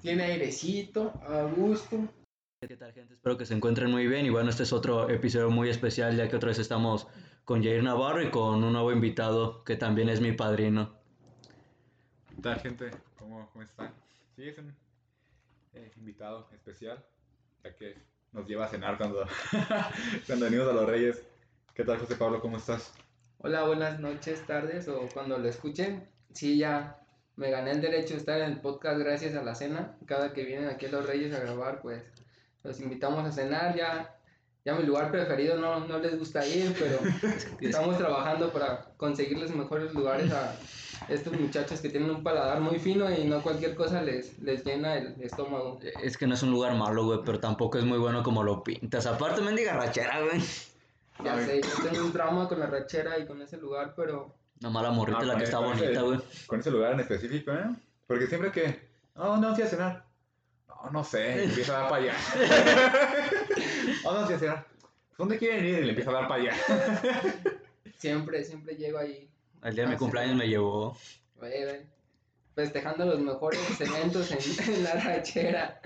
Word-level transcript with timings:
tiene 0.00 0.24
airecito, 0.24 1.12
a 1.26 1.42
gusto. 1.44 2.08
¿Qué 2.60 2.76
tal 2.76 2.92
gente? 2.92 3.14
Espero 3.14 3.38
que 3.38 3.46
se 3.46 3.54
encuentren 3.54 3.90
muy 3.90 4.06
bien 4.06 4.26
y 4.26 4.30
bueno, 4.30 4.50
este 4.50 4.64
es 4.64 4.72
otro 4.72 5.08
episodio 5.08 5.50
muy 5.50 5.68
especial 5.68 6.16
ya 6.16 6.28
que 6.28 6.36
otra 6.36 6.48
vez 6.48 6.58
estamos 6.58 7.06
con 7.44 7.62
Jair 7.62 7.82
Navarro 7.82 8.22
y 8.22 8.30
con 8.30 8.64
un 8.64 8.72
nuevo 8.72 8.92
invitado 8.92 9.62
que 9.64 9.76
también 9.76 10.08
es 10.08 10.20
mi 10.20 10.32
padrino. 10.32 10.92
¿Qué 12.34 12.42
tal 12.42 12.60
gente? 12.60 12.90
¿Cómo, 13.18 13.48
cómo 13.52 13.62
están? 13.62 13.92
Sí, 14.34 14.48
es 14.48 14.58
un 14.58 14.74
eh, 15.74 15.92
invitado 15.96 16.48
especial, 16.52 17.04
ya 17.64 17.74
que 17.74 17.96
nos 18.32 18.46
lleva 18.46 18.66
a 18.66 18.68
cenar 18.68 18.98
cuando, 18.98 19.24
cuando 20.26 20.44
venimos 20.46 20.68
a 20.68 20.72
los 20.72 20.86
Reyes. 20.86 21.22
¿Qué 21.74 21.84
tal 21.84 21.98
José 21.98 22.16
Pablo? 22.16 22.40
¿Cómo 22.40 22.56
estás? 22.56 22.92
Hola, 23.38 23.64
buenas 23.64 24.00
noches, 24.00 24.44
tardes 24.46 24.88
o 24.88 25.08
cuando 25.14 25.38
lo 25.38 25.48
escuchen. 25.48 26.08
Sí, 26.32 26.58
ya 26.58 27.00
me 27.38 27.50
gané 27.50 27.70
el 27.70 27.80
derecho 27.80 28.14
de 28.14 28.20
estar 28.20 28.40
en 28.40 28.50
el 28.50 28.60
podcast 28.60 28.98
gracias 28.98 29.36
a 29.36 29.42
la 29.42 29.54
cena. 29.54 29.96
Cada 30.06 30.32
que 30.32 30.42
vienen 30.42 30.68
aquí 30.68 30.86
a 30.86 30.90
Los 30.90 31.06
Reyes 31.06 31.32
a 31.32 31.38
grabar, 31.38 31.80
pues 31.80 32.02
los 32.64 32.80
invitamos 32.80 33.24
a 33.24 33.30
cenar. 33.30 33.76
Ya, 33.76 34.18
ya 34.64 34.74
mi 34.74 34.82
lugar 34.82 35.12
preferido 35.12 35.56
no, 35.56 35.86
no 35.86 36.00
les 36.00 36.18
gusta 36.18 36.44
ir, 36.44 36.74
pero 36.76 36.98
estamos 37.60 37.96
trabajando 37.96 38.52
para 38.52 38.86
conseguirles 38.96 39.54
mejores 39.54 39.94
lugares 39.94 40.32
a 40.32 40.56
estos 41.08 41.32
muchachos 41.38 41.80
que 41.80 41.90
tienen 41.90 42.10
un 42.10 42.24
paladar 42.24 42.60
muy 42.60 42.80
fino 42.80 43.08
y 43.08 43.22
no 43.22 43.40
cualquier 43.40 43.76
cosa 43.76 44.02
les, 44.02 44.36
les 44.40 44.64
llena 44.64 44.96
el 44.96 45.14
estómago. 45.22 45.78
Es 46.02 46.18
que 46.18 46.26
no 46.26 46.34
es 46.34 46.42
un 46.42 46.50
lugar 46.50 46.74
malo, 46.74 47.04
güey, 47.04 47.20
pero 47.24 47.38
tampoco 47.38 47.78
es 47.78 47.84
muy 47.84 47.98
bueno 47.98 48.24
como 48.24 48.42
lo 48.42 48.64
pintas. 48.64 49.06
Aparte, 49.06 49.42
mendiga 49.42 49.74
rachera, 49.74 50.20
güey. 50.22 50.42
Ya 51.24 51.36
sé, 51.44 51.60
yo 51.62 51.88
tengo 51.88 52.04
un 52.04 52.12
trauma 52.12 52.48
con 52.48 52.58
la 52.58 52.66
rachera 52.66 53.16
y 53.16 53.26
con 53.26 53.40
ese 53.42 53.58
lugar, 53.58 53.94
pero 53.96 54.37
Una 54.60 54.70
mala 54.70 54.90
morrita 54.90 55.18
Ah, 55.20 55.24
la 55.24 55.32
con 55.34 55.38
que 55.38 55.44
está 55.44 55.58
bonita, 55.60 56.02
güey. 56.02 56.20
Con 56.46 56.60
ese 56.60 56.70
lugar 56.70 56.92
en 56.92 57.00
específico, 57.00 57.52
¿eh? 57.52 57.64
Porque 58.06 58.26
siempre 58.26 58.50
que... 58.50 58.88
Oh, 59.14 59.26
¿dónde 59.28 59.46
vamos 59.48 59.60
a 59.62 59.66
cenar? 59.66 60.04
No, 60.68 60.90
no 60.90 61.04
sé, 61.04 61.44
empieza 61.44 61.76
a 61.76 61.80
dar 61.80 61.88
para 61.90 62.02
allá. 62.02 62.14
¿Dónde 64.02 64.02
vamos 64.04 64.28
a 64.28 64.30
ir 64.32 64.36
a 64.36 64.38
cenar? 64.38 64.66
¿Dónde 65.16 65.38
quieren 65.38 65.64
ir? 65.64 65.78
Y 65.78 65.82
le 65.82 65.88
empieza 65.90 66.10
a 66.10 66.14
dar 66.14 66.28
para 66.28 66.42
allá. 66.42 66.52
siempre, 67.98 68.44
siempre 68.44 68.76
llego 68.76 68.98
ahí 68.98 69.28
El 69.62 69.74
día 69.74 69.84
de 69.84 69.88
mi 69.88 69.94
Ah, 69.94 69.98
sí. 69.98 70.04
cumpleaños 70.04 70.36
me 70.36 70.48
llevó. 70.48 70.96
Oye, 71.40 71.64
ven, 71.64 71.90
festejando 72.54 73.04
los 73.04 73.20
mejores 73.20 73.80
eventos 73.80 74.30
en, 74.32 74.38
en 74.74 74.84
la 74.84 74.92
rachera, 74.94 75.80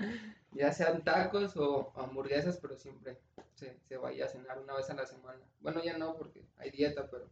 ya 0.51 0.71
sean 0.71 1.03
tacos 1.03 1.55
o 1.57 1.91
hamburguesas, 1.95 2.57
pero 2.61 2.75
siempre 2.77 3.17
se, 3.55 3.77
se 3.87 3.97
vaya 3.97 4.25
a 4.25 4.29
cenar 4.29 4.59
una 4.59 4.75
vez 4.75 4.89
a 4.89 4.93
la 4.95 5.05
semana. 5.05 5.39
Bueno, 5.61 5.83
ya 5.83 5.97
no, 5.97 6.15
porque 6.15 6.41
hay 6.57 6.69
dieta, 6.71 7.07
pero 7.09 7.25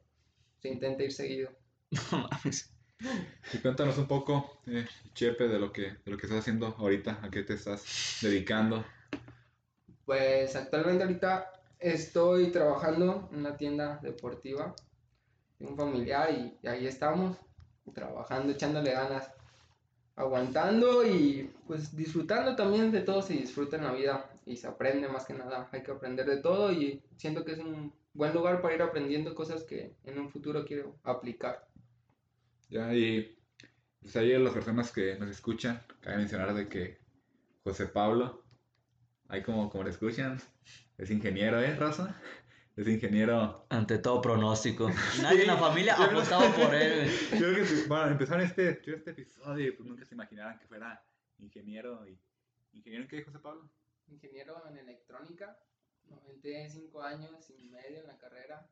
se 0.62 0.70
intenta 0.70 1.04
ir 1.04 1.12
seguido. 1.12 1.50
No 2.12 2.28
mames. 2.30 2.72
Y 3.54 3.58
cuéntanos 3.58 3.98
un 3.98 4.08
poco, 4.08 4.62
eh, 4.68 4.86
Chepe, 5.14 5.48
de 5.48 5.60
lo, 5.60 5.74
que, 5.74 5.82
de 5.82 6.12
lo 6.12 6.18
que 6.18 6.28
estás 6.28 6.40
haciendo 6.40 6.68
ahorita, 6.78 7.20
a 7.22 7.30
qué 7.32 7.42
te 7.44 7.56
estás 7.56 8.20
dedicando. 8.22 8.86
Pues 10.06 10.56
actualmente 10.56 11.04
ahorita 11.04 11.52
estoy 11.80 12.52
trabajando 12.52 13.28
en 13.34 13.40
una 13.40 13.58
tienda 13.58 14.00
deportiva 14.04 14.76
de 15.60 15.66
un 15.66 15.76
familiar 15.76 16.32
y, 16.32 16.58
y 16.62 16.68
ahí 16.68 16.86
estamos, 16.86 17.36
trabajando, 17.94 18.54
echándole 18.54 18.92
ganas, 18.92 19.32
aguantando 20.16 21.06
y 21.06 21.52
pues 21.68 21.96
disfrutando 21.96 22.56
también 22.56 22.92
de 22.92 23.02
todo, 23.02 23.22
se 23.22 23.34
disfruta 23.34 23.78
en 23.78 23.86
la 23.86 23.94
vida 23.94 24.30
y 24.46 24.56
se 24.56 24.68
aprende 24.68 25.08
más 25.08 25.26
que 25.26 25.34
nada, 25.34 25.68
hay 25.72 25.82
que 25.82 25.92
aprender 25.92 26.28
de 26.28 26.38
todo 26.38 26.72
y 26.72 27.02
siento 27.18 27.44
que 27.44 27.54
es 27.54 27.60
un 27.60 27.92
buen 28.14 28.34
lugar 28.34 28.62
para 28.62 28.76
ir 28.76 28.82
aprendiendo 28.82 29.36
cosas 29.36 29.64
que 29.64 29.96
en 30.04 30.20
un 30.20 30.30
futuro 30.30 30.66
quiero 30.66 31.00
aplicar. 31.04 31.68
Ya, 32.70 32.94
y 32.94 33.38
pues 34.00 34.16
ahí 34.16 34.38
las 34.38 34.54
personas 34.54 34.92
que 34.92 35.18
nos 35.18 35.30
escuchan, 35.30 35.82
cabe 36.02 36.18
mencionar 36.18 36.54
de 36.54 36.68
que 36.68 37.00
José 37.64 37.88
Pablo, 37.88 38.44
ahí 39.28 39.44
como, 39.44 39.70
como 39.70 39.84
lo 39.84 39.90
escuchan, 39.90 40.42
es 40.98 41.12
ingeniero, 41.12 41.60
¿eh, 41.62 41.76
Raza? 41.76 42.20
Es 42.76 42.88
ingeniero. 42.88 43.66
Ante 43.70 43.98
todo 43.98 44.22
pronóstico. 44.22 44.90
Nadie 45.22 45.42
en 45.42 45.48
la 45.48 45.58
familia 45.58 45.96
apostaba 45.96 46.50
por 46.56 46.74
él. 46.74 47.10
Yo 47.34 47.54
creo 47.54 47.66
que 47.66 47.88
bueno, 47.88 48.08
empezaron 48.08 48.44
este, 48.44 48.70
este 48.70 49.12
episodio 49.12 49.68
y 49.68 49.72
pues 49.72 49.88
nunca 49.88 50.06
se 50.06 50.16
imaginaran 50.16 50.58
que 50.58 50.68
fuera 50.68 51.04
ingeniero. 51.40 52.08
Y, 52.08 52.18
¿Ingeniero 52.74 53.04
en 53.04 53.10
qué, 53.10 53.24
José 53.24 53.40
Pablo? 53.40 53.70
ingeniero 54.12 54.62
en 54.68 54.78
electrónica, 54.78 55.58
me 56.12 56.22
aventé 56.22 56.70
cinco 56.70 57.02
años 57.02 57.52
y 57.58 57.64
medio 57.70 58.00
en 58.02 58.08
la 58.08 58.18
carrera, 58.18 58.68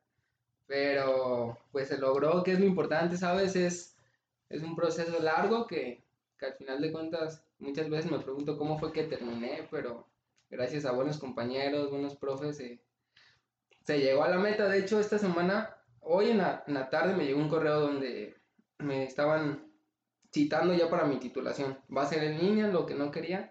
pero 0.66 1.58
pues 1.72 1.88
se 1.88 1.98
logró, 1.98 2.42
que 2.42 2.52
es 2.52 2.60
lo 2.60 2.66
importante, 2.66 3.16
¿sabes? 3.16 3.56
Es, 3.56 3.96
es 4.48 4.62
un 4.62 4.76
proceso 4.76 5.18
largo 5.20 5.66
que, 5.66 6.02
que 6.38 6.46
al 6.46 6.54
final 6.54 6.80
de 6.80 6.92
cuentas 6.92 7.44
muchas 7.58 7.88
veces 7.90 8.10
me 8.10 8.20
pregunto 8.20 8.56
cómo 8.58 8.78
fue 8.78 8.92
que 8.92 9.04
terminé, 9.04 9.66
pero 9.70 10.06
gracias 10.50 10.84
a 10.84 10.92
buenos 10.92 11.18
compañeros, 11.18 11.90
buenos 11.90 12.16
profes, 12.16 12.56
se- 12.56 12.80
se 13.84 13.98
llegó 13.98 14.22
a 14.22 14.28
la 14.28 14.38
meta. 14.38 14.68
De 14.68 14.78
hecho, 14.78 15.00
esta 15.00 15.18
semana, 15.18 15.76
hoy 16.00 16.30
en 16.30 16.38
la, 16.38 16.64
en 16.66 16.74
la 16.74 16.90
tarde 16.90 17.14
me 17.14 17.24
llegó 17.24 17.40
un 17.40 17.48
correo 17.48 17.80
donde 17.80 18.34
me 18.78 19.04
estaban 19.04 19.70
citando 20.32 20.74
ya 20.74 20.88
para 20.88 21.04
mi 21.06 21.18
titulación. 21.18 21.78
Va 21.94 22.02
a 22.02 22.06
ser 22.06 22.22
en 22.24 22.38
línea, 22.38 22.68
lo 22.68 22.86
que 22.86 22.94
no 22.94 23.10
quería 23.10 23.49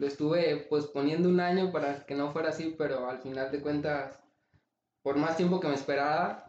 lo 0.00 0.06
estuve 0.06 0.66
pues 0.70 0.86
poniendo 0.86 1.28
un 1.28 1.40
año 1.40 1.70
para 1.70 2.06
que 2.06 2.14
no 2.14 2.32
fuera 2.32 2.48
así, 2.48 2.74
pero 2.78 3.10
al 3.10 3.18
final 3.18 3.52
de 3.52 3.60
cuentas, 3.60 4.18
por 5.02 5.18
más 5.18 5.36
tiempo 5.36 5.60
que 5.60 5.68
me 5.68 5.74
esperara, 5.74 6.46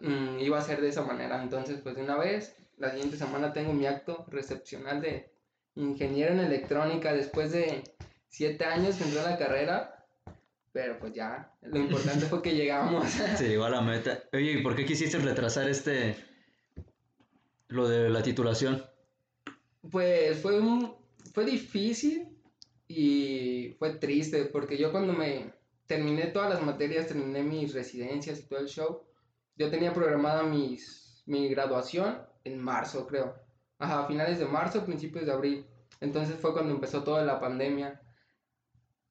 mm, 0.00 0.38
iba 0.38 0.56
a 0.56 0.62
ser 0.62 0.80
de 0.80 0.88
esa 0.88 1.02
manera. 1.02 1.42
Entonces, 1.42 1.78
pues 1.82 1.94
de 1.94 2.02
una 2.02 2.16
vez, 2.16 2.56
la 2.78 2.90
siguiente 2.90 3.18
semana 3.18 3.52
tengo 3.52 3.74
mi 3.74 3.86
acto 3.86 4.24
recepcional 4.28 5.02
de 5.02 5.30
ingeniero 5.74 6.32
en 6.32 6.40
electrónica 6.40 7.12
después 7.12 7.52
de 7.52 7.84
siete 8.28 8.64
años 8.64 8.96
que 8.96 9.04
entré 9.04 9.20
a 9.20 9.30
la 9.30 9.36
carrera, 9.36 10.06
pero 10.72 10.98
pues 10.98 11.12
ya, 11.12 11.52
lo 11.60 11.78
importante 11.78 12.24
fue 12.24 12.40
que 12.40 12.54
llegamos. 12.54 13.04
Se 13.36 13.46
llegó 13.46 13.64
a 13.64 13.70
la 13.70 13.82
meta. 13.82 14.22
Oye, 14.32 14.52
¿y 14.52 14.62
por 14.62 14.74
qué 14.74 14.86
quisiste 14.86 15.18
retrasar 15.18 15.68
este... 15.68 16.16
lo 17.68 17.90
de 17.90 18.08
la 18.08 18.22
titulación? 18.22 18.82
Pues 19.90 20.40
fue 20.40 20.58
un, 20.58 20.96
fue 21.34 21.44
difícil 21.44 22.35
y 22.88 23.74
fue 23.78 23.94
triste 23.94 24.44
porque 24.46 24.76
yo 24.78 24.92
cuando 24.92 25.12
me 25.12 25.52
terminé 25.86 26.26
todas 26.26 26.50
las 26.50 26.62
materias, 26.62 27.06
terminé 27.06 27.42
mis 27.42 27.74
residencias 27.74 28.40
y 28.40 28.42
todo 28.44 28.60
el 28.60 28.68
show, 28.68 29.02
yo 29.56 29.70
tenía 29.70 29.92
programada 29.92 30.42
mis, 30.42 31.22
mi 31.26 31.48
graduación 31.48 32.20
en 32.44 32.58
marzo, 32.58 33.06
creo. 33.06 33.34
Ajá, 33.78 34.06
finales 34.06 34.38
de 34.38 34.46
marzo, 34.46 34.84
principios 34.84 35.26
de 35.26 35.32
abril. 35.32 35.66
Entonces 36.00 36.36
fue 36.40 36.52
cuando 36.52 36.74
empezó 36.74 37.02
toda 37.02 37.24
la 37.24 37.40
pandemia. 37.40 38.00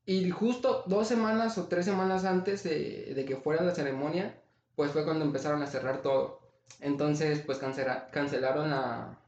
Y 0.06 0.30
justo 0.30 0.84
dos 0.86 1.08
semanas 1.08 1.58
o 1.58 1.68
tres 1.68 1.86
semanas 1.86 2.26
antes 2.26 2.64
de, 2.64 3.14
de 3.16 3.26
que 3.26 3.38
fuera 3.38 3.64
la 3.64 3.74
ceremonia, 3.74 4.40
pues 4.76 4.92
fue 4.92 5.04
cuando 5.04 5.26
empezaron 5.26 5.64
a 5.64 5.68
cerrar 5.68 6.02
todo. 6.02 6.42
Entonces, 6.80 7.42
pues 7.42 7.60
cancela- 7.60 8.10
cancelaron 8.12 8.70
la, 8.70 9.20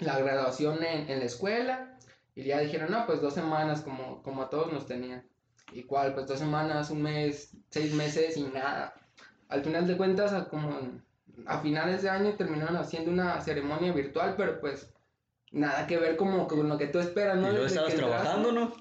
la 0.00 0.18
graduación 0.18 0.82
en, 0.82 1.08
en 1.08 1.18
la 1.20 1.24
escuela 1.24 1.87
y 2.38 2.44
ya 2.44 2.60
dijeron, 2.60 2.92
no, 2.92 3.04
pues 3.04 3.20
dos 3.20 3.34
semanas 3.34 3.80
como, 3.80 4.22
como 4.22 4.42
a 4.42 4.48
todos 4.48 4.72
nos 4.72 4.86
tenían. 4.86 5.24
¿Y 5.72 5.82
cuál? 5.82 6.14
Pues 6.14 6.28
dos 6.28 6.38
semanas, 6.38 6.88
un 6.88 7.02
mes, 7.02 7.56
seis 7.68 7.92
meses 7.92 8.36
y 8.36 8.44
nada. 8.44 8.94
Al 9.48 9.64
final 9.64 9.88
de 9.88 9.96
cuentas, 9.96 10.32
a, 10.32 10.48
como 10.48 10.70
a 11.46 11.58
finales 11.58 12.02
de 12.02 12.10
año 12.10 12.34
terminaron 12.34 12.76
haciendo 12.76 13.10
una 13.10 13.40
ceremonia 13.40 13.92
virtual, 13.92 14.34
pero 14.36 14.60
pues 14.60 14.88
nada 15.50 15.88
que 15.88 15.98
ver 15.98 16.16
como 16.16 16.46
con 16.46 16.68
lo 16.68 16.78
que 16.78 16.86
tú 16.86 17.00
esperas, 17.00 17.38
Y 17.38 17.40
¿no? 17.40 17.48
luego 17.48 17.64
Desde 17.64 17.74
estabas 17.74 17.94
trabajando, 17.96 18.52
¿no? 18.52 18.72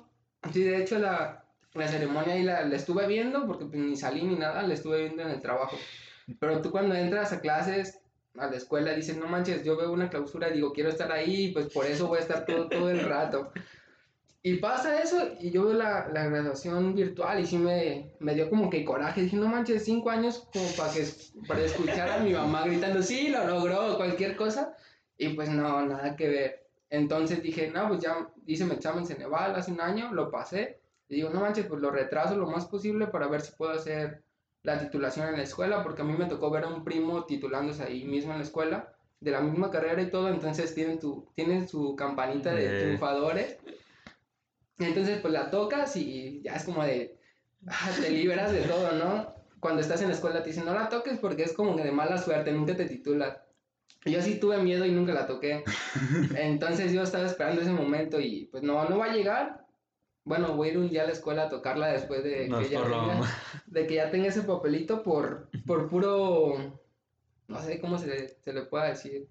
Sí, 0.53 0.61
de 0.61 0.79
hecho 0.79 0.99
la, 0.99 1.43
la 1.73 1.87
ceremonia 1.87 2.35
ahí 2.35 2.43
la, 2.43 2.61
la 2.63 2.75
estuve 2.75 3.07
viendo 3.07 3.47
porque 3.47 3.65
pues, 3.65 3.81
ni 3.81 3.97
salí 3.97 4.23
ni 4.23 4.35
nada, 4.35 4.61
la 4.61 4.75
estuve 4.75 4.99
viendo 5.05 5.23
en 5.23 5.29
el 5.29 5.41
trabajo. 5.41 5.75
Pero 6.39 6.61
tú 6.61 6.69
cuando 6.69 6.93
entras 6.93 7.33
a 7.33 7.41
clases, 7.41 8.01
a 8.39 8.47
la 8.47 8.57
escuela, 8.57 8.93
dices, 8.93 9.17
no 9.17 9.27
manches, 9.27 9.63
yo 9.63 9.77
veo 9.77 9.91
una 9.91 10.09
clausura 10.09 10.49
digo, 10.49 10.73
quiero 10.73 10.89
estar 10.89 11.11
ahí, 11.11 11.51
pues 11.51 11.67
por 11.67 11.85
eso 11.85 12.07
voy 12.07 12.19
a 12.19 12.21
estar 12.21 12.45
todo, 12.45 12.67
todo 12.69 12.89
el 12.89 13.01
rato. 13.01 13.51
Y 14.43 14.55
pasa 14.57 15.01
eso 15.01 15.31
y 15.41 15.51
yo 15.51 15.65
veo 15.65 15.73
la, 15.73 16.07
la 16.07 16.25
graduación 16.25 16.95
virtual 16.95 17.39
y 17.39 17.45
sí 17.45 17.57
me, 17.57 18.13
me 18.19 18.33
dio 18.33 18.49
como 18.49 18.69
que 18.69 18.85
coraje. 18.85 19.23
Dije, 19.23 19.35
no 19.35 19.47
manches, 19.47 19.83
cinco 19.83 20.09
años 20.09 20.47
como 20.53 20.69
para, 20.77 20.93
que, 20.93 21.05
para 21.47 21.61
escuchar 21.61 22.09
a 22.09 22.19
mi 22.19 22.31
mamá 22.31 22.65
gritando, 22.65 23.01
sí, 23.01 23.29
lo 23.29 23.45
logró, 23.45 23.97
cualquier 23.97 24.37
cosa. 24.37 24.73
Y 25.17 25.29
pues 25.29 25.49
no, 25.49 25.85
nada 25.85 26.15
que 26.15 26.29
ver. 26.29 26.67
Entonces 26.89 27.41
dije, 27.41 27.69
no, 27.71 27.89
pues 27.89 27.99
ya 27.99 28.29
hice 28.45 28.63
mi 28.63 28.75
examen 28.75 29.05
Ceneval 29.05 29.55
hace 29.55 29.71
un 29.71 29.81
año, 29.81 30.13
lo 30.13 30.31
pasé. 30.31 30.79
Y 31.09 31.15
digo, 31.15 31.29
no 31.29 31.41
manches, 31.41 31.65
pues 31.65 31.81
lo 31.81 31.91
retraso 31.91 32.37
lo 32.37 32.47
más 32.47 32.67
posible 32.67 33.07
para 33.07 33.27
ver 33.27 33.41
si 33.41 33.51
puedo 33.53 33.71
hacer 33.71 34.23
la 34.63 34.79
titulación 34.79 35.27
en 35.29 35.37
la 35.37 35.43
escuela, 35.43 35.83
porque 35.83 36.01
a 36.01 36.05
mí 36.05 36.13
me 36.17 36.25
tocó 36.25 36.49
ver 36.49 36.63
a 36.65 36.67
un 36.67 36.83
primo 36.83 37.25
titulándose 37.25 37.83
ahí 37.83 38.03
mismo 38.05 38.31
en 38.33 38.39
la 38.39 38.43
escuela, 38.43 38.93
de 39.19 39.31
la 39.31 39.41
misma 39.41 39.71
carrera 39.71 40.01
y 40.01 40.11
todo, 40.11 40.29
entonces 40.29 40.75
tienen, 40.75 40.99
tu, 40.99 41.27
tienen 41.35 41.67
su 41.67 41.95
campanita 41.95 42.53
de 42.53 42.65
Eh. 42.65 42.83
triunfadores. 42.83 43.57
Entonces, 44.79 45.19
pues 45.21 45.33
la 45.33 45.49
tocas 45.49 45.95
y 45.95 46.41
ya 46.43 46.55
es 46.55 46.63
como 46.63 46.83
de, 46.83 47.17
ah, 47.67 47.89
te 47.99 48.11
liberas 48.11 48.51
de 48.51 48.61
todo, 48.61 48.91
¿no? 48.91 49.33
Cuando 49.59 49.81
estás 49.81 50.01
en 50.01 50.09
la 50.09 50.13
escuela 50.13 50.43
te 50.43 50.49
dicen, 50.49 50.65
no 50.65 50.73
la 50.73 50.87
toques 50.89 51.17
porque 51.17 51.43
es 51.43 51.53
como 51.53 51.75
que 51.75 51.83
de 51.83 51.91
mala 51.91 52.17
suerte, 52.19 52.51
nunca 52.51 52.75
te 52.75 52.85
titulas. 52.85 53.37
Yo 54.05 54.21
sí 54.21 54.39
tuve 54.39 54.59
miedo 54.59 54.85
y 54.85 54.91
nunca 54.91 55.13
la 55.13 55.25
toqué. 55.25 55.63
Entonces 56.37 56.93
yo 56.93 57.01
estaba 57.01 57.25
esperando 57.25 57.61
ese 57.61 57.71
momento 57.71 58.19
y 58.19 58.45
pues 58.51 58.61
no, 58.61 58.87
no 58.87 58.99
va 58.99 59.05
a 59.05 59.13
llegar. 59.13 59.65
Bueno, 60.27 60.55
voy 60.55 60.67
a 60.67 60.71
ir 60.71 60.77
un 60.77 60.89
día 60.89 61.03
a 61.03 61.05
la 61.05 61.13
escuela 61.13 61.43
a 61.43 61.49
tocarla 61.49 61.87
después 61.87 62.21
de, 62.21 62.49
No 62.49 62.59
que, 62.59 62.67
ya 62.67 62.83
tenga, 62.83 63.21
de 63.65 63.87
que 63.87 63.95
ya 63.95 64.11
tenga 64.11 64.27
ese 64.27 64.41
papelito 64.41 65.01
por, 65.01 65.47
por 65.65 65.87
puro, 65.87 66.77
no 67.47 67.61
sé 67.61 67.79
cómo 67.79 67.97
se 67.97 68.07
le, 68.07 68.27
se 68.41 68.51
le 68.51 68.63
pueda 68.63 68.89
decir, 68.89 69.29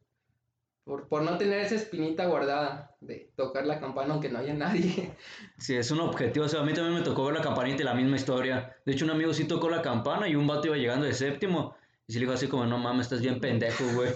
por, 0.84 1.06
por 1.06 1.20
no 1.20 1.36
tener 1.36 1.60
esa 1.60 1.74
espinita 1.74 2.24
guardada 2.24 2.96
de 3.02 3.30
tocar 3.36 3.66
la 3.66 3.78
campana 3.78 4.14
aunque 4.14 4.30
no 4.30 4.38
haya 4.38 4.54
nadie. 4.54 5.12
Sí, 5.58 5.76
es 5.76 5.90
un 5.90 6.00
objetivo. 6.00 6.46
O 6.46 6.48
sea, 6.48 6.60
a 6.60 6.64
mí 6.64 6.72
también 6.72 6.94
me 6.94 7.04
tocó 7.04 7.26
ver 7.26 7.34
la 7.34 7.42
campanita 7.42 7.82
y 7.82 7.84
la 7.84 7.94
misma 7.94 8.16
historia. 8.16 8.74
De 8.86 8.92
hecho, 8.92 9.04
un 9.04 9.10
amigo 9.10 9.34
sí 9.34 9.44
tocó 9.44 9.68
la 9.68 9.82
campana 9.82 10.26
y 10.28 10.34
un 10.34 10.46
vato 10.46 10.68
iba 10.68 10.76
llegando 10.76 11.04
de 11.04 11.12
séptimo. 11.12 11.76
Y 12.06 12.14
sí 12.14 12.20
le 12.20 12.24
dijo 12.24 12.34
así 12.34 12.48
como, 12.48 12.64
no 12.64 12.78
mames, 12.78 13.06
estás 13.06 13.20
bien 13.20 13.38
pendejo, 13.38 13.84
güey. 13.94 14.12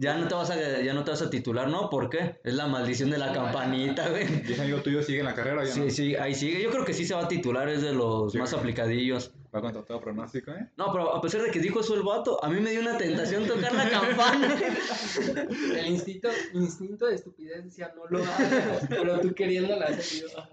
Ya 0.00 0.16
no 0.16 0.28
te 0.28 0.34
vas 0.36 0.48
a, 0.50 0.80
ya 0.80 0.94
no 0.94 1.02
te 1.02 1.10
vas 1.10 1.22
a 1.22 1.28
titular, 1.28 1.66
¿no? 1.68 1.90
¿Por 1.90 2.08
qué? 2.08 2.38
Es 2.44 2.54
la 2.54 2.68
maldición 2.68 3.10
de 3.10 3.18
la 3.18 3.32
campanita, 3.32 4.08
güey. 4.08 4.22
¿Y 4.48 4.52
ese 4.52 4.62
amigo 4.62 4.80
tuyo 4.80 5.02
sigue 5.02 5.18
en 5.18 5.24
la 5.24 5.34
carrera 5.34 5.62
o 5.62 5.64
ya 5.64 5.72
Sí, 5.72 5.80
no? 5.80 5.90
sí, 5.90 6.14
ahí 6.14 6.34
sigue. 6.36 6.62
Yo 6.62 6.70
creo 6.70 6.84
que 6.84 6.94
sí 6.94 7.04
se 7.04 7.14
va 7.14 7.24
a 7.24 7.28
titular, 7.28 7.68
es 7.68 7.82
de 7.82 7.92
los 7.92 8.30
Sí. 8.30 8.38
más 8.38 8.52
aplicadillos. 8.52 9.32
Va 9.52 9.60
con 9.60 9.72
todo 9.72 10.00
pronóstico, 10.00 10.52
¿eh? 10.52 10.68
No, 10.76 10.92
pero 10.92 11.16
a 11.16 11.20
pesar 11.20 11.42
de 11.42 11.50
que 11.50 11.58
dijo 11.58 11.80
eso 11.80 11.94
el 11.96 12.02
vato, 12.04 12.42
a 12.44 12.48
mí 12.48 12.60
me 12.60 12.70
dio 12.70 12.80
una 12.80 12.96
tentación 12.96 13.44
tocar 13.48 13.74
la 13.74 13.90
campana. 13.90 14.56
El 15.76 15.86
instinto, 15.88 16.28
instinto 16.52 17.06
de 17.06 17.16
estupidez 17.16 17.64
decía 17.64 17.92
no 17.96 18.06
lo 18.06 18.22
hagas, 18.22 18.86
pero 18.88 19.18
tú 19.20 19.34
queriéndola 19.34 19.86
hacer, 19.86 20.20
yo, 20.30 20.38
"Ah, 20.38 20.48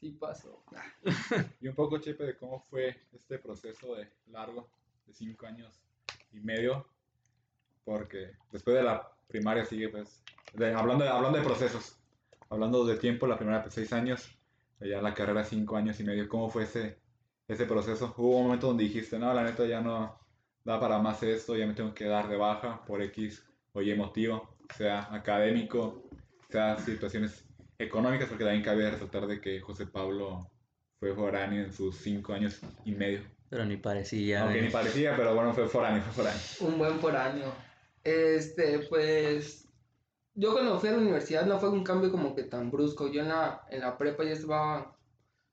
sí 0.00 0.10
pasó. 0.12 0.62
Y 1.60 1.68
un 1.68 1.74
poco, 1.74 1.98
Chepe, 1.98 2.24
de 2.24 2.36
cómo 2.38 2.64
fue 2.70 2.96
este 3.12 3.38
proceso 3.38 3.94
de 3.94 4.08
largo, 4.30 4.70
de 5.06 5.12
cinco 5.12 5.46
años 5.46 5.82
y 6.32 6.40
medio, 6.40 6.86
porque 7.84 8.32
después 8.50 8.76
de 8.76 8.82
la 8.82 9.08
primaria 9.28 9.64
sigue, 9.64 9.88
pues, 9.88 10.22
de- 10.54 10.72
hablando, 10.74 11.04
de, 11.04 11.10
hablando 11.10 11.38
de 11.38 11.44
procesos, 11.44 11.98
hablando 12.50 12.84
de 12.84 12.96
tiempo, 12.96 13.26
la 13.26 13.36
primera, 13.36 13.62
pues, 13.62 13.74
seis 13.74 13.92
años, 13.92 14.28
ya 14.80 15.00
la 15.00 15.14
carrera, 15.14 15.44
cinco 15.44 15.76
años 15.76 15.98
y 16.00 16.04
medio, 16.04 16.28
¿cómo 16.28 16.50
fue 16.50 16.64
ese, 16.64 16.98
ese 17.48 17.64
proceso? 17.66 18.14
Hubo 18.16 18.38
un 18.38 18.44
momento 18.44 18.66
donde 18.68 18.84
dijiste, 18.84 19.18
no, 19.18 19.32
la 19.32 19.42
neta 19.44 19.64
ya 19.66 19.80
no 19.80 20.18
da 20.64 20.80
para 20.80 20.98
más 20.98 21.22
esto, 21.22 21.56
ya 21.56 21.66
me 21.66 21.74
tengo 21.74 21.94
que 21.94 22.06
dar 22.06 22.28
de 22.28 22.36
baja 22.36 22.84
por 22.86 23.02
X 23.02 23.44
o 23.72 23.82
Y 23.82 23.94
motivo, 23.94 24.56
sea 24.76 25.08
académico, 25.14 26.02
sea 26.48 26.78
situaciones 26.78 27.44
económicas, 27.78 28.28
porque 28.28 28.44
también 28.44 28.62
cabe 28.64 28.90
resaltar 28.90 29.26
de 29.26 29.40
que 29.40 29.60
José 29.60 29.86
Pablo 29.86 30.50
fue 31.00 31.12
foráneo 31.14 31.64
en 31.64 31.72
sus 31.72 31.96
cinco 31.96 32.32
años 32.32 32.60
y 32.84 32.92
medio. 32.92 33.20
Pero 33.50 33.64
ni 33.66 33.76
parecía, 33.76 34.40
Aunque 34.42 34.58
güey. 34.58 34.66
ni 34.68 34.72
parecía, 34.72 35.16
pero 35.16 35.34
bueno, 35.34 35.52
fue 35.52 35.68
foráneo, 35.68 36.02
fue 36.02 36.12
foráneo. 36.24 36.40
Un 36.60 36.78
buen 36.78 36.98
foráneo. 36.98 37.52
Este, 38.04 38.80
pues, 38.90 39.66
yo 40.34 40.52
cuando 40.52 40.78
fui 40.78 40.90
a 40.90 40.92
la 40.92 40.98
universidad 40.98 41.46
no 41.46 41.58
fue 41.58 41.70
un 41.70 41.82
cambio 41.82 42.10
como 42.10 42.34
que 42.34 42.44
tan 42.44 42.70
brusco. 42.70 43.10
Yo 43.10 43.22
en 43.22 43.30
la, 43.30 43.62
en 43.70 43.80
la 43.80 43.96
prepa 43.96 44.24
ya 44.24 44.32
estaba, 44.32 44.94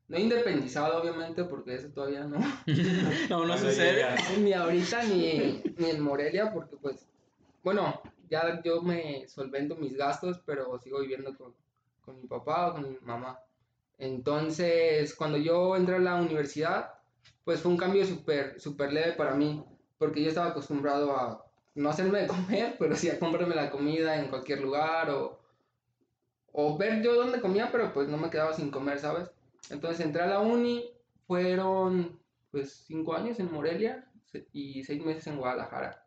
no 0.09 0.19
independizado 0.19 1.01
obviamente, 1.01 1.45
porque 1.45 1.75
eso 1.75 1.89
todavía 1.89 2.25
no. 2.25 2.39
No, 3.29 3.45
no 3.45 3.57
sucede. 3.57 4.05
ni 4.39 4.51
ahorita 4.51 5.03
ni, 5.03 5.63
ni 5.77 5.89
en 5.89 6.01
Morelia, 6.01 6.51
porque 6.53 6.75
pues, 6.75 7.07
bueno, 7.63 8.01
ya 8.29 8.61
yo 8.63 8.81
me 8.81 9.27
solvento 9.27 9.75
mis 9.75 9.95
gastos, 9.95 10.41
pero 10.45 10.77
sigo 10.79 10.99
viviendo 10.99 11.35
con, 11.37 11.53
con 12.01 12.19
mi 12.19 12.27
papá 12.27 12.67
o 12.67 12.73
con 12.73 12.91
mi 12.91 12.97
mamá. 13.01 13.39
Entonces, 13.97 15.15
cuando 15.15 15.37
yo 15.37 15.75
entré 15.77 15.95
a 15.95 15.99
la 15.99 16.15
universidad, 16.15 16.91
pues 17.45 17.61
fue 17.61 17.71
un 17.71 17.77
cambio 17.77 18.05
súper, 18.05 18.59
súper 18.59 18.91
leve 18.91 19.13
para 19.13 19.35
mí, 19.35 19.63
porque 19.97 20.23
yo 20.23 20.29
estaba 20.29 20.49
acostumbrado 20.49 21.15
a 21.15 21.45
no 21.75 21.89
hacerme 21.89 22.21
de 22.21 22.27
comer, 22.27 22.75
pero 22.79 22.95
sí 22.95 23.09
a 23.09 23.19
comprarme 23.19 23.55
la 23.55 23.71
comida 23.71 24.17
en 24.19 24.29
cualquier 24.29 24.61
lugar 24.61 25.09
o, 25.09 25.39
o 26.51 26.77
ver 26.77 27.01
yo 27.01 27.15
dónde 27.15 27.41
comía, 27.41 27.69
pero 27.71 27.93
pues 27.93 28.07
no 28.07 28.17
me 28.17 28.29
quedaba 28.29 28.53
sin 28.53 28.71
comer, 28.71 28.99
¿sabes? 28.99 29.31
Entonces 29.69 30.05
entré 30.05 30.23
a 30.23 30.27
la 30.27 30.39
uni, 30.39 30.91
fueron 31.27 32.19
pues 32.51 32.83
cinco 32.85 33.15
años 33.15 33.39
en 33.39 33.51
Morelia 33.51 34.11
y 34.51 34.83
seis 34.83 35.03
meses 35.03 35.27
en 35.27 35.37
Guadalajara. 35.37 36.05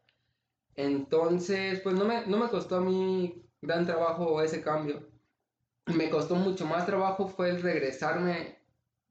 Entonces, 0.77 1.81
pues 1.81 1.95
no 1.95 2.05
me, 2.05 2.27
no 2.27 2.37
me 2.37 2.49
costó 2.49 2.77
a 2.77 2.81
mí 2.81 3.45
gran 3.63 3.87
trabajo 3.87 4.43
ese 4.43 4.61
cambio. 4.61 5.09
Me 5.87 6.11
costó 6.11 6.35
mucho 6.35 6.67
más 6.67 6.87
trabajo 6.87 7.29
fue 7.29 7.51
el 7.51 7.63
regresarme 7.63 8.59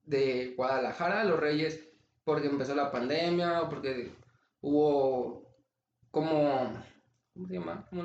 de 0.04 0.54
Guadalajara 0.56 1.22
a 1.22 1.24
Los 1.24 1.40
Reyes 1.40 1.88
porque 2.24 2.48
empezó 2.48 2.76
la 2.76 2.92
pandemia, 2.92 3.70
porque 3.70 4.12
hubo 4.62 5.43
como, 6.14 6.72
¿cómo 7.34 7.48
se 7.48 7.54
llama? 7.56 7.88
Como 7.90 8.04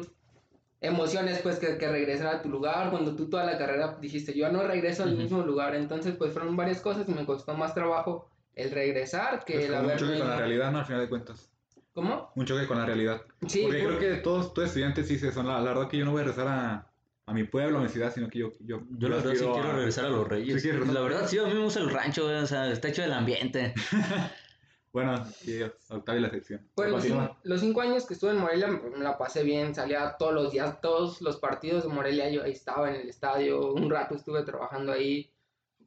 emociones 0.81 1.40
pues 1.43 1.58
que, 1.58 1.76
que 1.76 1.88
regresar 1.88 2.34
a 2.37 2.40
tu 2.43 2.49
lugar, 2.49 2.90
cuando 2.90 3.14
tú 3.14 3.28
toda 3.28 3.44
la 3.44 3.58
carrera 3.58 3.99
dijiste 4.00 4.32
yo 4.34 4.50
no 4.50 4.62
regreso 4.62 5.02
al 5.02 5.14
mismo 5.14 5.43
lugar, 5.43 5.75
entonces 5.75 6.14
pues 6.16 6.32
fueron 6.32 6.56
varias 6.56 6.81
cosas 6.81 7.06
y 7.06 7.12
me 7.12 7.26
costó 7.26 7.55
más 7.55 7.75
trabajo 7.75 8.31
el 8.55 8.70
regresar 8.70 9.44
que 9.44 9.58
Es 9.58 9.64
el 9.66 9.72
como 9.76 9.88
un 9.93 9.96
choque 9.99 10.19
con 10.19 10.28
la 10.28 10.37
realidad, 10.38 10.72
¿no? 10.72 10.78
Al 10.78 10.87
final 10.87 11.02
de 11.02 11.08
cuentas. 11.10 11.50
¿Cómo? 11.93 12.32
Un 12.34 12.46
choque 12.46 12.66
con 12.66 12.78
la 12.78 12.87
realidad. 12.87 13.20
Sí, 13.46 13.62
Porque 13.64 13.82
fue- 13.82 13.96
creo 13.99 13.99
que 13.99 14.20
todos, 14.22 14.55
todos 14.55 14.69
estudiantes 14.69 15.06
sí 15.06 15.19
se 15.19 15.31
son. 15.31 15.46
La, 15.46 15.60
la 15.60 15.72
verdad 15.75 15.88
que 15.88 15.99
yo 15.99 16.05
no 16.06 16.12
voy 16.12 16.22
a 16.22 16.25
regresar 16.25 16.49
a, 16.49 16.90
a 17.26 17.34
mi 17.34 17.44
pueblo, 17.44 17.78
a 17.78 17.82
mi 17.82 17.88
ciudad, 17.88 18.10
sino 18.14 18.28
que 18.31 18.38
yo. 18.38 18.52
Yo, 18.60 18.81
Yo 18.99 19.08
la 19.08 19.16
verdad 19.16 19.32
sí 19.34 19.44
quiero 19.44 19.72
regresar 19.72 20.06
a 20.06 20.08
Los 20.08 20.26
Reyes. 20.26 20.62
¿Sí? 20.62 20.70
La 20.72 21.00
verdad 21.02 21.26
sí, 21.26 21.38
a 21.38 21.44
mí 21.44 21.52
me 21.55 21.62
gusta 21.64 21.81
el 21.81 21.90
rancho, 21.90 22.26
o 22.26 22.46
sea, 22.46 22.70
está 22.70 22.88
hecho 22.88 23.02
del 23.02 23.12
ambiente. 23.12 23.75
Bueno, 24.93 25.25
sí, 25.26 25.61
Octavio 25.90 26.23
la 26.23 26.31
sección. 26.31 26.67
Pues 26.75 26.90
los, 26.90 27.05
los 27.43 27.61
cinco 27.61 27.81
años 27.82 28.06
que 28.06 28.14
estuve 28.14 28.31
en 28.31 28.38
Morelia 28.38 28.69
me 28.69 29.05
la 29.05 29.19
pasé 29.19 29.43
bien, 29.43 29.75
salía 29.75 30.17
todos 30.19 30.32
los 30.32 30.52
días, 30.52 30.81
todos 30.81 31.20
los 31.20 31.37
partidos 31.37 31.82
de 31.85 31.90
Morelia, 31.90 32.31
yo 32.31 32.43
ahí 32.43 32.52
estaba 32.52 32.88
en 32.88 33.00
el 33.02 33.08
estadio, 33.08 33.73
un 33.73 33.90
rato 33.90 34.14
estuve 34.14 34.43
trabajando 34.44 34.93
ahí. 34.93 35.31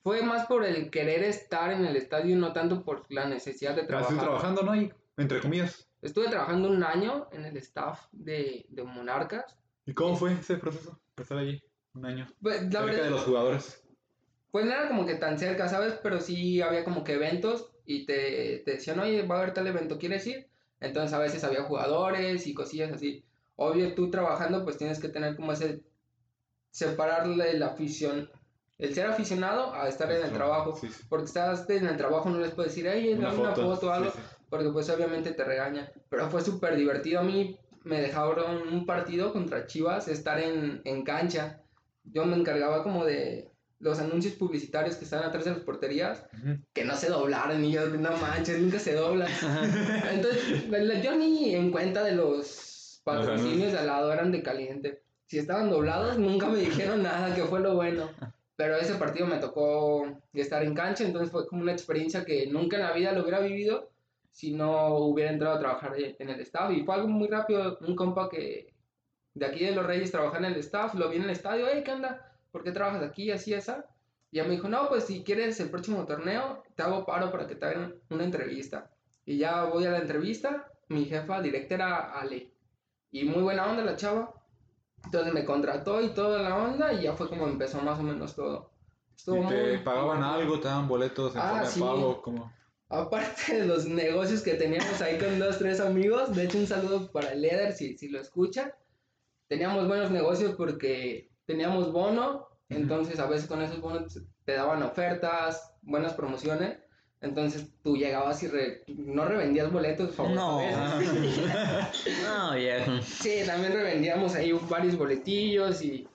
Fue 0.04 0.22
más 0.24 0.46
por 0.48 0.66
el 0.66 0.90
querer 0.90 1.24
estar 1.24 1.72
en 1.72 1.86
el 1.86 1.96
estadio, 1.96 2.36
no 2.36 2.54
tanto 2.54 2.84
por 2.84 3.04
la 3.12 3.26
necesidad 3.26 3.76
de 3.76 3.82
Ya 3.82 3.88
trabajar. 3.88 4.12
estoy 4.14 4.26
trabajando, 4.28 4.64
¿no? 4.64 4.76
Y, 4.76 4.92
entre 5.18 5.40
comillas. 5.42 5.88
Estuve 6.02 6.30
trabajando 6.30 6.70
un 6.70 6.84
año 6.84 7.28
en 7.32 7.46
el 7.46 7.58
staff 7.58 8.08
de, 8.12 8.66
de 8.70 8.84
Monarcas. 8.84 9.58
¿Y 9.86 9.94
cómo 9.94 10.16
fue 10.16 10.34
ese 10.34 10.58
proceso? 10.58 11.00
Estar 11.18 11.38
allí 11.38 11.62
un 11.94 12.06
año. 12.06 12.28
Pues, 12.42 12.64
la 12.64 12.70
Cerca 12.72 12.86
verdad, 12.86 13.04
de 13.04 13.10
los 13.12 13.22
jugadores. 13.24 13.84
pues 14.50 14.66
no 14.66 14.72
era 14.72 14.88
como 14.88 15.06
que 15.06 15.16
tan 15.16 15.38
cerca, 15.38 15.68
¿sabes? 15.70 15.94
Pero 16.02 16.20
sí 16.20 16.62
había 16.62 16.84
como 16.84 17.04
que 17.04 17.14
eventos 17.14 17.71
y 17.86 18.06
te, 18.06 18.62
te 18.66 18.72
decían, 18.72 19.00
oye, 19.00 19.24
va 19.24 19.36
a 19.36 19.38
haber 19.40 19.54
tal 19.54 19.68
evento, 19.68 19.98
¿quieres 19.98 20.26
ir? 20.28 20.48
Entonces 20.80 21.14
a 21.14 21.20
veces 21.20 21.44
había 21.44 21.64
jugadores 21.64 22.48
y 22.48 22.54
cosillas 22.54 22.92
así. 22.92 23.24
Obvio, 23.56 23.94
tú 23.94 24.10
trabajando, 24.10 24.64
pues 24.64 24.78
tienes 24.78 25.00
que 25.00 25.10
tener 25.10 25.36
como 25.36 25.52
ese, 25.52 25.82
separarle 26.72 27.54
la 27.60 27.68
afición, 27.68 28.30
el 28.80 28.96
ser 28.96 29.06
aficionado 29.06 29.74
a 29.74 29.88
estar 29.88 30.12
en 30.12 30.24
el 30.24 30.32
trabajo. 30.32 30.76
Sí, 30.76 30.88
sí. 30.90 31.04
Porque 31.08 31.26
estás 31.26 31.70
en 31.70 31.86
el 31.86 31.98
trabajo, 31.98 32.30
no 32.30 32.40
les 32.40 32.52
puedes 32.52 32.74
decir, 32.74 32.90
hey, 32.92 33.16
dame 33.20 33.38
una 33.38 33.54
foto 33.54 33.88
o 33.88 33.92
algo, 33.92 34.12
sí, 34.12 34.20
porque 34.50 34.70
pues 34.70 34.90
obviamente 34.90 35.34
te 35.34 35.44
regañan. 35.44 35.90
Pero 36.10 36.30
fue 36.30 36.42
súper 36.42 36.76
divertido. 36.76 37.20
A 37.20 37.24
mí 37.24 37.60
me 37.84 38.02
dejaron 38.02 38.68
un 38.68 38.86
partido 38.86 39.32
contra 39.32 39.68
Chivas, 39.68 40.08
estar 40.08 40.40
en, 40.40 40.82
en 40.84 41.04
cancha. 41.04 41.62
Yo 42.06 42.26
me 42.26 42.36
encargaba 42.36 42.82
como 42.82 43.06
de 43.06 43.51
los 43.82 44.00
anuncios 44.00 44.36
publicitarios 44.36 44.96
que 44.96 45.06
estaban 45.06 45.28
atrás 45.28 45.46
de 45.46 45.52
las 45.52 45.60
porterías, 45.62 46.24
Ujú. 46.34 46.58
que 46.74 46.86
no 46.86 46.96
se 46.96 47.10
doblaran. 47.10 47.64
Y 47.66 47.72
yo, 47.72 47.88
no 47.88 48.16
manches, 48.18 48.60
nunca 48.60 48.80
se 48.80 48.94
doblan. 48.94 49.28
Entonces, 50.12 50.70
la- 50.70 51.02
yo 51.02 51.16
ni 51.16 51.56
en 51.56 51.72
cuenta 51.72 52.04
de 52.04 52.14
los 52.14 53.02
patrocinios 53.04 53.72
de 53.72 53.80
al 53.80 53.88
lado 53.88 54.14
eran 54.14 54.32
de 54.32 54.44
caliente. 54.44 55.02
Si 55.26 55.38
estaban 55.40 55.70
doblados, 55.70 56.18
nunca 56.18 56.48
me 56.48 56.60
dijeron 56.60 57.04
nada, 57.04 57.34
que 57.36 57.44
fue 57.44 57.60
lo 57.60 57.76
bueno. 57.76 58.10
Pero 58.56 58.78
ese 58.78 58.96
partido 58.96 59.26
me 59.26 59.38
tocó 59.38 60.06
estar 60.34 60.62
en 60.64 60.76
cancha, 60.76 61.04
entonces 61.04 61.32
fue 61.32 61.48
como 61.48 61.64
una 61.64 61.72
experiencia 61.72 62.24
que 62.24 62.46
nunca 62.48 62.78
en 62.78 62.84
la 62.84 62.92
vida 62.94 63.12
lo 63.12 63.22
hubiera 63.24 63.40
vivido 63.40 63.90
si 64.30 64.54
no 64.54 64.96
hubiera 64.98 65.32
entrado 65.32 65.56
a 65.56 65.60
trabajar 65.60 65.94
en 65.98 66.30
el 66.30 66.40
staff. 66.42 66.72
Y 66.72 66.84
fue 66.84 66.96
algo 66.96 67.08
muy 67.08 67.28
rápido, 67.28 67.80
un 67.82 67.96
compa 67.96 68.30
que 68.30 68.74
de 69.34 69.46
aquí 69.46 69.66
de 69.66 69.72
Los 69.72 69.86
Reyes 69.88 70.12
trabajaba 70.12 70.46
en 70.46 70.54
el 70.54 70.60
staff, 70.60 70.94
lo 70.94 71.10
vi 71.10 71.18
en 71.18 71.24
el 71.24 71.32
estadio, 71.32 71.66
hey, 71.72 71.82
¿qué 71.84 71.92
onda? 71.92 72.31
¿Por 72.52 72.64
qué 72.64 72.72
trabajas 72.72 73.04
aquí, 73.04 73.32
así, 73.32 73.54
esa? 73.54 73.86
Y 74.32 74.38
ya 74.38 74.44
me 74.44 74.52
dijo, 74.52 74.68
no, 74.70 74.88
pues 74.90 75.06
si 75.06 75.24
quieres 75.24 75.60
el 75.60 75.70
próximo 75.70 76.06
torneo, 76.06 76.64
te 76.76 76.84
hago 76.84 77.06
paro 77.06 77.32
para 77.32 77.48
que 77.48 77.56
te 77.56 77.66
hagan 77.66 77.96
una 78.10 78.24
entrevista. 78.24 78.90
Y 79.26 79.38
ya 79.38 79.64
voy 79.66 79.86
a 79.86 79.92
la 79.92 80.00
entrevista, 80.00 80.68
mi 80.90 81.06
jefa 81.06 81.42
directa 81.42 81.76
era 81.76 82.12
Ale. 82.20 82.52
Y 83.12 83.26
muy 83.26 83.44
buena 83.44 83.70
onda 83.70 83.84
la 83.84 83.96
chava. 83.96 84.34
Entonces 85.06 85.34
me 85.34 85.46
contrató 85.46 86.02
y 86.02 86.10
toda 86.10 86.42
la 86.42 86.56
onda 86.58 86.94
y 86.94 87.04
ya 87.04 87.14
fue 87.14 87.28
como 87.28 87.48
empezó 87.48 87.82
más 87.82 88.00
o 88.00 88.04
menos 88.04 88.36
todo. 88.36 88.72
Estuvo 89.16 89.44
¿Y 89.44 89.48
te 89.48 89.64
muy- 89.76 89.78
pagaban 89.84 90.24
algo? 90.24 90.60
¿Te 90.60 90.68
daban 90.68 90.88
boletos 90.88 91.34
en 91.36 91.42
Ah, 91.42 91.66
sí. 91.66 91.80
pago? 91.80 92.22
como 92.22 92.52
Aparte 92.90 93.56
de 93.60 93.66
los 93.66 93.86
negocios 93.88 94.42
que 94.42 94.56
teníamos 94.56 95.02
ahí 95.02 95.18
con 95.18 95.40
dos, 95.40 95.58
tres 95.60 95.80
amigos, 95.80 96.36
de 96.36 96.44
hecho 96.44 96.58
un 96.58 96.68
saludo 96.68 97.10
para 97.12 97.32
el 97.32 97.44
Eder 97.46 97.72
si, 97.74 97.98
si 97.98 98.10
lo 98.10 98.20
escucha. 98.20 98.76
Teníamos 99.48 99.88
buenos 99.88 100.12
negocios 100.12 100.56
porque 100.56 101.31
teníamos 101.52 101.92
bono, 101.92 102.48
entonces 102.70 103.20
a 103.20 103.28
veces 103.28 103.48
con 103.48 103.62
esos 103.62 103.80
bonos 103.82 104.20
te 104.46 104.54
daban 104.54 104.82
ofertas, 104.84 105.74
buenas 105.82 106.14
promociones. 106.14 106.80
Entonces 107.22 107.68
tú 107.84 107.96
llegabas 107.98 108.42
y 108.42 108.48
re- 108.48 108.84
no 108.88 109.26
revendías 109.26 109.72
boletos, 109.72 110.16
favor, 110.16 110.32
No. 110.34 110.60
No, 112.24 112.56
viejo. 112.56 113.02
Sí, 113.04 113.44
también 113.46 113.74
revendíamos 113.74 114.34
ahí 114.34 114.52
varios 114.68 114.98
boletillos 114.98 115.84
y, 115.84 116.08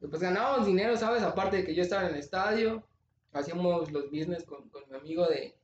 y 0.00 0.06
pues 0.06 0.20
ganábamos 0.20 0.66
dinero, 0.66 0.94
¿sabes? 0.96 1.22
Aparte 1.22 1.58
de 1.58 1.64
que 1.64 1.74
yo 1.74 1.82
estaba 1.82 2.02
en 2.06 2.14
el 2.14 2.20
estadio, 2.20 2.86
hacíamos 3.32 3.90
los 3.92 4.10
business 4.10 4.44
con, 4.44 4.68
con 4.68 4.82
mi 4.90 4.96
amigo 4.96 5.26
de, 5.26 5.56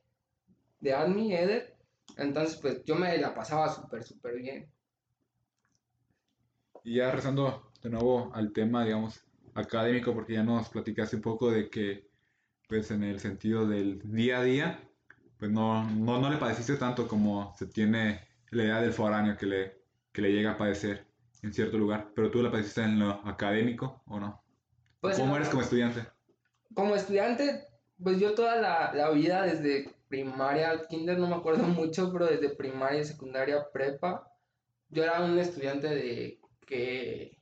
de 0.79 0.93
Admi, 0.93 1.35
Eder. 1.35 1.75
Entonces, 2.17 2.57
pues 2.57 2.83
yo 2.85 2.95
me 2.95 3.15
la 3.19 3.35
pasaba 3.35 3.69
súper, 3.71 4.03
súper 4.03 4.37
bien. 4.37 4.71
Y 6.83 6.95
ya 6.95 7.11
rezando 7.11 7.68
de 7.81 7.89
nuevo 7.89 8.31
al 8.33 8.51
tema, 8.51 8.83
digamos, 8.85 9.21
académico, 9.53 10.13
porque 10.13 10.33
ya 10.33 10.43
nos 10.43 10.69
platicaste 10.69 11.15
un 11.15 11.21
poco 11.21 11.51
de 11.51 11.69
que, 11.69 12.09
pues 12.67 12.91
en 12.91 13.03
el 13.03 13.19
sentido 13.19 13.67
del 13.67 14.01
día 14.11 14.39
a 14.39 14.43
día, 14.43 14.79
pues 15.37 15.51
no, 15.51 15.89
no, 15.89 16.19
no 16.19 16.29
le 16.29 16.37
padeciste 16.37 16.75
tanto 16.75 17.07
como 17.07 17.55
se 17.57 17.67
tiene 17.67 18.27
la 18.51 18.63
idea 18.63 18.81
del 18.81 18.93
foráneo 18.93 19.37
que 19.37 19.45
le, 19.45 19.81
que 20.11 20.21
le 20.21 20.31
llega 20.31 20.51
a 20.51 20.57
padecer 20.57 21.07
en 21.41 21.53
cierto 21.53 21.77
lugar. 21.77 22.11
Pero 22.15 22.29
tú 22.29 22.43
la 22.43 22.51
padeciste 22.51 22.81
en 22.83 22.99
lo 22.99 23.09
académico 23.25 24.01
o 24.07 24.19
no? 24.19 24.43
Pues, 25.01 25.17
¿Cómo 25.17 25.35
eres 25.35 25.49
como 25.49 25.61
estudiante? 25.61 26.05
como 26.73 26.95
estudiante, 26.95 27.67
pues 28.01 28.19
yo 28.19 28.35
toda 28.35 28.55
la, 28.55 28.93
la 28.93 29.09
vida 29.11 29.43
desde 29.43 29.95
primaria, 30.07 30.81
kinder 30.89 31.17
no 31.17 31.27
me 31.27 31.35
acuerdo 31.35 31.63
mucho, 31.67 32.11
pero 32.11 32.27
desde 32.27 32.49
primaria, 32.55 33.03
secundaria, 33.03 33.69
prepa, 33.71 34.31
yo 34.89 35.03
era 35.03 35.23
un 35.23 35.37
estudiante 35.37 35.87
de 35.87 36.39
que 36.65 37.38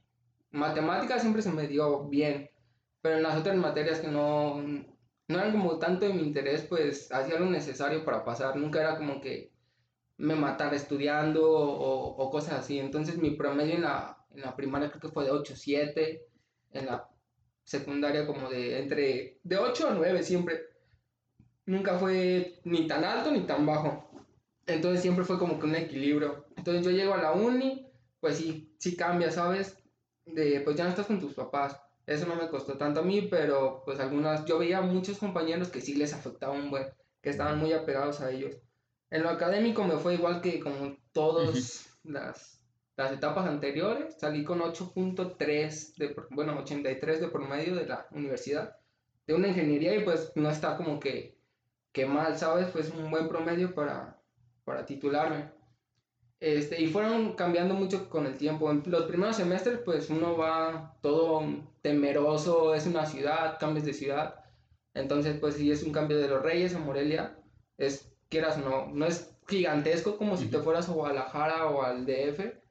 matemáticas 0.51 1.21
siempre 1.21 1.41
se 1.41 1.51
me 1.51 1.67
dio 1.67 2.07
bien, 2.07 2.49
pero 3.01 3.17
en 3.17 3.23
las 3.23 3.37
otras 3.37 3.55
materias 3.57 3.99
que 3.99 4.07
no, 4.07 4.61
no 4.61 5.39
eran 5.39 5.51
como 5.51 5.79
tanto 5.79 6.05
de 6.07 6.13
mi 6.13 6.21
interés, 6.23 6.63
pues 6.63 7.11
hacía 7.11 7.39
lo 7.39 7.45
necesario 7.47 8.05
para 8.05 8.23
pasar, 8.25 8.55
nunca 8.55 8.79
era 8.81 8.97
como 8.97 9.21
que 9.21 9.51
me 10.17 10.35
matara 10.35 10.75
estudiando 10.75 11.49
o, 11.49 12.15
o 12.17 12.31
cosas 12.31 12.55
así, 12.59 12.79
entonces 12.79 13.17
mi 13.17 13.31
promedio 13.31 13.75
en 13.75 13.83
la, 13.83 14.25
en 14.31 14.41
la 14.41 14.55
primaria 14.55 14.89
creo 14.89 15.01
que 15.01 15.09
fue 15.09 15.25
de 15.25 15.31
8.7, 15.31 16.21
en 16.71 16.85
la 16.85 17.09
secundaria 17.63 18.25
como 18.25 18.49
de 18.49 18.79
entre 18.79 19.39
de 19.43 19.57
8 19.57 19.89
a 19.89 19.93
9 19.93 20.23
siempre. 20.23 20.61
Nunca 21.65 21.99
fue 21.99 22.59
ni 22.63 22.87
tan 22.87 23.03
alto 23.03 23.31
ni 23.31 23.41
tan 23.41 23.65
bajo. 23.65 24.09
Entonces 24.65 25.01
siempre 25.01 25.25
fue 25.25 25.37
como 25.37 25.59
que 25.59 25.65
un 25.65 25.75
equilibrio. 25.75 26.45
Entonces 26.55 26.83
yo 26.85 26.91
llego 26.91 27.13
a 27.13 27.21
la 27.21 27.33
uni, 27.33 27.91
pues 28.21 28.37
sí, 28.37 28.73
sí 28.79 28.95
cambia, 28.95 29.31
¿sabes? 29.31 29.76
De 30.27 30.61
pues 30.61 30.75
ya 30.75 30.83
no 30.83 30.91
estás 30.91 31.07
con 31.07 31.19
tus 31.19 31.33
papás. 31.33 31.79
Eso 32.05 32.25
no 32.25 32.35
me 32.35 32.47
costó 32.47 32.77
tanto 32.77 33.01
a 33.01 33.03
mí, 33.03 33.23
pero 33.23 33.81
pues 33.83 33.99
algunas, 33.99 34.45
yo 34.45 34.57
veía 34.57 34.81
muchos 34.81 35.17
compañeros 35.17 35.69
que 35.69 35.81
sí 35.81 35.95
les 35.95 36.13
afectaba 36.13 36.53
un 36.53 36.69
buen, 36.69 36.87
que 37.21 37.29
estaban 37.29 37.59
muy 37.59 37.73
apegados 37.73 38.21
a 38.21 38.31
ellos. 38.31 38.55
En 39.09 39.23
lo 39.23 39.29
académico 39.29 39.83
me 39.83 39.97
fue 39.97 40.13
igual 40.13 40.41
que 40.41 40.59
como 40.59 40.95
todas 41.11 41.89
las, 42.03 42.61
las 42.95 43.11
etapas 43.11 43.45
anteriores, 43.47 44.15
salí 44.17 44.43
con 44.43 44.59
8.3, 44.59 45.95
de, 45.97 46.15
bueno, 46.31 46.57
83 46.59 47.21
de 47.21 47.27
promedio 47.27 47.75
de 47.75 47.85
la 47.85 48.07
universidad, 48.11 48.77
de 49.25 49.33
una 49.33 49.49
ingeniería 49.49 49.95
y 49.95 50.03
pues 50.03 50.31
no 50.35 50.49
está 50.49 50.77
como 50.77 50.99
que, 50.99 51.37
que 51.91 52.05
mal, 52.05 52.37
¿sabes? 52.37 52.69
Pues 52.71 52.89
un 52.91 53.11
buen 53.11 53.27
promedio 53.27 53.75
para, 53.75 54.17
para 54.63 54.85
titularme. 54.85 55.56
Este, 56.39 56.79
y 56.81 56.87
fueron 56.87 57.33
cambiando 57.35 57.73
mucho 57.73 58.09
con 58.09 58.25
el 58.27 58.37
tiempo. 58.37 58.69
En 58.71 58.83
los 58.85 59.03
primeros 59.05 59.35
semestres, 59.37 59.79
pues 59.79 60.09
uno 60.09 60.37
va 60.37 60.97
todo 61.01 61.43
temeroso, 61.81 62.75
es 62.75 62.85
una 62.85 63.05
ciudad, 63.05 63.57
cambios 63.59 63.85
de 63.85 63.93
ciudad. 63.93 64.43
Entonces, 64.93 65.39
pues 65.39 65.55
sí, 65.55 65.71
es 65.71 65.83
un 65.83 65.91
cambio 65.91 66.17
de 66.17 66.27
los 66.27 66.41
Reyes 66.43 66.75
a 66.75 66.79
Morelia. 66.79 67.39
Es, 67.77 68.11
quieras 68.29 68.57
o 68.57 68.61
no, 68.61 68.87
no 68.87 69.05
es 69.05 69.35
gigantesco 69.47 70.17
como 70.17 70.37
si 70.37 70.47
te 70.47 70.59
fueras 70.59 70.89
a 70.89 70.93
Guadalajara 70.93 71.67
o 71.67 71.81
al 71.83 72.05
DF, 72.05 72.61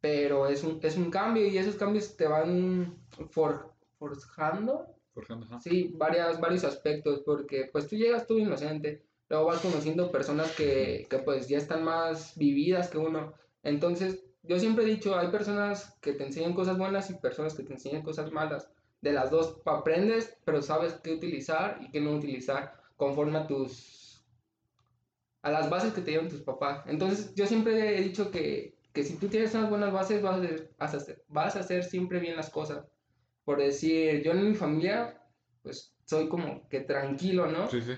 pero 0.00 0.46
es 0.48 0.62
un, 0.64 0.78
es 0.82 0.96
un 0.96 1.10
cambio 1.10 1.46
y 1.46 1.58
esos 1.58 1.76
cambios 1.76 2.16
te 2.16 2.26
van 2.26 2.96
for- 3.30 3.72
forjando 3.98 4.86
Forjando. 5.12 5.60
Sí, 5.60 5.92
varias, 5.96 6.40
varios 6.40 6.64
aspectos, 6.64 7.22
porque 7.24 7.68
pues 7.72 7.88
tú 7.88 7.96
llegas 7.96 8.26
tú 8.26 8.38
inocente, 8.38 9.04
luego 9.28 9.46
vas 9.46 9.60
conociendo 9.60 10.10
personas 10.10 10.50
que, 10.52 11.06
que 11.08 11.18
pues 11.18 11.48
ya 11.48 11.58
están 11.58 11.84
más 11.84 12.36
vividas 12.36 12.88
que 12.88 12.98
uno. 12.98 13.34
Entonces, 13.62 14.24
yo 14.42 14.58
siempre 14.58 14.84
he 14.84 14.88
dicho, 14.88 15.16
hay 15.18 15.28
personas 15.28 15.96
que 16.00 16.12
te 16.12 16.24
enseñan 16.24 16.54
cosas 16.54 16.78
buenas 16.78 17.10
y 17.10 17.14
personas 17.14 17.54
que 17.54 17.62
te 17.62 17.72
enseñan 17.72 18.02
cosas 18.02 18.30
malas. 18.32 18.70
De 19.00 19.12
las 19.12 19.30
dos 19.30 19.60
aprendes, 19.66 20.36
pero 20.44 20.62
sabes 20.62 20.94
qué 21.02 21.12
utilizar 21.12 21.78
y 21.82 21.90
qué 21.90 22.00
no 22.00 22.12
utilizar 22.12 22.80
conforme 22.96 23.38
a 23.38 23.46
tus 23.46 24.24
a 25.42 25.50
las 25.50 25.68
bases 25.68 25.92
que 25.92 26.00
te 26.00 26.10
dieron 26.10 26.30
tus 26.30 26.40
papás. 26.40 26.84
Entonces, 26.86 27.34
yo 27.34 27.46
siempre 27.46 27.98
he 27.98 28.02
dicho 28.02 28.30
que, 28.30 28.78
que 28.94 29.02
si 29.02 29.16
tú 29.16 29.28
tienes 29.28 29.54
unas 29.54 29.68
buenas 29.68 29.92
bases, 29.92 30.22
vas 30.22 30.36
a, 30.36 30.42
hacer, 30.42 30.72
vas 30.78 30.94
a 30.94 31.14
vas 31.28 31.56
a 31.56 31.60
hacer 31.60 31.84
siempre 31.84 32.18
bien 32.18 32.36
las 32.36 32.48
cosas 32.48 32.86
por 33.44 33.58
decir, 33.58 34.22
yo 34.22 34.32
en 34.32 34.50
mi 34.50 34.54
familia, 34.54 35.20
pues 35.62 35.94
soy 36.04 36.28
como 36.28 36.66
que 36.68 36.80
tranquilo, 36.80 37.46
¿no? 37.46 37.68
Sí, 37.68 37.80
sí. 37.80 37.92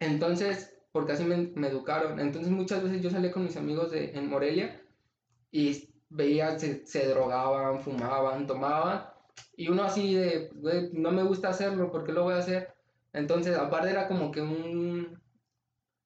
Entonces, 0.00 0.78
porque 0.92 1.12
así 1.12 1.24
me, 1.24 1.68
educaron. 1.68 2.20
Entonces, 2.20 2.50
muchas 2.52 2.82
veces 2.82 3.02
yo 3.02 3.10
salía 3.10 3.32
con 3.32 3.44
mis 3.44 3.56
amigos 3.56 3.90
de, 3.90 4.12
en 4.12 4.28
Morelia 4.28 4.82
y 5.50 5.88
veía, 6.10 6.58
se, 6.58 6.86
se 6.86 7.06
drogaban, 7.08 7.80
fumaban, 7.80 8.46
tomaban. 8.46 9.06
Y 9.56 9.68
uno 9.68 9.84
así 9.84 10.14
de, 10.14 10.50
"Güey, 10.54 10.90
no 10.94 11.12
me 11.12 11.22
gusta 11.24 11.48
hacerlo, 11.50 11.90
¿por 11.92 12.04
qué 12.04 12.12
lo 12.12 12.24
voy 12.24 12.34
a 12.34 12.38
hacer? 12.38 12.74
Entonces, 13.12 13.56
aparte 13.56 13.90
era 13.90 14.08
como 14.08 14.30
que 14.30 14.42
un, 14.42 15.20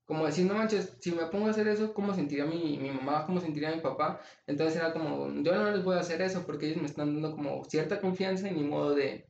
como 0.05 0.27
decir, 0.27 0.45
no 0.47 0.55
manches, 0.55 0.97
si 1.01 1.13
me 1.13 1.27
pongo 1.27 1.47
a 1.47 1.51
hacer 1.51 1.69
eso, 1.69 1.95
¿cómo 1.95 2.13
sentiría 2.15 2.45
mi, 2.45 2.79
mi 2.79 2.91
mamá? 2.91 3.27
¿Cómo 3.27 3.41
sentiría 3.41 3.71
mi 3.75 3.81
papá? 3.81 4.21
Entonces 4.47 4.77
era 4.77 4.93
como, 4.93 5.29
yo 5.43 5.55
no 5.55 5.71
les 5.71 5.85
voy 5.85 5.97
a 5.97 6.01
hacer 6.01 6.21
eso 6.23 6.45
porque 6.47 6.67
ellos 6.67 6.81
me 6.83 6.89
están 6.89 7.15
dando 7.15 7.31
como 7.37 7.65
cierta 7.65 8.01
confianza 8.01 8.49
y 8.49 8.55
ni 8.55 8.65
modo 8.65 8.95
de, 8.97 9.30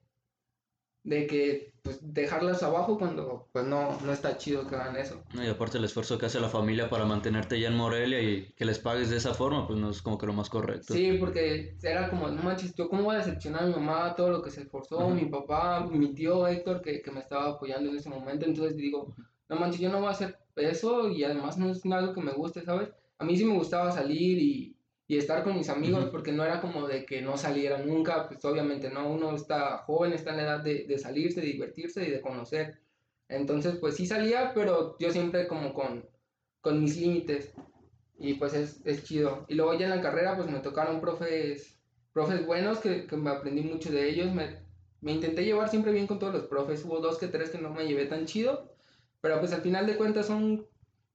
de 1.02 1.26
que, 1.26 1.72
pues, 1.82 1.98
dejarlas 2.02 2.62
abajo 2.62 2.98
cuando, 2.98 3.48
pues, 3.52 3.64
no, 3.66 3.98
no 4.04 4.12
está 4.12 4.36
chido 4.36 4.66
que 4.66 4.76
hagan 4.76 4.96
eso. 4.96 5.22
No, 5.32 5.42
y 5.42 5.48
aparte 5.48 5.78
el 5.78 5.84
esfuerzo 5.84 6.18
que 6.18 6.26
hace 6.26 6.40
la 6.40 6.48
familia 6.48 6.90
para 6.90 7.06
mantenerte 7.06 7.58
ya 7.58 7.68
en 7.68 7.76
Morelia 7.76 8.20
y 8.20 8.52
que 8.54 8.64
les 8.64 8.78
pagues 8.78 9.10
de 9.10 9.16
esa 9.16 9.32
forma, 9.32 9.66
pues 9.66 9.78
no 9.78 9.90
es 9.90 10.02
como 10.02 10.18
que 10.18 10.26
lo 10.26 10.32
más 10.32 10.50
correcto. 10.50 10.92
Sí, 10.92 11.16
porque 11.18 11.76
era 11.82 12.10
como, 12.10 12.28
no 12.28 12.42
manches, 12.42 12.74
yo 12.74 12.88
cómo 12.88 13.04
voy 13.04 13.16
a 13.16 13.18
decepcionar 13.20 13.64
a 13.64 13.66
mi 13.66 13.74
mamá, 13.74 14.14
todo 14.14 14.30
lo 14.30 14.42
que 14.42 14.50
se 14.50 14.62
esforzó, 14.62 15.08
mi 15.08 15.24
papá, 15.26 15.86
mi 15.90 16.12
tío 16.14 16.46
Héctor, 16.46 16.82
que, 16.82 17.00
que 17.00 17.10
me 17.10 17.20
estaba 17.20 17.50
apoyando 17.50 17.90
en 17.90 17.96
ese 17.96 18.10
momento, 18.10 18.44
entonces 18.44 18.76
digo, 18.76 19.14
no 19.48 19.56
manches, 19.56 19.80
yo 19.80 19.90
no 19.90 19.98
voy 19.98 20.08
a 20.08 20.12
hacer 20.12 20.38
eso 20.56 21.08
y 21.08 21.24
además 21.24 21.56
no 21.58 21.70
es 21.70 21.84
algo 21.86 22.12
que 22.12 22.20
me 22.20 22.32
guste, 22.32 22.62
¿sabes? 22.62 22.90
A 23.18 23.24
mí 23.24 23.36
sí 23.36 23.44
me 23.44 23.54
gustaba 23.54 23.90
salir 23.90 24.38
y, 24.38 24.76
y 25.10 25.18
estar 25.18 25.42
con 25.42 25.56
mis 25.56 25.68
amigos 25.68 26.04
Ujú. 26.04 26.12
porque 26.12 26.30
no 26.30 26.44
era 26.44 26.60
como 26.60 26.86
de 26.86 27.04
que 27.04 27.20
no 27.20 27.36
saliera 27.36 27.78
nunca, 27.78 28.28
pues 28.28 28.44
obviamente 28.44 28.90
no, 28.90 29.10
uno 29.10 29.34
está 29.34 29.78
joven, 29.78 30.12
está 30.12 30.30
en 30.30 30.36
la 30.36 30.42
edad 30.44 30.60
de, 30.62 30.86
de 30.86 30.98
salirse, 30.98 31.40
de 31.40 31.48
divertirse 31.48 32.06
y 32.06 32.10
de 32.12 32.20
conocer. 32.20 32.78
Entonces, 33.28 33.76
pues 33.80 33.96
sí 33.96 34.06
salía, 34.06 34.52
pero 34.54 34.96
yo 35.00 35.10
siempre 35.10 35.48
como 35.48 35.74
con, 35.74 36.08
con 36.60 36.80
mis 36.80 36.96
límites. 36.96 37.52
Y 38.18 38.34
pues 38.34 38.54
es, 38.54 38.82
es 38.84 39.02
chido. 39.02 39.46
Y 39.48 39.54
luego 39.56 39.74
ya 39.74 39.86
en 39.86 39.96
la 39.96 40.00
carrera 40.00 40.36
pues 40.36 40.48
me 40.48 40.60
tocaron 40.60 41.00
profes, 41.00 41.80
profes 42.12 42.46
buenos 42.46 42.78
que, 42.78 43.06
que 43.08 43.16
me 43.16 43.30
aprendí 43.30 43.62
mucho 43.62 43.90
de 43.90 44.08
ellos. 44.10 44.32
Me, 44.32 44.64
me 45.00 45.10
intenté 45.12 45.44
llevar 45.44 45.68
siempre 45.70 45.90
bien 45.92 46.06
con 46.06 46.20
todos 46.20 46.34
los 46.34 46.44
profes. 46.46 46.84
Hubo 46.84 47.00
dos 47.00 47.18
que 47.18 47.26
tres 47.26 47.50
que 47.50 47.58
no 47.58 47.70
me 47.70 47.84
llevé 47.88 48.06
tan 48.06 48.26
chido. 48.26 48.76
Pero 49.20 49.40
pues 49.40 49.52
al 49.52 49.62
final 49.62 49.88
de 49.88 49.96
cuentas 49.96 50.26
son, 50.28 50.68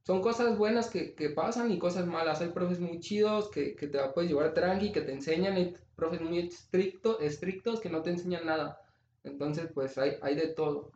son 0.05 0.21
cosas 0.21 0.57
buenas 0.57 0.89
que, 0.89 1.15
que 1.15 1.31
pasan 1.31 1.71
y 1.71 1.79
cosas 1.79 2.05
malas. 2.05 2.39
Hay 2.41 2.49
profes 2.49 2.79
muy 2.79 2.99
chidos 2.99 3.49
que, 3.49 3.75
que 3.75 3.87
te 3.87 3.97
la 3.97 4.13
puedes 4.13 4.29
llevar 4.29 4.53
tranqui, 4.53 4.91
que 4.91 5.01
te 5.01 5.11
enseñan. 5.11 5.57
Y 5.57 5.75
profes 5.95 6.21
muy 6.21 6.39
estricto, 6.39 7.19
estrictos 7.19 7.79
que 7.79 7.89
no 7.89 8.03
te 8.03 8.11
enseñan 8.11 8.45
nada. 8.45 8.79
Entonces 9.23 9.71
pues 9.73 9.97
hay, 9.97 10.17
hay 10.21 10.35
de 10.35 10.49
todo. 10.49 10.91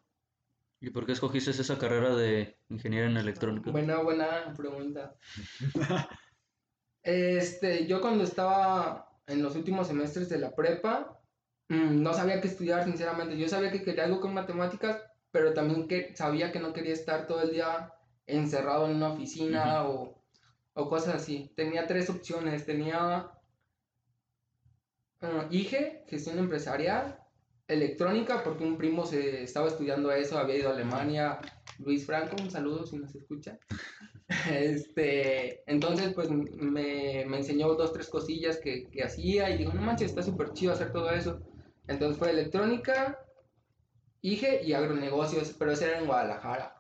¿Y 0.80 0.92
por 0.92 1.06
qué 1.06 1.13
escogiste 1.13 1.50
esa 1.50 1.78
carrera 1.80 2.16
de 2.16 2.56
ingeniería 2.70 3.10
en 3.10 3.18
electrónica? 3.18 3.72
Buena, 3.72 3.98
buena 4.00 4.54
pregunta. 4.56 5.16
Este, 7.01 7.88
yo 7.88 8.01
cuando 8.01 8.25
estaba 8.25 9.10
en 9.25 9.42
los 9.42 9.56
últimos 9.56 9.88
semestres 9.88 10.28
de 10.28 10.38
la 10.38 10.54
prepa, 10.54 11.18
mm, 11.70 12.04
no 12.04 12.13
sabía 12.13 12.42
qué 12.42 12.50
estudiar, 12.50 12.84
sinceramente. 12.84 13.38
Yo 13.38 13.48
sabía 13.48 13.72
que 13.72 13.82
quería 13.82 14.04
algo 14.04 14.20
con 14.20 14.34
matemáticas, 14.34 15.01
pero 15.32 15.54
también 15.54 15.88
que 15.88 16.13
sabía 16.16 16.51
que 16.51 16.60
no 16.60 16.74
quería 16.74 16.92
estar 16.92 17.25
todo 17.25 17.42
el 17.42 17.51
día 17.51 17.94
encerrado 18.30 18.88
en 18.88 18.96
una 18.96 19.14
oficina 19.14 19.88
o, 19.88 20.22
o 20.74 20.90
cosas 20.90 21.16
así. 21.16 21.52
Tenía 21.56 21.88
tres 21.88 22.10
opciones. 22.10 22.66
Tenía 22.66 23.32
ah, 25.22 25.48
IGE, 25.50 26.06
gestión 26.08 26.40
empresarial, 26.40 27.20
electrónica, 27.68 28.44
porque 28.44 28.64
un 28.64 28.78
primo 28.78 29.06
se 29.06 29.44
estaba 29.44 29.68
estudiando 29.68 30.12
eso, 30.12 30.38
había 30.38 30.58
ido 30.58 30.70
a 30.70 30.74
Alemania. 30.74 31.40
Luis 31.80 32.06
Franco, 32.06 32.36
un 32.42 32.52
saludo 32.52 32.86
si 32.86 32.98
nos 32.98 33.16
escucha. 33.16 33.58
Este, 34.48 35.64
entonces, 35.66 36.14
pues 36.14 36.30
me, 36.30 37.26
me 37.26 37.38
enseñó 37.38 37.74
dos, 37.74 37.92
tres 37.92 38.10
cosillas 38.10 38.58
que, 38.58 38.88
que 38.92 39.04
hacía 39.04 39.50
y 39.50 39.58
digo, 39.58 39.74
no 39.74 39.82
manches, 39.82 40.12
está 40.12 40.22
súper 40.22 40.54
chido 40.54 40.72
hacer 40.72 40.92
todo 40.92 41.10
eso. 41.10 41.42
Entonces 41.88 42.20
fue 42.20 42.30
electrónica, 42.30 43.18
IGE 44.22 44.64
y 44.64 44.74
agronegocios, 44.74 45.56
pero 45.58 45.72
ese 45.72 45.86
era 45.86 46.00
en 46.00 46.06
Guadalajara. 46.06 46.79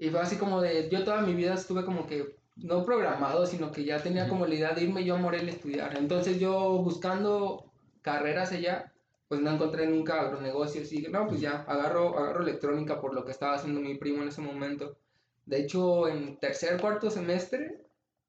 Y 0.00 0.08
fue 0.08 0.20
así 0.20 0.36
como 0.36 0.62
de, 0.62 0.88
yo 0.88 1.04
toda 1.04 1.20
mi 1.20 1.34
vida 1.34 1.54
estuve 1.54 1.84
como 1.84 2.06
que, 2.06 2.34
no 2.56 2.84
programado, 2.84 3.46
sino 3.46 3.70
que 3.70 3.84
ya 3.84 4.02
tenía 4.02 4.28
como 4.28 4.46
la 4.46 4.54
idea 4.54 4.72
de 4.72 4.84
irme 4.84 5.04
yo 5.04 5.14
a 5.14 5.18
Morelia 5.18 5.52
a 5.52 5.54
estudiar. 5.54 5.96
Entonces 5.96 6.40
yo 6.40 6.78
buscando 6.78 7.70
carreras 8.00 8.50
allá, 8.52 8.92
pues 9.28 9.42
no 9.42 9.50
encontré 9.50 9.86
nunca 9.86 10.22
agronegocios 10.22 10.90
y 10.90 10.96
dije, 10.96 11.10
no, 11.10 11.26
pues 11.26 11.40
ya, 11.40 11.64
agarro, 11.68 12.18
agarro 12.18 12.42
electrónica 12.42 13.00
por 13.00 13.14
lo 13.14 13.26
que 13.26 13.30
estaba 13.30 13.54
haciendo 13.54 13.80
mi 13.80 13.94
primo 13.94 14.22
en 14.22 14.28
ese 14.28 14.40
momento. 14.40 14.96
De 15.44 15.60
hecho, 15.60 16.08
en 16.08 16.38
tercer, 16.38 16.80
cuarto 16.80 17.10
semestre, 17.10 17.82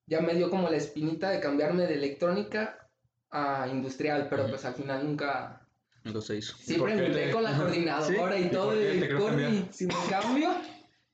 ya 0.08 0.20
me 0.20 0.34
dio 0.34 0.50
como 0.50 0.70
la 0.70 0.78
espinita 0.78 1.30
de 1.30 1.40
cambiarme 1.40 1.88
de 1.88 1.94
electrónica 1.94 2.90
a 3.30 3.68
industrial, 3.70 4.28
pero 4.30 4.48
pues 4.48 4.66
al 4.66 4.74
final 4.74 5.06
nunca... 5.06 5.66
No 6.04 6.20
se 6.20 6.36
hizo. 6.38 6.58
Siempre 6.58 6.96
me 6.96 7.32
con 7.32 7.44
la 7.44 7.56
coordinadora 7.58 8.38
y 8.38 8.44
¿Y 8.44 8.50
todo, 8.50 8.74
y 8.76 9.08
cambiar? 9.08 9.54
y 9.54 9.68
si 9.72 9.86
me 9.86 9.94
cambio, 10.10 10.50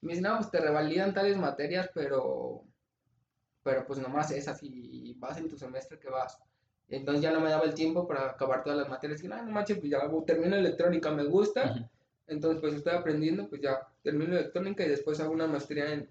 me 0.07 0.13
dicen, 0.13 0.23
no, 0.23 0.37
pues 0.37 0.49
te 0.49 0.59
revalidan 0.59 1.13
tales 1.13 1.37
materias, 1.37 1.89
pero, 1.93 2.63
pero 3.63 3.85
pues 3.85 3.99
nomás 3.99 4.31
esas 4.31 4.59
y 4.63 5.13
vas 5.19 5.37
en 5.37 5.49
tu 5.49 5.57
semestre 5.57 5.99
que 5.99 6.09
vas. 6.09 6.39
Entonces 6.89 7.21
ya 7.21 7.31
no 7.31 7.41
me 7.41 7.49
daba 7.49 7.65
el 7.65 7.73
tiempo 7.73 8.07
para 8.07 8.31
acabar 8.31 8.63
todas 8.63 8.79
las 8.79 8.89
materias. 8.89 9.23
Y, 9.23 9.27
no, 9.27 9.41
no 9.43 9.51
manches, 9.51 9.79
pues 9.79 9.91
ya 9.91 9.99
termino 10.25 10.55
electrónica, 10.55 11.11
me 11.11 11.25
gusta. 11.25 11.89
Entonces, 12.27 12.61
pues 12.61 12.73
estoy 12.75 12.93
aprendiendo, 12.93 13.49
pues 13.49 13.61
ya 13.61 13.87
termino 14.03 14.33
electrónica 14.33 14.85
y 14.85 14.89
después 14.89 15.19
hago 15.19 15.33
una 15.33 15.47
maestría 15.47 15.93
en, 15.93 16.09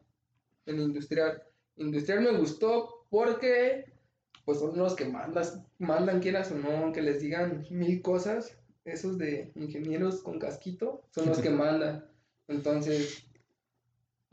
en 0.67 0.81
industrial. 0.81 1.43
Industrial 1.76 2.23
me 2.23 2.38
gustó 2.38 3.07
porque, 3.11 3.93
pues 4.45 4.59
son 4.59 4.76
los 4.76 4.95
que 4.95 5.07
mandas, 5.07 5.61
mandan, 5.79 6.21
quieras 6.21 6.50
o 6.53 6.57
no, 6.57 6.71
aunque 6.71 7.03
les 7.03 7.21
digan 7.21 7.67
mil 7.71 8.00
cosas, 8.03 8.59
esos 8.85 9.19
de 9.19 9.53
ingenieros 9.55 10.23
con 10.23 10.38
casquito, 10.38 11.03
son 11.11 11.26
los 11.26 11.38
que 11.38 11.50
mandan. 11.50 12.07
Entonces, 12.49 13.26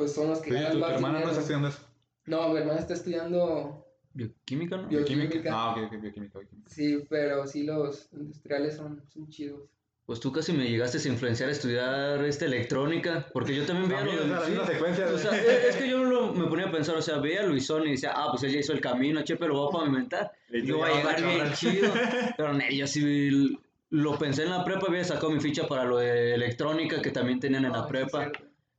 pues 0.04 0.14
son 0.16 0.30
los 0.30 0.40
que 0.40 0.50
Sí, 0.50 0.56
ganan 0.56 0.72
tu, 0.74 0.86
hermana 0.86 1.20
no 1.22 1.28
está 1.28 1.40
estudiando 1.42 1.68
eso. 1.70 1.80
No, 2.26 2.50
mi 2.50 2.58
hermana 2.60 2.80
está 2.80 2.94
estudiando, 2.94 3.86
Bioquímica, 4.14 4.78
¿no? 4.78 4.84
Bio- 4.88 5.00
Bioquímica. 5.00 5.30
Bioquímica. 5.34 5.50
Ah, 5.54 5.72
ok, 5.72 5.92
bioquímica, 6.02 6.40
bioquímica. 6.40 6.70
sí, 6.70 7.04
pero 7.10 7.48
sí 7.48 7.64
los 7.64 8.10
industriales 8.14 8.76
son, 8.76 9.02
son 9.10 9.30
chidos. 9.30 9.62
Pues 10.06 10.20
tú 10.20 10.34
casi 10.34 10.52
me 10.52 10.70
llegaste 10.70 10.98
a 10.98 11.12
influenciar 11.12 11.48
a 11.48 11.52
estudiar 11.54 12.26
este, 12.26 12.44
electrónica, 12.46 13.26
porque 13.32 13.56
yo 13.56 13.66
también 13.66 13.88
veía 13.90 14.04
lo 14.04 14.28
la 14.28 14.42
sí. 14.46 14.54
secuencia 14.68 15.06
de- 15.06 15.14
O 15.14 15.18
sea, 15.18 15.32
es 15.32 15.78
que 15.78 15.88
yo 15.90 16.04
lo- 16.04 16.34
me 16.34 16.46
ponía 16.48 16.66
a 16.68 16.72
pensar, 16.72 16.96
o 16.98 17.02
sea, 17.02 17.20
veía 17.20 17.40
a 17.42 17.46
Luisón 17.46 17.88
y 17.88 17.92
decía, 17.92 18.12
ah, 18.14 18.28
pues 18.30 18.44
él 18.44 18.52
ya 18.52 18.60
hizo 18.60 18.74
el 18.74 18.82
camino, 18.82 19.22
che, 19.24 19.38
pero 19.38 19.54
voy 19.56 19.70
a 19.70 19.80
pavimentar. 19.80 20.32
Y 20.52 20.66
Yo 20.66 20.78
voy 20.80 20.92
a 20.92 20.96
llegar 20.98 21.24
bien 21.24 21.54
chido. 21.54 21.92
Pero 22.38 22.54
no, 22.54 22.60
yo 22.70 22.86
sí 22.86 23.58
lo 23.90 24.18
pensé 24.20 24.44
en 24.44 24.50
la 24.50 24.64
prepa, 24.66 24.88
había 24.88 25.04
sacado 25.06 25.32
mi 25.32 25.40
ficha 25.40 25.68
para 25.68 25.86
lo 25.86 25.98
de 26.00 26.34
electrónica 26.36 27.02
que 27.02 27.10
también 27.12 27.40
tenían 27.40 27.64
en 27.66 27.72
la 27.72 27.80
Ah, 27.80 27.84
sí, 27.86 27.90
prepa. 27.90 28.32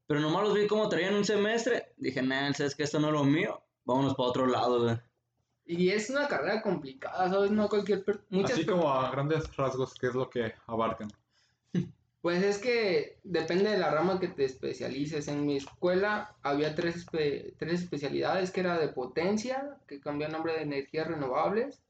Pero 0.07 0.21
nomás 0.21 0.43
los 0.45 0.55
vi 0.55 0.67
como 0.67 0.89
traían 0.89 1.15
un 1.15 1.25
semestre. 1.25 1.93
Dije, 1.97 2.23
nah, 2.23 2.53
sabes 2.53 2.75
que 2.75 2.83
esto 2.83 3.01
no 3.01 3.09
es 3.09 3.13
lo 3.15 3.25
mío. 3.25 3.63
Vámonos 3.85 4.15
para 4.15 4.29
otro 4.29 4.47
lado, 4.47 4.83
güey. 4.83 4.97
Y 5.67 5.89
es 5.91 6.11
una 6.11 6.29
carrera 6.29 6.61
complicada, 6.61 7.29
¿sabes? 7.31 7.51
No 7.51 7.69
cualquier... 7.69 8.05
per- 8.05 8.25
Muchas 8.29 8.53
Así 8.53 8.67
como 8.67 8.93
a 8.93 9.11
grandes 9.11 9.57
rasgos, 9.57 9.95
¿qué 9.95 10.09
es 10.09 10.15
lo 10.15 10.29
que 10.29 10.53
abarcan? 10.67 11.09
Pues 12.21 12.43
es 12.43 12.57
que 12.57 13.19
depende 13.23 13.69
de 13.71 13.77
la 13.77 13.91
rama 13.91 14.19
que 14.19 14.29
te 14.29 14.47
especialices. 14.47 15.29
En 15.29 15.45
mi 15.45 15.59
escuela 15.59 16.35
había 16.43 16.75
tres, 16.75 17.05
espe- 17.07 17.53
tres 17.59 17.83
especialidades, 17.83 18.51
que 18.51 18.61
era 18.61 18.79
de 18.79 18.89
potencia, 18.89 19.77
que 19.87 20.01
cambió 20.01 20.27
el 20.29 20.33
nombre 20.33 20.55
de 20.55 20.63
energías 20.63 21.07
renovables, 21.07 21.83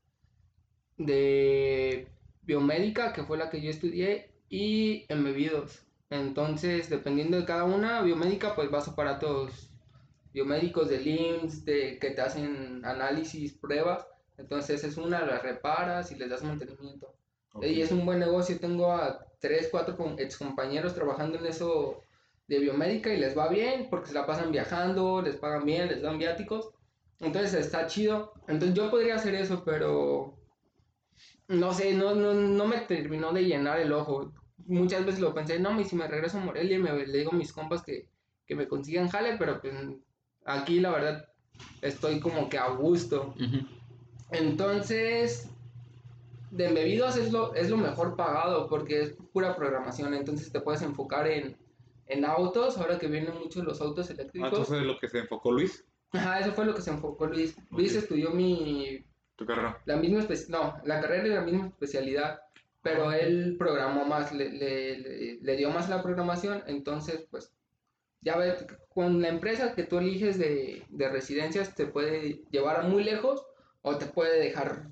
de 0.97 2.09
biomédica, 2.43 3.13
que 3.13 3.23
fue 3.23 3.39
la 3.39 3.49
que 3.49 3.61
yo 3.61 3.71
estudié, 3.71 4.31
y 4.49 5.07
embebidos. 5.09 5.84
Entonces, 6.15 6.89
dependiendo 6.91 7.37
de 7.39 7.45
cada 7.45 7.65
una, 7.65 8.03
biomédica, 8.03 8.55
pues 8.55 8.71
vas 8.71 8.89
a 8.89 8.93
aparatos 8.93 9.71
biomédicos 10.33 10.89
de 10.89 10.99
LIMS, 10.99 11.65
de 11.65 11.99
que 11.99 12.11
te 12.11 12.21
hacen 12.23 12.85
análisis, 12.85 13.55
pruebas. 13.59 14.07
Entonces 14.37 14.85
es 14.85 14.97
una, 14.97 15.25
las 15.25 15.43
reparas 15.43 16.11
y 16.13 16.17
les 16.17 16.31
das 16.31 16.43
mantenimiento. 16.43 17.15
Ok. 17.53 17.65
Y 17.67 17.83
es 17.83 17.93
un 17.93 18.05
buen 18.07 18.19
negocio. 18.19 18.59
Tengo 18.61 18.93
a 18.93 19.27
tres, 19.41 19.69
cuatro 19.71 19.97
com- 19.97 20.17
ex 20.19 20.37
compañeros 20.39 20.95
trabajando 20.95 21.39
en 21.39 21.47
eso 21.47 22.01
de 22.49 22.59
biomédica 22.59 23.13
y 23.13 23.19
les 23.19 23.37
va 23.39 23.49
bien 23.49 23.89
porque 23.91 24.09
se 24.09 24.15
la 24.15 24.27
pasan 24.27 24.53
viajando, 24.53 25.23
les 25.23 25.37
pagan 25.37 25.65
bien, 25.65 25.89
les 25.89 26.03
dan 26.03 26.19
viáticos. 26.19 26.71
Entonces 27.21 27.55
está 27.55 27.87
chido. 27.87 28.33
Entonces 28.49 28.77
yo 28.77 28.91
podría 28.91 29.17
hacer 29.17 29.35
eso, 29.35 29.63
pero 29.65 30.37
no 31.49 31.73
sé, 31.73 31.95
no, 31.95 32.15
no, 32.15 32.35
no 32.35 32.67
me 32.67 32.79
terminó 32.81 33.33
de 33.33 33.45
llenar 33.45 33.81
el 33.81 33.93
ojo. 33.93 34.33
Muchas 34.67 35.05
veces 35.05 35.21
lo 35.21 35.35
pensé, 35.35 35.59
no, 35.59 35.79
y 35.81 35.85
si 35.85 35.97
me 35.97 36.07
regreso 36.09 36.39
a 36.39 36.41
Morelia 36.41 36.77
y 36.77 36.81
me, 36.81 37.07
le 37.07 37.19
digo 37.19 37.33
a 37.33 37.37
mis 37.37 37.53
compas 37.53 37.83
que, 37.83 38.09
que 38.47 38.55
me 38.55 38.69
consigan 38.69 39.09
jale, 39.09 39.37
pero 39.37 39.61
pues 39.61 39.75
aquí 40.45 40.81
la 40.81 40.91
verdad 40.91 41.29
estoy 41.83 42.21
como 42.21 42.49
que 42.49 42.59
a 42.59 42.69
gusto. 42.71 43.35
Entonces, 44.31 45.49
de 46.51 46.69
embebidos 46.69 47.17
es 47.17 47.33
lo, 47.33 47.55
es 47.55 47.69
lo 47.71 47.77
mejor 47.77 48.17
pagado 48.17 48.69
porque 48.69 49.03
es 49.03 49.17
pura 49.33 49.55
programación. 49.57 50.15
Entonces 50.15 50.51
te 50.51 50.61
puedes 50.61 50.83
enfocar 50.83 51.27
en, 51.29 51.57
en 52.07 52.25
autos, 52.25 52.79
ahora 52.79 52.99
que 52.99 53.09
vienen 53.09 53.35
mucho 53.39 53.63
los 53.63 53.81
autos 53.81 54.09
Ah, 54.11 54.13
eléctricos. 54.15 54.51
entonces 54.51 54.83
lo 54.83 54.99
que 54.99 55.09
se 55.09 55.19
enfocó 55.19 55.53
Luis, 55.53 55.85
Ajá, 56.13 56.39
eso 56.39 56.53
fue 56.53 56.65
lo 56.65 56.75
que 56.75 56.83
se 56.83 56.91
enfocó 56.91 57.27
Luis. 57.27 57.57
Luis 57.71 57.93
Ok. 57.97 58.03
estudió 58.03 58.31
mi, 58.31 59.05
tu 59.35 59.45
carrera. 59.45 59.83
la 59.85 59.97
misma 59.97 60.21
espe- 60.21 60.49
no, 60.49 60.77
la 60.85 61.01
carrera 61.01 61.27
y 61.27 61.31
la 61.31 61.41
misma 61.43 61.67
especialidad, 61.67 62.41
pero 62.85 63.13
él 63.13 63.57
programó 63.59 64.05
más, 64.05 64.33
le, 64.33 64.51
le- 64.51 64.99
le- 64.99 65.39
le 65.43 65.57
dio 65.57 65.71
más 65.71 65.89
la 65.89 66.03
programación, 66.03 66.63
entonces 66.69 67.27
pues 67.31 67.53
ya 68.21 68.37
ves, 68.37 68.67
con 68.91 69.21
la 69.23 69.29
empresa 69.29 69.75
que 69.75 69.85
tú 69.85 69.99
eliges 69.99 70.39
de, 70.39 70.85
de 70.91 71.09
residencias 71.09 71.75
te 71.75 71.87
puede 71.87 72.43
llevar 72.53 72.85
muy 72.89 73.05
lejos 73.05 73.45
o 73.83 73.97
te 73.99 74.07
puede 74.07 74.39
dejar, 74.41 74.91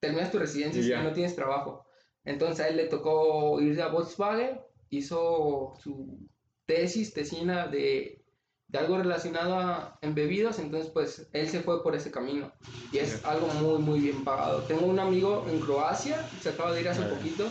terminas 0.00 0.32
tu 0.32 0.38
residencia 0.38 0.82
Y 0.82 0.88
ya. 0.88 1.02
no 1.02 1.12
tienes 1.12 1.36
trabajo. 1.36 1.84
Entonces 2.24 2.60
a 2.64 2.68
él 2.68 2.76
le 2.76 2.86
tocó 2.86 3.60
ir 3.60 3.80
a 3.82 3.88
Volkswagen, 3.88 4.60
hizo 4.90 5.74
su 5.82 6.28
tesis, 6.66 7.12
tesina 7.14 7.68
de, 7.68 8.24
de 8.68 8.78
algo 8.78 8.98
relacionado 8.98 9.58
a 9.58 9.98
embebidos, 10.02 10.58
entonces 10.58 10.90
pues 10.90 11.28
él 11.32 11.48
se 11.48 11.60
fue 11.60 11.82
por 11.82 11.94
ese 11.94 12.10
camino 12.10 12.52
y 12.92 12.98
es 12.98 13.24
algo 13.24 13.46
muy 13.46 13.78
muy 13.78 14.00
bien 14.00 14.24
pagado. 14.24 14.62
Tengo 14.62 14.86
un 14.86 14.98
amigo 14.98 15.46
en 15.48 15.60
Croacia, 15.60 16.26
se 16.40 16.50
acaba 16.50 16.72
de 16.72 16.80
ir 16.80 16.88
hace 16.88 17.02
poquito, 17.02 17.48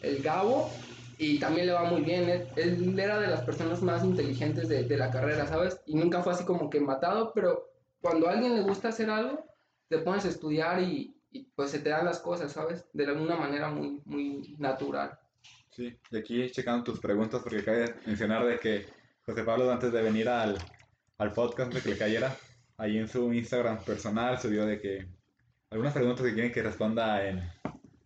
el 0.00 0.22
Gabo, 0.22 0.70
y 1.18 1.38
también 1.38 1.66
le 1.66 1.72
va 1.72 1.84
muy 1.84 2.02
bien. 2.02 2.28
Él, 2.28 2.48
él 2.56 2.98
era 2.98 3.20
de 3.20 3.28
las 3.28 3.42
personas 3.42 3.82
más 3.82 4.04
inteligentes 4.04 4.68
de, 4.68 4.84
de 4.84 4.96
la 4.96 5.10
carrera, 5.10 5.46
¿sabes? 5.46 5.80
Y 5.86 5.96
nunca 5.96 6.22
fue 6.22 6.32
así 6.32 6.44
como 6.44 6.70
que 6.70 6.80
matado, 6.80 7.32
pero 7.34 7.70
cuando 8.00 8.28
a 8.28 8.32
alguien 8.32 8.54
le 8.54 8.62
gusta 8.62 8.88
hacer 8.88 9.10
algo, 9.10 9.44
te 9.88 9.98
pones 9.98 10.24
a 10.24 10.28
estudiar 10.28 10.82
y, 10.82 11.16
y, 11.30 11.44
pues 11.54 11.70
se 11.70 11.80
te 11.80 11.90
dan 11.90 12.04
las 12.04 12.20
cosas, 12.20 12.52
¿sabes? 12.52 12.84
De 12.92 13.06
alguna 13.06 13.36
manera 13.36 13.70
muy, 13.70 14.00
muy 14.04 14.56
natural. 14.58 15.18
Sí, 15.70 15.96
y 16.10 16.16
aquí 16.16 16.50
checando 16.50 16.84
tus 16.84 17.00
preguntas, 17.00 17.42
porque 17.42 17.64
cabe 17.64 17.94
mencionar 18.06 18.44
de 18.46 18.58
que 18.58 18.86
José 19.26 19.42
Pablo 19.42 19.70
antes 19.72 19.90
de 19.90 20.02
venir 20.02 20.28
al, 20.28 20.58
al 21.18 21.32
podcast, 21.32 21.72
de 21.72 21.80
que 21.80 21.88
le 21.88 21.96
cayera, 21.98 22.36
ahí 22.76 22.98
en 22.98 23.08
su 23.08 23.32
Instagram 23.32 23.82
personal 23.82 24.38
subió 24.38 24.66
de 24.66 24.78
que 24.78 25.06
algunas 25.70 25.94
preguntas 25.94 26.26
que 26.26 26.34
quieren 26.34 26.52
que 26.52 26.62
responda 26.62 27.26
en, 27.26 27.38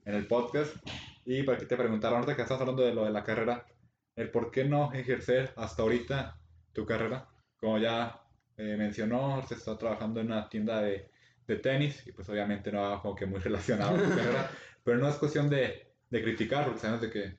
en 0.04 0.14
el 0.14 0.26
podcast. 0.26 0.76
Y 1.24 1.42
para 1.42 1.58
que 1.58 1.66
te 1.66 1.76
preguntaron, 1.76 2.18
ahorita 2.18 2.36
que 2.36 2.42
estás 2.42 2.60
hablando 2.60 2.82
de 2.82 2.94
lo 2.94 3.04
de 3.04 3.10
la 3.10 3.24
carrera, 3.24 3.66
el 4.14 4.30
por 4.30 4.50
qué 4.50 4.64
no 4.64 4.92
ejercer 4.92 5.52
hasta 5.56 5.82
ahorita 5.82 6.38
tu 6.72 6.86
carrera. 6.86 7.28
Como 7.56 7.78
ya 7.78 8.22
eh, 8.56 8.76
mencionó, 8.78 9.44
se 9.46 9.54
está 9.54 9.76
trabajando 9.76 10.20
en 10.20 10.28
una 10.28 10.48
tienda 10.48 10.80
de, 10.80 11.10
de 11.48 11.56
tenis 11.56 12.06
y 12.06 12.12
pues 12.12 12.28
obviamente 12.28 12.70
no 12.70 12.80
va 12.80 13.02
como 13.02 13.16
que 13.16 13.26
muy 13.26 13.40
relacionado 13.40 13.96
a 13.96 14.02
tu 14.02 14.08
carrera, 14.08 14.50
pero 14.84 14.98
no 14.98 15.08
es 15.08 15.16
cuestión 15.16 15.50
de, 15.50 15.94
de 16.10 16.22
criticar, 16.22 16.64
porque 16.64 16.80
sabemos 16.80 17.02
de 17.02 17.10
que 17.10 17.38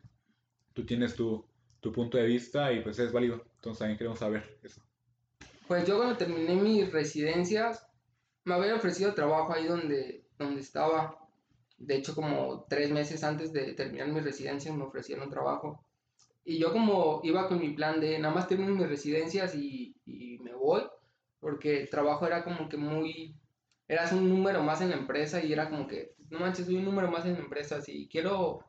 tú 0.74 0.86
tienes 0.86 1.16
tu, 1.16 1.46
tu 1.80 1.94
punto 1.94 2.18
de 2.18 2.26
vista 2.26 2.74
y 2.74 2.82
pues 2.82 3.00
es 3.00 3.14
válido. 3.14 3.49
Entonces 3.60 3.80
también 3.80 3.98
queremos 3.98 4.20
saber 4.20 4.58
eso. 4.64 4.82
Pues 5.68 5.86
yo 5.86 5.98
cuando 5.98 6.16
terminé 6.16 6.56
mis 6.56 6.92
residencias, 6.92 7.86
me 8.46 8.54
habían 8.54 8.76
ofrecido 8.76 9.14
trabajo 9.14 9.54
ahí 9.54 9.68
donde, 9.68 10.26
donde 10.38 10.62
estaba. 10.62 11.28
De 11.78 11.98
hecho, 11.98 12.16
como 12.16 12.66
tres 12.70 12.90
meses 12.90 13.24
antes 13.24 13.52
de 13.52 13.74
terminar 13.74 14.08
mis 14.08 14.24
residencias 14.24 14.74
me 14.74 14.84
ofrecieron 14.84 15.30
trabajo. 15.30 15.84
Y 16.46 16.58
yo 16.58 16.72
como 16.72 17.20
iba 17.24 17.50
con 17.50 17.60
mi 17.60 17.72
plan 17.72 18.00
de 18.00 18.18
nada 18.18 18.34
más 18.34 18.48
termino 18.48 18.74
mis 18.74 18.88
residencias 18.88 19.54
y, 19.56 19.96
y 20.06 20.40
me 20.40 20.54
voy, 20.54 20.84
porque 21.42 21.82
el 21.82 21.90
trabajo 21.90 22.26
era 22.26 22.44
como 22.44 22.70
que 22.70 22.78
muy... 22.78 23.36
Eras 23.90 24.14
un 24.14 24.30
número 24.30 24.64
más 24.64 24.82
en 24.82 24.92
la 24.92 24.96
empresa 24.96 25.44
y 25.44 25.52
era 25.52 25.70
como 25.70 25.88
que, 25.88 26.16
no 26.30 26.40
manches, 26.40 26.68
soy 26.68 26.78
un 26.78 26.86
número 26.86 27.12
más 27.12 27.26
en 27.26 27.34
la 27.34 27.40
empresa. 27.40 27.82
Si 27.82 28.08
quiero 28.08 28.66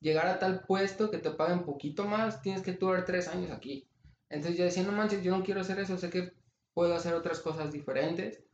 llegar 0.00 0.26
a 0.26 0.38
tal 0.38 0.62
puesto 0.62 1.10
que 1.10 1.18
te 1.18 1.30
paguen 1.30 1.64
poquito 1.64 2.06
más, 2.06 2.42
tienes 2.42 2.62
que 2.62 2.72
durar 2.72 3.04
tres 3.04 3.26
años 3.26 3.50
aquí. 3.50 3.89
Entonces 4.30 4.58
yo 4.58 4.64
decía, 4.64 4.84
no 4.84 4.92
manches, 4.92 5.22
yo 5.22 5.36
no 5.36 5.44
quiero 5.44 5.60
hacer 5.62 5.78
eso, 5.80 5.98
sé 5.98 6.10
que 6.10 6.32
puedo 6.74 6.94
hacer 6.94 7.14
otras 7.14 7.40
cosas 7.40 7.72
diferentes 7.72 8.44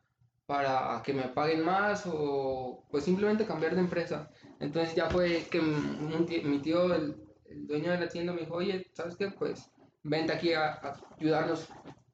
para 0.47 1.03
que 1.05 1.13
me 1.13 1.29
paguen 1.29 1.65
más 1.65 2.05
o 2.07 2.87
pues 2.91 3.05
simplemente 3.05 3.47
cambiar 3.47 3.75
de 3.75 3.81
empresa. 3.81 4.31
Entonces 4.61 4.95
ya 4.95 5.11
fue 5.11 5.49
que 5.51 5.61
mi 5.61 6.61
tío, 6.63 6.95
el, 6.95 7.17
el 7.45 7.67
dueño 7.67 7.93
de 7.93 8.01
la 8.01 8.09
tienda, 8.09 8.33
me 8.33 8.41
dijo, 8.43 8.55
oye, 8.55 8.91
¿sabes 8.95 9.17
qué? 9.17 9.31
Pues 9.31 9.73
vente 10.03 10.33
aquí 10.33 10.53
a, 10.53 10.75
a 10.75 10.93
ayudarnos 11.19 11.69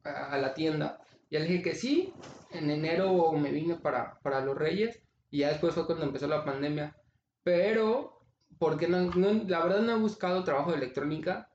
a, 0.05 0.33
a 0.33 0.39
la 0.39 0.55
tienda. 0.55 1.01
Y 1.31 1.39
le 1.39 1.45
dije 1.47 1.63
que 1.63 1.75
sí, 1.75 2.23
en 2.51 2.71
enero 2.71 3.33
me 3.33 3.51
vine 3.53 3.77
para, 3.77 4.19
para 4.23 4.41
Los 4.45 4.57
Reyes 4.57 5.03
y 5.31 5.41
ya 5.41 5.49
después 5.49 5.75
fue 5.75 5.87
cuando 5.87 6.05
empezó 6.05 6.27
la 6.27 6.45
pandemia. 6.45 6.97
Pero, 7.43 8.27
porque 8.59 8.89
no, 8.89 9.01
no- 9.15 9.45
la 9.47 9.65
verdad 9.65 9.81
no 9.83 9.93
he 9.97 9.99
buscado 10.01 10.45
trabajo 10.45 10.71
de 10.71 10.79
electrónica, 10.79 11.52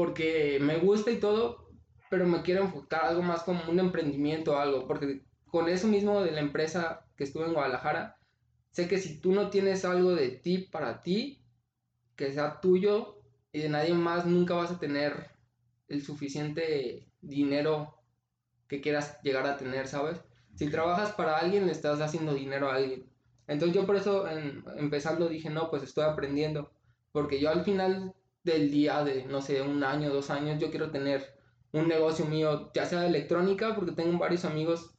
porque 0.00 0.58
me 0.62 0.78
gusta 0.78 1.10
y 1.10 1.20
todo, 1.20 1.68
pero 2.08 2.26
me 2.26 2.40
quiero 2.40 2.62
enfocar 2.62 3.04
algo 3.04 3.20
más 3.22 3.42
como 3.42 3.60
un 3.70 3.78
emprendimiento 3.78 4.52
o 4.54 4.56
algo, 4.56 4.86
porque 4.86 5.26
con 5.50 5.68
eso 5.68 5.88
mismo 5.88 6.22
de 6.22 6.30
la 6.30 6.40
empresa 6.40 7.06
que 7.18 7.24
estuve 7.24 7.44
en 7.44 7.52
Guadalajara, 7.52 8.16
sé 8.70 8.88
que 8.88 8.96
si 8.96 9.20
tú 9.20 9.32
no 9.32 9.50
tienes 9.50 9.84
algo 9.84 10.14
de 10.14 10.30
ti 10.30 10.56
para 10.72 11.02
ti, 11.02 11.44
que 12.16 12.32
sea 12.32 12.60
tuyo 12.62 13.18
y 13.52 13.60
de 13.60 13.68
nadie 13.68 13.94
más, 13.94 14.26
nunca 14.26 14.54
vas 14.54 14.70
a 14.70 14.80
tener 14.80 15.32
el 15.88 16.02
suficiente 16.02 17.12
dinero 17.20 17.94
que 18.68 18.80
quieras 18.80 19.20
llegar 19.22 19.46
a 19.46 19.58
tener, 19.58 19.88
¿sabes? 19.88 20.20
Si 20.54 20.70
trabajas 20.70 21.12
para 21.12 21.38
alguien, 21.38 21.66
le 21.66 21.72
estás 21.72 22.00
haciendo 22.00 22.34
dinero 22.34 22.70
a 22.70 22.76
alguien. 22.76 23.10
Entonces 23.48 23.76
yo 23.76 23.86
por 23.86 23.96
eso 23.96 24.28
en- 24.28 24.64
empezando 24.78 25.28
dije, 25.28 25.50
no, 25.50 25.70
pues 25.70 25.84
estoy 25.84 26.04
aprendiendo, 26.04 26.72
porque 27.12 27.40
yo 27.40 27.50
al 27.50 27.64
final 27.64 28.14
del 28.42 28.70
día 28.70 29.04
de, 29.04 29.24
no 29.26 29.42
sé, 29.42 29.62
un 29.62 29.82
año, 29.84 30.10
dos 30.10 30.30
años, 30.30 30.60
yo 30.60 30.70
quiero 30.70 30.90
tener 30.90 31.34
un 31.72 31.88
negocio 31.88 32.24
mío, 32.26 32.70
ya 32.74 32.86
sea 32.86 33.00
de 33.00 33.08
electrónica, 33.08 33.74
porque 33.74 33.92
tengo 33.92 34.18
varios 34.18 34.44
amigos 34.44 34.94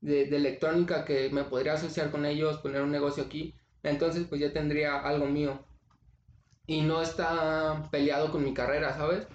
de, 0.00 0.26
de 0.26 0.36
electrónica 0.36 1.04
que 1.04 1.30
me 1.30 1.44
podría 1.44 1.74
asociar 1.74 2.10
con 2.10 2.26
ellos, 2.26 2.58
poner 2.58 2.82
un 2.82 2.90
negocio 2.90 3.24
aquí, 3.24 3.54
entonces 3.82 4.26
pues 4.28 4.40
ya 4.40 4.52
tendría 4.52 4.98
algo 4.98 5.26
mío. 5.26 5.64
Y 6.66 6.82
no 6.82 7.02
está 7.02 7.88
peleado 7.90 8.30
con 8.30 8.44
mi 8.44 8.54
carrera, 8.54 8.94
¿sabes? 8.96 9.26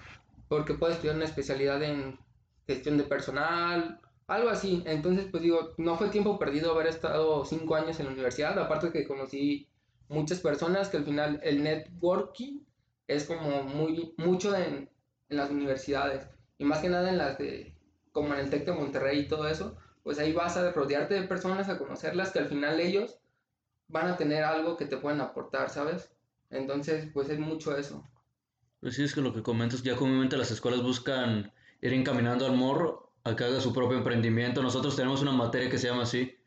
Porque 0.47 0.73
puedo 0.73 0.93
estudiar 0.93 1.15
una 1.15 1.25
especialidad 1.25 1.81
en 1.83 2.17
gestión 2.65 2.97
de 2.97 3.03
personal, 3.03 3.99
algo 4.27 4.49
así. 4.49 4.83
Entonces, 4.85 5.27
pues 5.31 5.43
digo, 5.43 5.73
no 5.77 5.97
fue 5.97 6.09
tiempo 6.09 6.39
perdido 6.39 6.71
haber 6.73 6.87
estado 6.87 7.45
cinco 7.45 7.75
años 7.75 7.99
en 7.99 8.07
la 8.07 8.13
universidad, 8.13 8.57
aparte 8.59 8.91
que 8.91 9.07
conocí 9.07 9.67
muchas 10.09 10.39
personas 10.39 10.89
que 10.89 10.97
al 10.97 11.05
final 11.05 11.39
el 11.43 11.63
networking 11.63 12.59
es 13.07 13.25
como 13.25 13.63
muy 13.63 14.13
mucho 14.17 14.55
en, 14.55 14.89
en 15.29 15.37
las 15.37 15.49
universidades 15.49 16.27
y 16.57 16.65
más 16.65 16.79
que 16.79 16.89
nada 16.89 17.09
en 17.09 17.17
las 17.17 17.37
de 17.37 17.75
como 18.11 18.33
en 18.33 18.39
el 18.39 18.49
Tec 18.49 18.65
de 18.65 18.73
Monterrey 18.73 19.19
y 19.19 19.27
todo 19.27 19.47
eso, 19.47 19.77
pues 20.03 20.17
ahí 20.17 20.33
vas 20.33 20.57
a 20.57 20.71
rodearte 20.71 21.13
de 21.13 21.27
personas, 21.27 21.69
a 21.69 21.77
conocerlas 21.77 22.31
que 22.31 22.39
al 22.39 22.47
final 22.47 22.79
ellos 22.79 23.19
van 23.87 24.07
a 24.07 24.17
tener 24.17 24.43
algo 24.43 24.75
que 24.75 24.85
te 24.85 24.97
pueden 24.97 25.21
aportar, 25.21 25.69
¿sabes? 25.69 26.11
Entonces, 26.49 27.09
pues 27.13 27.29
es 27.29 27.39
mucho 27.39 27.77
eso. 27.77 28.03
Pues 28.79 28.95
sí, 28.95 29.03
es 29.03 29.13
que 29.13 29.21
lo 29.21 29.33
que 29.33 29.43
comentas, 29.43 29.83
ya 29.83 29.95
comúnmente 29.95 30.37
las 30.37 30.49
escuelas 30.49 30.81
buscan 30.81 31.53
ir 31.81 31.93
encaminando 31.93 32.45
al 32.45 32.55
morro 32.55 33.11
a 33.23 33.35
que 33.35 33.43
haga 33.43 33.59
su 33.59 33.73
propio 33.73 33.97
emprendimiento. 33.97 34.63
Nosotros 34.63 34.95
tenemos 34.95 35.21
una 35.21 35.31
materia 35.31 35.69
que 35.69 35.77
se 35.77 35.87
llama 35.87 36.03
así, 36.03 36.37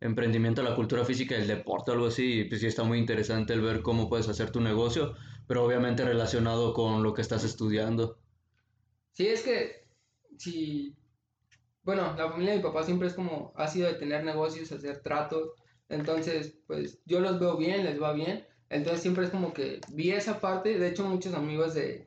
emprendimiento 0.00 0.62
a 0.62 0.64
la 0.64 0.74
cultura 0.74 1.04
física 1.04 1.36
y 1.36 1.42
el 1.42 1.46
deporte, 1.46 1.92
algo 1.92 2.06
así, 2.06 2.40
y 2.40 2.44
pues 2.44 2.60
sí 2.60 2.66
está 2.66 2.84
muy 2.84 2.98
interesante 2.98 3.52
el 3.52 3.60
ver 3.60 3.82
cómo 3.82 4.08
puedes 4.08 4.28
hacer 4.28 4.50
tu 4.50 4.60
negocio, 4.60 5.14
pero 5.50 5.64
obviamente 5.64 6.04
relacionado 6.04 6.72
con 6.72 7.02
lo 7.02 7.12
que 7.12 7.22
estás 7.22 7.42
estudiando. 7.42 8.20
Sí, 9.10 9.26
es 9.26 9.42
que 9.42 9.84
si, 10.38 10.94
bueno, 11.82 12.14
la 12.16 12.30
familia 12.30 12.52
de 12.52 12.58
mi 12.58 12.62
papá 12.62 12.84
siempre 12.84 13.08
es 13.08 13.14
como, 13.14 13.52
ha 13.56 13.66
sido 13.66 13.88
de 13.88 13.94
tener 13.94 14.22
negocios, 14.22 14.70
hacer 14.70 15.02
tratos, 15.02 15.54
entonces, 15.88 16.56
pues 16.68 17.00
yo 17.04 17.18
los 17.18 17.40
veo 17.40 17.56
bien, 17.56 17.82
les 17.84 18.00
va 18.00 18.12
bien, 18.12 18.46
entonces 18.68 19.02
siempre 19.02 19.24
es 19.24 19.32
como 19.32 19.52
que 19.52 19.80
vi 19.88 20.12
esa 20.12 20.40
parte, 20.40 20.78
de 20.78 20.86
hecho 20.86 21.02
muchos 21.02 21.34
amigos 21.34 21.74
de, 21.74 22.04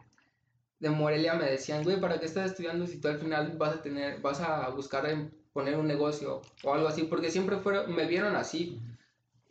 de 0.80 0.90
Morelia 0.90 1.34
me 1.34 1.52
decían, 1.52 1.84
güey, 1.84 2.00
¿para 2.00 2.22
qué 2.22 2.28
estás 2.28 2.52
estudiando 2.52 2.88
si 2.88 3.02
tú 3.02 3.10
al 3.10 3.20
final 3.20 3.58
vas 3.58 3.76
a 3.76 3.82
tener, 3.82 4.22
vas 4.22 4.40
a 4.40 4.70
buscar 4.70 5.06
poner 5.52 5.76
un 5.76 5.88
negocio 5.88 6.42
o 6.64 6.74
algo 6.74 6.88
así? 6.88 7.04
Porque 7.04 7.30
siempre 7.30 7.58
fueron, 7.58 7.94
me 7.94 8.08
vieron 8.08 8.38
así. 8.38 8.80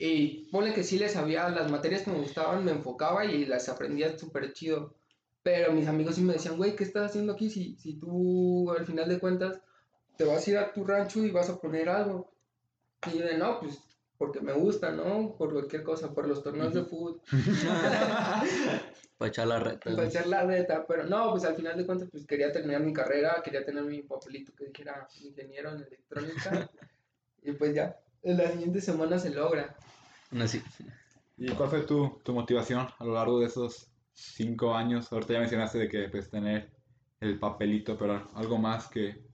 Y 0.04 0.48
pone 0.50 0.74
que 0.74 0.82
sí 0.82 0.98
les 0.98 1.12
sabía 1.12 1.48
las 1.48 1.70
materias 1.70 2.02
que 2.02 2.10
me 2.10 2.18
gustaban, 2.18 2.64
me 2.64 2.72
enfocaba 2.72 3.24
y 3.24 3.46
las 3.46 3.68
aprendía 3.68 4.18
súper 4.18 4.52
chido. 4.52 4.96
Pero 5.44 5.72
mis 5.72 5.86
amigos 5.86 6.16
sí 6.16 6.22
me 6.22 6.32
decían, 6.32 6.56
güey, 6.56 6.74
¿qué 6.74 6.82
estás 6.82 7.10
haciendo 7.10 7.34
aquí 7.34 7.48
si, 7.48 7.76
si 7.76 8.00
tú 8.00 8.68
al 8.72 8.84
final 8.84 9.08
de 9.08 9.20
cuentas 9.20 9.60
te 10.16 10.24
vas 10.24 10.44
a 10.44 10.50
ir 10.50 10.58
a 10.58 10.72
tu 10.72 10.82
rancho 10.82 11.24
y 11.24 11.30
vas 11.30 11.50
a 11.50 11.60
poner 11.60 11.88
algo? 11.88 12.32
Y 13.12 13.18
yo 13.20 13.24
de, 13.24 13.38
no, 13.38 13.60
pues 13.60 13.78
porque 14.18 14.40
me 14.40 14.52
gusta, 14.54 14.90
¿no? 14.90 15.36
Por 15.38 15.52
cualquier 15.52 15.84
cosa, 15.84 16.12
por 16.12 16.26
los 16.26 16.42
torneos 16.42 16.74
de 16.74 16.82
fútbol, 16.82 17.20
Para 19.18 19.28
echar 19.28 19.46
la 19.46 19.60
reta. 19.60 19.88
para 19.94 20.08
echar 20.08 20.26
la 20.26 20.44
reta. 20.44 20.84
Pero 20.84 21.04
no, 21.04 21.30
pues 21.30 21.44
al 21.44 21.54
final 21.54 21.76
de 21.76 21.86
cuentas, 21.86 22.08
pues 22.10 22.26
quería 22.26 22.50
terminar 22.50 22.82
mi 22.82 22.92
carrera, 22.92 23.40
quería 23.44 23.64
tener 23.64 23.84
mi 23.84 24.02
papelito 24.02 24.52
que 24.52 24.66
dijera 24.66 25.06
ingeniero 25.20 25.70
en 25.70 25.84
electrónica. 25.84 26.68
y 27.44 27.52
pues 27.52 27.72
ya, 27.72 27.96
la 28.22 28.50
siguiente 28.50 28.80
semana 28.80 29.18
se 29.18 29.30
logra. 29.30 29.76
Aún 30.30 30.42
así. 30.42 30.62
¿Y 31.36 31.50
cuál 31.52 31.70
fue 31.70 31.82
tu, 31.82 32.20
tu 32.24 32.32
motivación 32.32 32.88
a 32.98 33.04
lo 33.04 33.14
largo 33.14 33.40
de 33.40 33.46
esos 33.46 33.92
cinco 34.12 34.74
años? 34.74 35.12
Ahorita 35.12 35.34
ya 35.34 35.40
mencionaste 35.40 35.78
de 35.78 35.88
que 35.88 36.08
pues 36.08 36.30
tener 36.30 36.70
el 37.20 37.38
papelito, 37.38 37.96
pero 37.98 38.30
algo 38.34 38.58
más 38.58 38.88
que, 38.88 39.24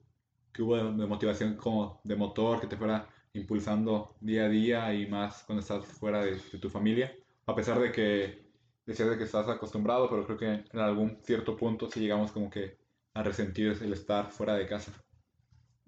que 0.53 0.63
hubo 0.63 0.77
de, 0.77 0.85
de 0.85 1.07
motivación 1.07 1.57
como 1.57 2.01
de 2.05 2.17
motor, 2.17 2.61
que 2.61 2.67
te 2.67 2.77
fuera 2.77 3.09
impulsando 3.35 4.17
día 4.21 4.45
a 4.45 4.49
día 4.49 4.95
y 4.95 5.07
más 5.07 5.45
cuando 5.45 5.61
estás 5.61 5.85
fuera 5.87 6.25
de, 6.25 6.37
de 6.37 6.59
tu 6.59 6.71
familia. 6.71 7.13
A 7.47 7.55
pesar 7.55 7.79
de 7.81 7.93
que 7.93 8.49
decías 8.87 9.11
de 9.11 9.19
que 9.19 9.25
estás 9.25 9.49
acostumbrado, 9.49 10.09
pero 10.09 10.25
creo 10.25 10.39
que 10.39 10.65
en 10.73 10.81
algún 10.81 11.19
cierto 11.23 11.57
punto 11.57 11.91
sí 11.91 12.01
llegamos 12.01 12.33
como 12.33 12.51
que 12.51 12.79
a 13.15 13.23
resentir 13.23 13.77
el 13.83 13.93
estar 13.93 14.31
fuera 14.31 14.55
de 14.55 14.67
casa. 14.67 14.93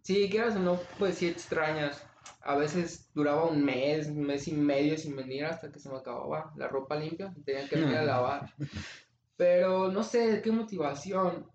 Sí, 0.02 0.28
quieras 0.30 0.56
o 0.56 0.58
no, 0.58 0.78
pues 0.98 1.16
sí 1.16 1.28
extrañas. 1.28 2.09
A 2.40 2.56
veces 2.56 3.10
duraba 3.14 3.44
un 3.44 3.64
mes, 3.64 4.08
un 4.08 4.22
mes 4.22 4.48
y 4.48 4.52
medio 4.52 4.96
sin 4.96 5.16
venir 5.16 5.44
hasta 5.44 5.70
que 5.70 5.78
se 5.78 5.88
me 5.88 5.98
acababa 5.98 6.52
la 6.56 6.68
ropa 6.68 6.96
limpia 6.96 7.34
tenía 7.44 7.68
que 7.68 7.76
venir 7.76 7.96
a 7.96 8.04
lavar. 8.04 8.52
Pero 9.36 9.90
no 9.90 10.02
sé, 10.02 10.40
qué 10.42 10.52
motivación. 10.52 11.46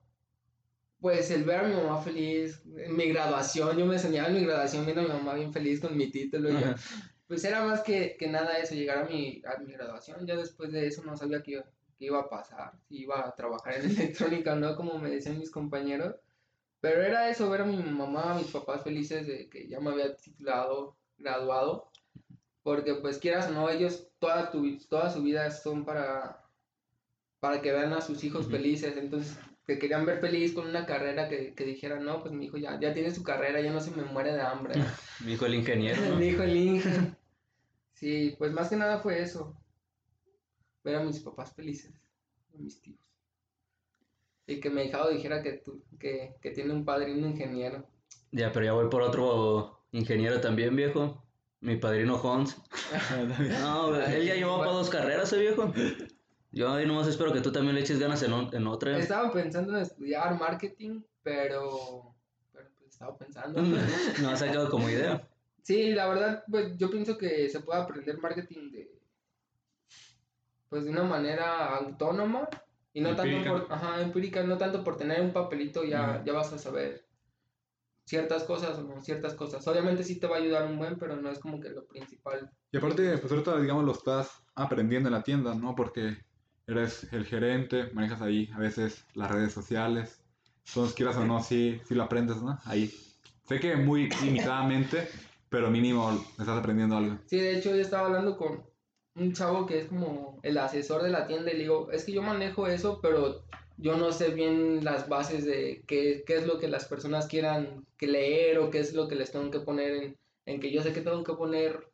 Pues 0.99 1.29
el 1.29 1.43
ver 1.43 1.59
a 1.59 1.67
mi 1.67 1.75
mamá 1.75 2.01
feliz, 2.01 2.63
en 2.77 2.95
mi 2.95 3.09
graduación, 3.09 3.77
yo 3.77 3.85
me 3.85 3.99
soñaba 3.99 4.29
en 4.29 4.35
mi 4.35 4.45
graduación 4.45 4.85
viendo 4.85 5.01
a 5.01 5.05
mi 5.05 5.11
mamá 5.11 5.35
bien 5.35 5.53
feliz 5.53 5.79
con 5.79 5.95
mi 5.95 6.09
título. 6.09 6.49
Y 6.49 6.53
yo, 6.53 6.73
pues 7.27 7.43
era 7.43 7.63
más 7.63 7.81
que, 7.81 8.15
que 8.17 8.27
nada 8.27 8.57
eso, 8.57 8.73
llegar 8.73 8.99
a 8.99 9.05
mi, 9.05 9.41
a 9.45 9.59
mi 9.59 9.73
graduación. 9.73 10.25
Ya 10.25 10.35
después 10.35 10.71
de 10.71 10.87
eso 10.87 11.03
no 11.03 11.15
sabía 11.15 11.43
qué 11.43 11.61
qué 11.97 12.05
iba 12.05 12.19
a 12.19 12.29
pasar, 12.29 12.73
si 12.87 13.01
iba 13.01 13.25
a 13.25 13.35
trabajar 13.35 13.75
en 13.75 13.85
electrónica 13.91 14.53
o 14.53 14.55
no, 14.55 14.75
como 14.75 14.97
me 14.97 15.09
decían 15.09 15.39
mis 15.39 15.51
compañeros. 15.51 16.15
Pero 16.85 17.01
era 17.01 17.31
eso, 17.31 17.49
ver 17.49 17.61
a 17.61 17.65
mi 17.65 17.77
mamá, 17.77 18.33
a 18.33 18.37
mis 18.37 18.51
papás 18.51 18.83
felices 18.83 19.25
de 19.25 19.49
que 19.49 19.67
ya 19.67 19.79
me 19.79 19.89
había 19.89 20.15
titulado, 20.15 20.95
graduado. 21.17 21.89
Porque 22.61 22.93
pues 22.93 23.17
quieras 23.17 23.49
o 23.49 23.53
no, 23.53 23.67
ellos 23.71 24.07
toda, 24.19 24.51
tu, 24.51 24.77
toda 24.87 25.09
su 25.09 25.23
vida 25.23 25.49
son 25.49 25.83
para, 25.83 26.45
para 27.39 27.59
que 27.59 27.71
vean 27.71 27.93
a 27.93 28.01
sus 28.01 28.23
hijos 28.23 28.51
felices. 28.51 28.95
Entonces, 28.97 29.35
que 29.65 29.79
querían 29.79 30.05
ver 30.05 30.19
feliz 30.19 30.53
con 30.53 30.67
una 30.67 30.85
carrera 30.85 31.27
que, 31.27 31.55
que 31.55 31.65
dijeran, 31.65 32.05
no, 32.05 32.21
pues 32.21 32.35
mi 32.35 32.45
hijo 32.45 32.57
ya, 32.57 32.79
ya 32.79 32.93
tiene 32.93 33.09
su 33.09 33.23
carrera, 33.23 33.61
ya 33.61 33.73
no 33.73 33.79
se 33.79 33.89
me 33.89 34.03
muere 34.03 34.33
de 34.33 34.41
hambre. 34.41 34.75
Dijo 35.25 35.47
el 35.47 35.55
ingeniero, 35.55 35.99
¿no? 36.05 36.15
Me 36.17 36.25
dijo 36.25 36.43
el 36.43 36.55
Inge. 36.55 37.15
Sí, 37.93 38.35
pues 38.37 38.51
más 38.51 38.69
que 38.69 38.75
nada 38.75 38.99
fue 38.99 39.23
eso. 39.23 39.57
Ver 40.83 40.97
a 40.97 41.03
mis 41.03 41.19
papás 41.19 41.51
felices, 41.51 41.95
a 42.53 42.57
mis 42.59 42.79
tíos. 42.79 43.04
Y 44.47 44.59
que 44.59 44.69
mi 44.69 44.83
hijado 44.83 45.09
dijera 45.09 45.41
que, 45.41 45.53
tú, 45.53 45.83
que, 45.99 46.35
que 46.41 46.51
tiene 46.51 46.73
un 46.73 46.87
un 46.87 47.25
ingeniero. 47.25 47.87
Ya, 48.31 48.51
pero 48.51 48.65
ya 48.65 48.73
voy 48.73 48.89
por 48.89 49.01
otro 49.01 49.85
ingeniero 49.91 50.39
también, 50.41 50.75
viejo. 50.75 51.23
Mi 51.61 51.77
padrino 51.77 52.21
Hans. 52.23 52.57
No, 53.61 53.95
él 53.95 54.25
ya 54.25 54.35
llevó 54.35 54.59
para 54.59 54.71
dos 54.71 54.89
carreras, 54.89 55.31
ese 55.31 55.41
viejo. 55.41 55.73
Yo 56.51 56.71
ahí 56.71 56.85
nomás 56.85 57.07
espero 57.07 57.33
que 57.33 57.41
tú 57.41 57.51
también 57.51 57.75
le 57.75 57.81
eches 57.81 57.99
ganas 57.99 58.21
en, 58.23 58.33
o- 58.33 58.53
en 58.53 58.67
otra. 58.67 58.97
Estaba 58.97 59.31
pensando 59.31 59.75
en 59.75 59.81
estudiar 59.81 60.37
marketing, 60.39 61.01
pero, 61.23 62.15
pero 62.53 62.69
pues 62.77 62.91
estaba 62.91 63.17
pensando. 63.17 63.61
No 64.21 64.29
ha 64.29 64.35
sacado 64.37 64.69
como 64.69 64.89
idea. 64.89 65.27
Sí, 65.63 65.91
la 65.93 66.07
verdad, 66.07 66.43
pues 66.49 66.77
yo 66.77 66.91
pienso 66.91 67.17
que 67.17 67.49
se 67.49 67.59
puede 67.61 67.81
aprender 67.81 68.19
marketing 68.19 68.71
de, 68.71 68.99
pues 70.69 70.85
de 70.85 70.91
una 70.91 71.03
manera 71.03 71.75
autónoma 71.77 72.47
y 72.95 73.01
no 73.01 73.09
Empírica. 73.09 73.43
tanto 73.43 73.67
por, 73.67 73.73
ajá, 73.73 74.01
empírica, 74.01 74.43
no 74.43 74.57
tanto 74.57 74.81
por 74.81 74.95
tener 74.95 75.19
un 75.21 75.33
papelito 75.33 75.83
ya, 75.83 76.23
ya 76.25 76.31
vas 76.31 76.53
a 76.53 76.57
saber 76.57 77.05
ciertas 78.05 78.45
cosas 78.45 78.79
o 78.79 78.83
no 78.83 79.01
ciertas 79.01 79.33
cosas. 79.33 79.67
Obviamente 79.67 80.01
sí 80.05 80.17
te 80.17 80.27
va 80.27 80.37
a 80.37 80.39
ayudar 80.39 80.65
un 80.65 80.77
buen, 80.77 80.97
pero 80.97 81.17
no 81.17 81.29
es 81.29 81.39
como 81.39 81.59
que 81.59 81.71
lo 81.71 81.85
principal. 81.85 82.49
Y 82.71 82.77
aparte, 82.77 83.17
pues 83.17 83.29
ahorita, 83.29 83.59
digamos, 83.59 83.83
lo 83.83 83.91
estás 83.91 84.31
aprendiendo 84.55 85.09
en 85.09 85.13
la 85.13 85.23
tienda, 85.23 85.53
¿no? 85.53 85.75
Porque 85.75 86.15
eres 86.67 87.11
el 87.11 87.25
gerente, 87.25 87.89
manejas 87.91 88.21
ahí 88.21 88.49
a 88.55 88.59
veces 88.59 89.03
las 89.13 89.29
redes 89.29 89.51
sociales. 89.51 90.21
Entonces, 90.65 90.95
quieras 90.95 91.17
o 91.17 91.25
no, 91.25 91.43
sí, 91.43 91.81
sí 91.83 91.95
lo 91.95 92.03
aprendes, 92.03 92.41
¿no? 92.41 92.57
Ahí. 92.63 92.93
Sé 93.43 93.59
que 93.59 93.75
muy 93.75 94.09
limitadamente, 94.23 95.09
pero 95.49 95.69
mínimo 95.69 96.11
estás 96.39 96.47
aprendiendo 96.47 96.95
algo. 96.95 97.17
Sí, 97.25 97.37
de 97.37 97.57
hecho 97.57 97.75
yo 97.75 97.81
estaba 97.81 98.07
hablando 98.07 98.37
con 98.37 98.63
un 99.15 99.33
chavo 99.33 99.65
que 99.65 99.79
es 99.79 99.87
como 99.87 100.39
el 100.43 100.57
asesor 100.57 101.01
de 101.01 101.09
la 101.09 101.25
tienda 101.27 101.51
y 101.51 101.55
le 101.55 101.63
digo, 101.63 101.89
es 101.91 102.03
que 102.03 102.11
yo 102.11 102.21
manejo 102.21 102.67
eso, 102.67 102.99
pero 103.01 103.43
yo 103.77 103.97
no 103.97 104.11
sé 104.11 104.29
bien 104.29 104.83
las 104.83 105.09
bases 105.09 105.45
de 105.45 105.83
qué, 105.87 106.23
qué 106.25 106.35
es 106.35 106.45
lo 106.45 106.59
que 106.59 106.67
las 106.67 106.85
personas 106.85 107.27
quieran 107.27 107.85
que 107.97 108.07
leer 108.07 108.59
o 108.59 108.69
qué 108.69 108.79
es 108.79 108.93
lo 108.93 109.07
que 109.07 109.15
les 109.15 109.31
tengo 109.31 109.51
que 109.51 109.59
poner 109.59 109.91
en, 109.91 110.17
en 110.45 110.59
que 110.59 110.71
yo 110.71 110.81
sé 110.81 110.93
que 110.93 111.01
tengo 111.01 111.23
que 111.23 111.33
poner, 111.33 111.87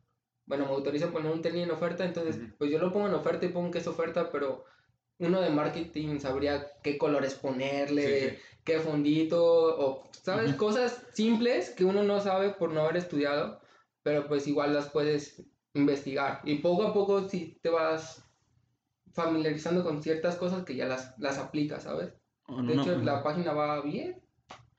bueno, 0.46 0.66
me 0.66 0.72
autoriza 0.72 1.10
poner 1.12 1.32
un 1.32 1.42
tenis 1.42 1.64
en 1.64 1.70
oferta, 1.70 2.04
entonces 2.04 2.36
Ujú. 2.36 2.46
pues 2.58 2.70
yo 2.70 2.78
lo 2.78 2.92
pongo 2.92 3.06
en 3.06 3.14
oferta 3.14 3.46
y 3.46 3.50
pongo 3.50 3.70
que 3.70 3.78
es 3.78 3.86
oferta, 3.86 4.30
pero 4.30 4.64
uno 5.18 5.40
de 5.40 5.50
marketing 5.50 6.18
sabría 6.18 6.72
qué 6.82 6.98
colores 6.98 7.34
ponerle, 7.34 8.20
Sí, 8.20 8.36
sí. 8.36 8.42
qué 8.64 8.80
fondito, 8.80 9.44
o, 9.44 10.10
¿sabes? 10.22 10.54
Cosas 10.54 11.04
simples 11.12 11.70
que 11.70 11.84
uno 11.84 12.02
no 12.02 12.20
sabe 12.20 12.50
por 12.50 12.72
no 12.72 12.80
haber 12.80 12.96
estudiado, 12.96 13.60
pero 14.02 14.26
pues 14.26 14.48
igual 14.48 14.74
las 14.74 14.90
puedes 14.90 15.42
investigar. 15.74 16.40
Y 16.44 16.56
poco 16.56 16.84
a 16.84 16.92
poco 16.92 17.28
si 17.28 17.58
te 17.62 17.68
vas 17.70 18.24
familiarizando 19.12 19.82
con 19.84 20.02
ciertas 20.02 20.36
cosas 20.36 20.64
que 20.64 20.74
ya 20.76 20.86
las, 20.86 21.14
las 21.18 21.38
aplicas, 21.38 21.82
¿sabes? 21.84 22.12
En 22.48 22.66
De 22.66 22.72
una- 22.74 22.82
hecho, 22.82 22.96
la 22.98 23.22
página 23.22 23.52
va 23.52 23.80
bien. 23.82 24.20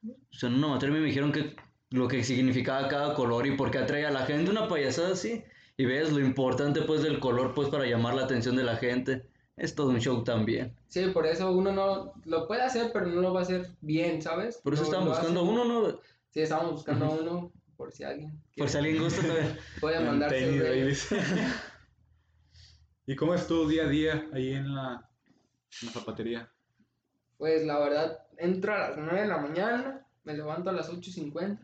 O 0.08 0.34
sea, 0.36 0.50
en 0.50 0.56
una 0.56 0.68
materia 0.70 0.96
me 1.00 1.06
dijeron 1.06 1.32
que 1.32 1.56
lo 1.92 2.08
que 2.08 2.24
significaba 2.24 2.88
cada 2.88 3.14
color 3.14 3.46
y 3.48 3.56
por 3.56 3.72
qué 3.72 3.78
atraía 3.80 4.10
a 4.10 4.12
la 4.12 4.26
gente, 4.26 4.52
una 4.52 4.68
payasada 4.68 5.14
así. 5.14 5.44
Y 5.78 5.86
ves 5.86 6.12
lo 6.12 6.20
importante 6.20 6.82
pues 6.84 7.02
del 7.02 7.20
color 7.20 7.54
pues 7.54 7.70
para 7.70 7.86
llamar 7.88 8.14
la 8.16 8.24
atención 8.24 8.56
de 8.56 8.64
la 8.64 8.76
gente. 8.76 9.26
Es 9.56 9.76
todo 9.76 9.90
un 9.90 10.00
show 10.00 10.24
también. 10.24 10.76
Sí, 10.88 11.08
por 11.08 11.26
eso 11.28 11.52
uno 11.52 11.72
no 11.72 12.14
lo 12.26 12.48
puede 12.48 12.64
hacer, 12.64 12.90
pero 12.92 13.06
no 13.08 13.22
lo 13.22 13.34
va 13.34 13.42
a 13.42 13.44
hacer 13.44 13.68
bien, 13.82 14.22
¿sabes? 14.22 14.58
Por 14.58 14.74
eso 14.74 14.84
estaban 14.84 15.06
lo 15.06 15.12
buscando 15.12 15.44
uno, 15.44 15.66
¿no? 15.66 16.00
Sí, 16.32 16.42
estábamos 16.42 16.74
buscando 16.74 17.12
uno, 17.12 17.52
por 17.76 17.92
si 17.92 18.04
alguien 18.04 18.42
Por 18.58 18.70
si 18.70 18.78
alguien 18.78 19.02
gusta 19.04 19.22
tenis, 20.30 20.62
de- 20.62 20.70
babies. 20.70 21.10
¿Y 23.06 23.16
cómo 23.16 23.34
es 23.34 23.48
tu 23.48 23.68
día 23.68 23.84
a 23.86 23.90
día 23.90 24.28
ahí 24.34 24.54
en 24.54 24.74
la, 24.74 25.10
en 25.82 25.88
la 25.88 25.92
zapatería? 25.92 26.52
Pues 27.38 27.66
la 27.66 27.80
verdad, 27.80 28.20
entro 28.38 28.74
a 28.74 28.90
las 28.90 28.98
9 28.98 29.22
de 29.22 29.28
la 29.28 29.38
mañana, 29.38 30.08
me 30.24 30.34
levanto 30.34 30.70
a 30.70 30.74
las 30.74 30.90
8.50. 30.90 31.60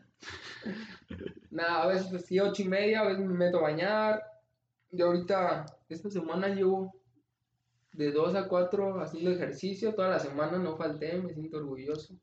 Nada, 1.50 1.82
a 1.82 1.86
veces 1.86 2.26
sí, 2.26 2.38
8 2.38 2.62
y 2.62 2.68
media, 2.68 3.00
a 3.00 3.08
veces 3.08 3.24
me 3.24 3.32
meto 3.34 3.58
a 3.58 3.62
bañar. 3.62 4.22
Yo 4.90 5.06
ahorita, 5.06 5.64
esta 5.88 6.10
semana 6.10 6.48
llevo 6.48 6.94
de 7.92 8.12
2 8.12 8.34
a 8.34 8.46
4 8.46 9.00
haciendo 9.00 9.30
ejercicio, 9.30 9.94
toda 9.94 10.10
la 10.10 10.20
semana 10.20 10.58
no 10.58 10.76
falté, 10.76 11.16
me 11.16 11.32
siento 11.32 11.56
orgulloso. 11.56 12.14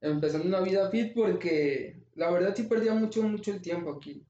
Empezando 0.00 0.46
una 0.46 0.60
vida 0.60 0.88
fit 0.90 1.12
porque 1.14 2.03
la 2.16 2.30
verdad 2.30 2.54
sí 2.54 2.64
perdía 2.64 2.94
mucho, 2.94 3.22
mucho 3.22 3.52
el 3.52 3.60
tiempo 3.60 3.92
aquí. 3.92 4.26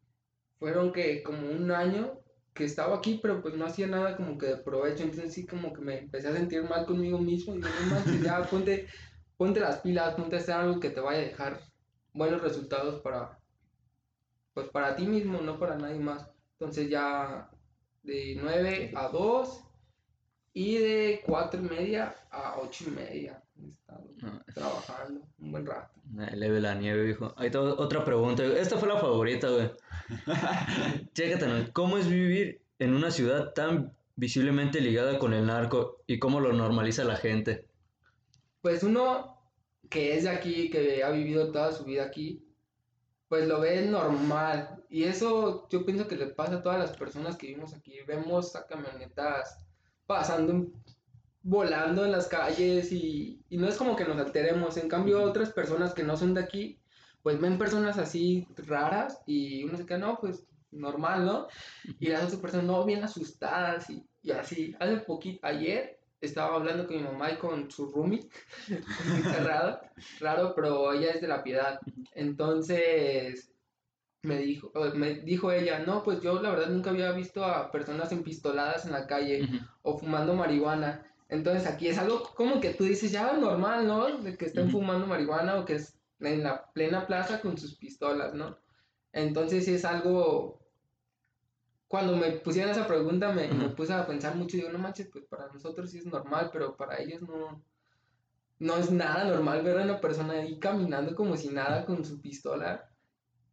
Fueron 0.58 0.92
que 0.92 1.22
como 1.22 1.50
un 1.50 1.70
año 1.70 2.20
que 2.54 2.64
estaba 2.64 2.96
aquí, 2.96 3.18
pero 3.20 3.42
pues 3.42 3.54
no 3.54 3.66
hacía 3.66 3.86
nada 3.86 4.16
como 4.16 4.38
que 4.38 4.46
de 4.46 4.56
provecho, 4.58 5.02
entonces 5.02 5.34
sí 5.34 5.46
como 5.46 5.72
que 5.72 5.80
me 5.80 5.98
empecé 5.98 6.28
a 6.28 6.32
sentir 6.32 6.62
mal 6.62 6.86
conmigo 6.86 7.18
mismo 7.18 7.54
y 7.54 7.58
no 7.58 7.68
manches, 7.90 8.22
ya 8.22 8.42
ponte, 8.50 8.86
ponte 9.36 9.60
las 9.60 9.80
pilas, 9.80 10.14
ponte 10.14 10.36
a 10.36 10.38
hacer 10.38 10.54
algo 10.54 10.80
que 10.80 10.90
te 10.90 11.00
vaya 11.00 11.18
a 11.18 11.24
dejar 11.24 11.60
buenos 12.12 12.42
resultados 12.42 13.02
para, 13.02 13.40
pues 14.54 14.68
para 14.68 14.94
ti 14.94 15.06
mismo, 15.06 15.40
no 15.40 15.58
para 15.58 15.76
nadie 15.76 15.98
más. 15.98 16.30
Entonces 16.52 16.88
ya 16.88 17.50
de 18.04 18.38
9 18.40 18.92
a 18.94 19.08
2 19.08 19.64
y 20.52 20.78
de 20.78 21.22
4 21.26 21.60
y 21.60 21.64
media 21.64 22.14
a 22.30 22.60
8 22.60 22.84
y 22.86 22.90
media 22.92 23.43
he 23.62 23.68
estado 23.68 24.04
Ah. 24.22 24.42
trabajando 24.54 25.20
un 25.38 25.52
buen 25.52 25.66
rato. 25.66 25.94
Leve 26.34 26.60
la 26.60 26.74
nieve, 26.74 27.04
viejo. 27.04 27.34
Ahí 27.36 27.46
está 27.46 27.60
otra 27.60 28.04
pregunta. 28.04 28.44
Esta 28.44 28.76
fue 28.78 28.88
la 28.88 28.98
favorita, 28.98 29.48
güey. 29.50 29.70
Chécate, 31.14 31.46
¿no? 31.46 31.72
¿Cómo 31.72 31.98
es 31.98 32.08
vivir 32.08 32.60
en 32.78 32.94
una 32.94 33.10
ciudad 33.10 33.52
tan 33.52 33.92
visiblemente 34.16 34.80
ligada 34.80 35.18
con 35.18 35.32
el 35.34 35.46
narco 35.46 36.02
y 36.06 36.18
cómo 36.18 36.40
lo 36.40 36.52
normaliza 36.52 37.04
la 37.04 37.16
gente? 37.16 37.66
Pues 38.60 38.82
uno 38.82 39.38
que 39.90 40.16
es 40.16 40.24
de 40.24 40.30
aquí, 40.30 40.70
que 40.70 41.04
ha 41.04 41.10
vivido 41.10 41.52
toda 41.52 41.72
su 41.72 41.84
vida 41.84 42.04
aquí, 42.04 42.42
pues 43.28 43.46
lo 43.46 43.60
ve 43.60 43.82
normal. 43.86 44.82
Y 44.88 45.04
eso 45.04 45.68
yo 45.70 45.84
pienso 45.84 46.08
que 46.08 46.16
le 46.16 46.26
pasa 46.26 46.56
a 46.56 46.62
todas 46.62 46.78
las 46.78 46.96
personas 46.96 47.36
que 47.36 47.48
vivimos 47.48 47.74
aquí. 47.74 47.98
Vemos 48.06 48.56
a 48.56 48.66
camionetas 48.66 49.60
pasando, 50.06 50.66
volando 51.44 52.04
en 52.04 52.12
las 52.12 52.26
calles 52.26 52.90
y, 52.90 53.38
y 53.50 53.58
no 53.58 53.68
es 53.68 53.76
como 53.76 53.94
que 53.94 54.04
nos 54.04 54.18
alteremos. 54.18 54.76
En 54.78 54.88
cambio, 54.88 55.22
otras 55.22 55.50
personas 55.50 55.94
que 55.94 56.02
no 56.02 56.16
son 56.16 56.34
de 56.34 56.40
aquí, 56.40 56.80
pues 57.22 57.40
ven 57.40 57.58
personas 57.58 57.98
así 57.98 58.48
raras 58.56 59.22
y 59.26 59.62
uno 59.64 59.76
se 59.76 59.86
queda, 59.86 59.98
no, 59.98 60.18
pues 60.20 60.46
normal, 60.72 61.24
¿no? 61.24 61.46
Y 62.00 62.08
las 62.08 62.24
otras 62.24 62.40
personas, 62.40 62.66
no, 62.66 62.84
bien 62.84 63.04
asustadas 63.04 63.88
y, 63.90 64.04
y 64.22 64.32
así. 64.32 64.74
Hace 64.80 64.96
poquito, 64.98 65.46
ayer 65.46 66.00
estaba 66.20 66.56
hablando 66.56 66.86
con 66.86 66.96
mi 66.96 67.02
mamá 67.02 67.30
y 67.32 67.36
con 67.36 67.70
su 67.70 67.90
roomie, 67.92 68.28
cerrado, 69.30 69.80
raro, 70.20 70.54
pero 70.56 70.92
ella 70.92 71.10
es 71.10 71.20
de 71.20 71.28
la 71.28 71.42
piedad. 71.42 71.78
Entonces 72.14 73.52
me 74.22 74.38
dijo, 74.38 74.72
me 74.94 75.16
dijo 75.16 75.52
ella, 75.52 75.80
no, 75.80 76.02
pues 76.02 76.22
yo 76.22 76.40
la 76.40 76.50
verdad 76.50 76.68
nunca 76.68 76.90
había 76.90 77.12
visto 77.12 77.44
a 77.44 77.70
personas 77.70 78.10
empistoladas 78.12 78.86
en 78.86 78.92
la 78.92 79.06
calle 79.06 79.42
Ujú. 79.44 79.56
o 79.82 79.98
fumando 79.98 80.34
marihuana. 80.34 81.13
Entonces 81.34 81.66
aquí 81.66 81.88
es 81.88 81.98
algo 81.98 82.22
como 82.34 82.60
que 82.60 82.74
tú 82.74 82.84
dices, 82.84 83.10
ya 83.12 83.32
normal, 83.34 83.86
¿no? 83.86 84.18
De 84.18 84.36
que 84.36 84.46
estén 84.46 84.64
Ujú. 84.68 84.78
fumando 84.78 85.06
marihuana 85.06 85.58
o 85.58 85.64
que 85.64 85.74
es 85.74 85.98
en 86.20 86.42
la 86.42 86.70
plena 86.72 87.06
plaza 87.06 87.40
con 87.40 87.58
sus 87.58 87.76
pistolas, 87.76 88.34
¿no? 88.34 88.56
Entonces 89.12 89.68
es 89.68 89.84
algo... 89.84 90.60
Cuando 91.88 92.16
me 92.16 92.32
pusieron 92.32 92.72
esa 92.72 92.86
pregunta 92.86 93.32
me, 93.32 93.48
me 93.48 93.66
Ujú. 93.66 93.76
puse 93.76 93.92
a 93.92 94.06
pensar 94.06 94.34
mucho 94.34 94.56
y 94.56 94.60
digo, 94.60 94.72
no 94.72 94.78
manches, 94.78 95.08
pues 95.12 95.24
para 95.26 95.46
nosotros 95.52 95.90
sí 95.90 95.98
es 95.98 96.06
normal, 96.06 96.50
pero 96.52 96.76
para 96.76 97.00
ellos 97.00 97.22
no, 97.22 97.62
no 98.58 98.76
es 98.76 98.90
nada 98.90 99.24
normal 99.24 99.62
ver 99.62 99.78
a 99.78 99.84
una 99.84 100.00
persona 100.00 100.34
ahí 100.34 100.58
caminando 100.58 101.14
como 101.14 101.36
si 101.36 101.48
nada 101.48 101.84
con 101.84 102.04
su 102.04 102.20
pistola. 102.20 102.90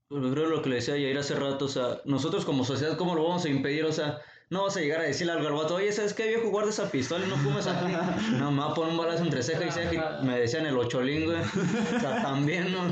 Yo 0.09 0.31
creo 0.31 0.49
lo 0.49 0.61
que 0.61 0.69
le 0.69 0.75
decía 0.75 0.97
Yair 0.97 1.17
hace 1.17 1.35
rato, 1.35 1.65
o 1.65 1.69
sea, 1.69 2.01
nosotros 2.05 2.43
como 2.43 2.65
sociedad, 2.65 2.97
¿cómo 2.97 3.15
lo 3.15 3.23
vamos 3.23 3.45
a 3.45 3.49
impedir? 3.49 3.85
O 3.85 3.91
sea, 3.93 4.19
no 4.51 4.63
vas 4.63 4.75
a 4.77 4.81
llegar 4.81 4.99
a 4.99 5.05
decirle 5.05 5.31
algo 5.31 5.47
al 5.47 5.53
vato, 5.53 5.75
oye, 5.75 5.91
¿sabes 5.93 6.13
qué, 6.13 6.27
viejo? 6.27 6.49
Guarda 6.49 6.69
esa 6.69 6.91
pistola 6.91 7.25
y 7.25 7.29
no 7.29 7.37
fumes 7.37 7.65
aquí. 7.67 7.91
No, 8.37 8.51
me 8.51 8.59
va 8.59 8.71
a 8.71 8.73
poner 8.73 8.91
un 8.91 8.97
balazo 8.97 9.23
entre 9.23 9.41
ceja 9.41 9.65
y 9.65 9.71
ceja 9.71 10.19
y 10.21 10.25
me 10.25 10.37
decían 10.39 10.65
el 10.65 10.77
ocholín, 10.77 11.25
güey. 11.25 11.39
O 11.39 11.99
sea, 11.99 12.21
también, 12.21 12.71
¿no? 12.73 12.91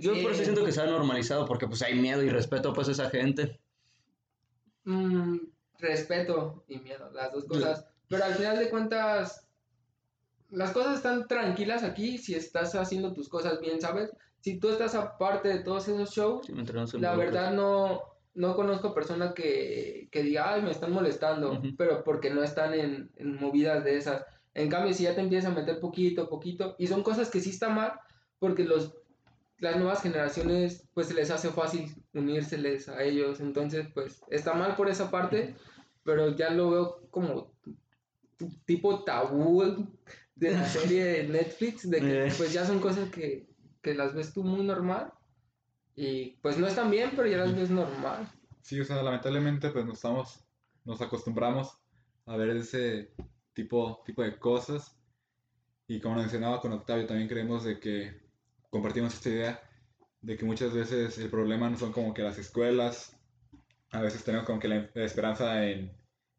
Yo 0.00 0.12
por 0.22 0.32
eso 0.32 0.38
Sí. 0.38 0.44
siento 0.44 0.64
que 0.64 0.72
se 0.72 0.80
ha 0.80 0.86
normalizado, 0.86 1.44
porque 1.46 1.68
pues 1.68 1.82
hay 1.82 1.94
miedo 1.94 2.22
y 2.22 2.30
respeto 2.30 2.72
pues 2.72 2.88
a 2.88 2.92
esa 2.92 3.10
gente. 3.10 3.60
Mm, 4.84 5.36
respeto 5.78 6.64
y 6.66 6.78
miedo, 6.78 7.10
las 7.12 7.30
dos 7.32 7.44
cosas. 7.44 7.86
Pero 8.08 8.24
al 8.24 8.34
final 8.34 8.58
de 8.58 8.70
cuentas, 8.70 9.46
las 10.50 10.70
cosas 10.72 10.96
están 10.96 11.26
tranquilas 11.28 11.82
aquí 11.82 12.16
si 12.18 12.34
estás 12.34 12.74
haciendo 12.74 13.12
tus 13.12 13.28
cosas 13.28 13.60
bien, 13.60 13.80
¿sabes? 13.82 14.10
Si 14.40 14.58
tú 14.58 14.70
estás 14.70 14.94
aparte 14.94 15.48
de 15.48 15.58
todos 15.58 15.88
esos 15.88 16.10
shows, 16.10 16.46
Sí, 16.46 16.54
la 16.98 17.16
verdad 17.16 17.52
no, 17.52 18.00
no 18.36 18.54
conozco 18.54 18.94
persona 18.94 19.32
que, 19.34 20.08
que 20.12 20.22
diga, 20.22 20.52
ay, 20.52 20.62
me 20.62 20.70
están 20.70 20.92
molestando, 20.92 21.60
pero 21.76 22.04
porque 22.04 22.30
no 22.30 22.42
están 22.42 22.74
en, 22.74 23.10
en 23.16 23.36
movidas 23.36 23.82
de 23.82 23.96
esas. 23.96 24.24
En 24.54 24.68
cambio, 24.68 24.92
si 24.94 25.04
ya 25.04 25.14
te 25.14 25.22
empiezas 25.22 25.50
a 25.50 25.54
meter 25.54 25.80
poquito, 25.80 26.28
poquito, 26.28 26.76
y 26.78 26.86
son 26.86 27.02
cosas 27.02 27.30
que 27.30 27.40
sí 27.40 27.50
está 27.50 27.68
mal, 27.70 27.92
porque 28.38 28.64
los, 28.64 28.94
las 29.58 29.76
nuevas 29.76 30.02
generaciones, 30.02 30.86
pues 30.94 31.08
se 31.08 31.14
les 31.14 31.30
hace 31.30 31.48
fácil 31.48 31.94
unírseles 32.12 32.88
a 32.88 33.02
ellos, 33.02 33.40
entonces, 33.40 33.88
pues 33.94 34.20
está 34.28 34.52
mal 34.54 34.76
por 34.76 34.88
esa 34.88 35.10
parte, 35.10 35.56
pero 36.04 36.36
ya 36.36 36.50
lo 36.50 36.70
veo 36.70 37.08
como 37.10 37.52
tipo 38.66 39.02
tabú 39.04 39.62
de 40.34 40.50
la 40.50 40.64
serie 40.66 41.04
de 41.04 41.28
Netflix, 41.28 41.88
de 41.90 42.00
que 42.00 42.26
Eh. 42.26 42.32
pues 42.36 42.52
ya 42.52 42.66
son 42.66 42.80
cosas 42.80 43.10
que, 43.10 43.48
que 43.80 43.94
las 43.94 44.14
ves 44.14 44.34
tú 44.34 44.44
muy 44.44 44.64
normal, 44.64 45.12
y 45.96 46.36
pues 46.42 46.58
no 46.58 46.66
están 46.66 46.90
bien, 46.90 47.10
pero 47.16 47.26
ya 47.26 47.38
las 47.38 47.56
ves 47.56 47.70
normal. 47.70 48.28
Sí, 48.60 48.78
o 48.78 48.84
sea, 48.84 49.02
lamentablemente 49.02 49.70
pues 49.70 49.86
nos 49.86 49.96
estamos, 49.96 50.44
nos 50.84 51.00
acostumbramos 51.00 51.78
a 52.26 52.36
ver 52.36 52.50
ese 52.50 53.14
tipo, 53.54 54.02
tipo 54.04 54.22
de 54.22 54.38
cosas. 54.38 54.94
Y 55.88 56.00
como 56.00 56.16
mencionaba 56.16 56.60
con 56.60 56.72
Octavio, 56.72 57.06
también 57.06 57.28
creemos 57.28 57.64
de 57.64 57.80
que 57.80 58.20
compartimos 58.70 59.14
esta 59.14 59.28
idea 59.30 59.62
de 60.20 60.36
que 60.36 60.44
muchas 60.44 60.72
veces 60.74 61.16
el 61.18 61.30
problema 61.30 61.70
no 61.70 61.78
son 61.78 61.92
como 61.92 62.12
que 62.12 62.22
las 62.22 62.38
escuelas, 62.38 63.16
a 63.90 64.00
veces 64.00 64.24
tenemos 64.24 64.44
como 64.44 64.58
que 64.58 64.68
la, 64.68 64.90
la 64.92 65.04
esperanza 65.04 65.64
en, 65.64 65.92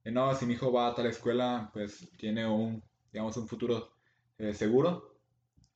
en, 0.04 0.14
no, 0.14 0.36
si 0.36 0.46
mi 0.46 0.54
hijo 0.54 0.72
va 0.72 0.88
a 0.88 0.96
tal 0.96 1.06
escuela, 1.06 1.70
pues 1.74 2.10
tiene 2.18 2.46
un, 2.46 2.84
digamos, 3.12 3.38
un 3.38 3.48
futuro 3.48 3.94
eh, 4.38 4.54
seguro. 4.54 5.18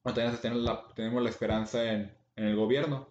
O 0.03 0.13
también 0.13 0.35
tenemos 0.41 0.63
la, 0.63 0.87
tenemos 0.95 1.23
la 1.23 1.29
esperanza 1.29 1.91
en, 1.91 2.13
en 2.35 2.45
el 2.45 2.55
gobierno. 2.55 3.07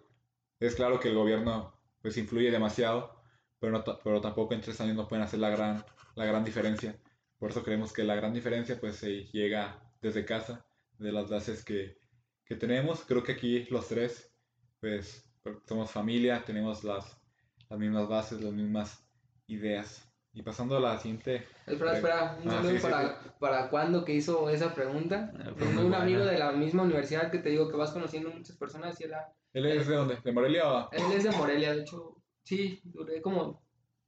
Es 0.61 0.75
claro 0.75 0.99
que 0.99 1.09
el 1.09 1.15
gobierno 1.15 1.73
pues 2.01 2.17
influye 2.17 2.51
demasiado, 2.51 3.19
pero, 3.59 3.73
no 3.73 3.83
pero 4.03 4.21
tampoco 4.21 4.53
en 4.53 4.61
tres 4.61 4.79
años 4.79 4.95
no 4.95 5.07
pueden 5.07 5.25
hacer 5.25 5.39
la 5.39 5.49
gran, 5.49 5.83
la 6.15 6.25
gran 6.25 6.45
diferencia. 6.45 6.95
Por 7.39 7.49
eso 7.49 7.63
creemos 7.63 7.91
que 7.91 8.03
la 8.03 8.15
gran 8.15 8.31
diferencia 8.31 8.79
pues 8.79 8.97
se 8.97 9.25
llega 9.25 9.81
desde 10.01 10.23
casa, 10.23 10.63
de 10.99 11.11
las 11.11 11.29
bases 11.29 11.65
que, 11.65 11.97
que 12.45 12.55
tenemos. 12.55 13.03
Creo 13.05 13.23
que 13.23 13.31
aquí 13.31 13.65
los 13.71 13.87
tres 13.87 14.31
pues 14.79 15.27
somos 15.67 15.89
familia, 15.89 16.45
tenemos 16.45 16.83
las, 16.83 17.19
las 17.67 17.79
mismas 17.79 18.07
bases, 18.07 18.41
las 18.41 18.53
mismas 18.53 19.03
ideas. 19.47 20.10
Y 20.33 20.43
pasando 20.43 20.77
a 20.77 20.79
la 20.79 20.97
siguiente. 20.97 21.45
Espera, 21.67 21.95
espera, 21.95 22.37
un 22.41 22.49
Ah, 22.49 22.53
saludo 22.53 22.71
sí, 22.71 22.77
sí, 22.77 22.83
para, 22.83 23.19
para 23.39 23.69
cuando 23.69 24.05
que 24.05 24.13
hizo 24.13 24.49
esa 24.49 24.73
pregunta. 24.73 25.31
Ah, 25.37 25.51
fue 25.57 25.67
Un, 25.67 25.75
buena. 25.75 26.01
amigo 26.03 26.23
de 26.23 26.39
la 26.39 26.51
misma 26.53 26.83
universidad 26.83 27.29
que 27.29 27.39
te 27.39 27.49
digo 27.49 27.69
que 27.69 27.75
vas 27.75 27.91
conociendo 27.91 28.29
muchas 28.29 28.55
personas 28.55 28.99
y 29.01 29.03
él, 29.03 29.11
¿Él 29.53 29.65
es 29.65 29.87
de 29.87 29.95
dónde? 29.95 30.17
¿De 30.23 30.31
Morelia 30.31 30.71
o...? 30.71 30.89
él 30.91 31.03
es 31.13 31.23
de 31.25 31.31
Morelia, 31.31 31.73
de 31.73 31.81
hecho, 31.81 32.15
sí, 32.43 32.79
duré 32.85 33.21
como 33.21 33.61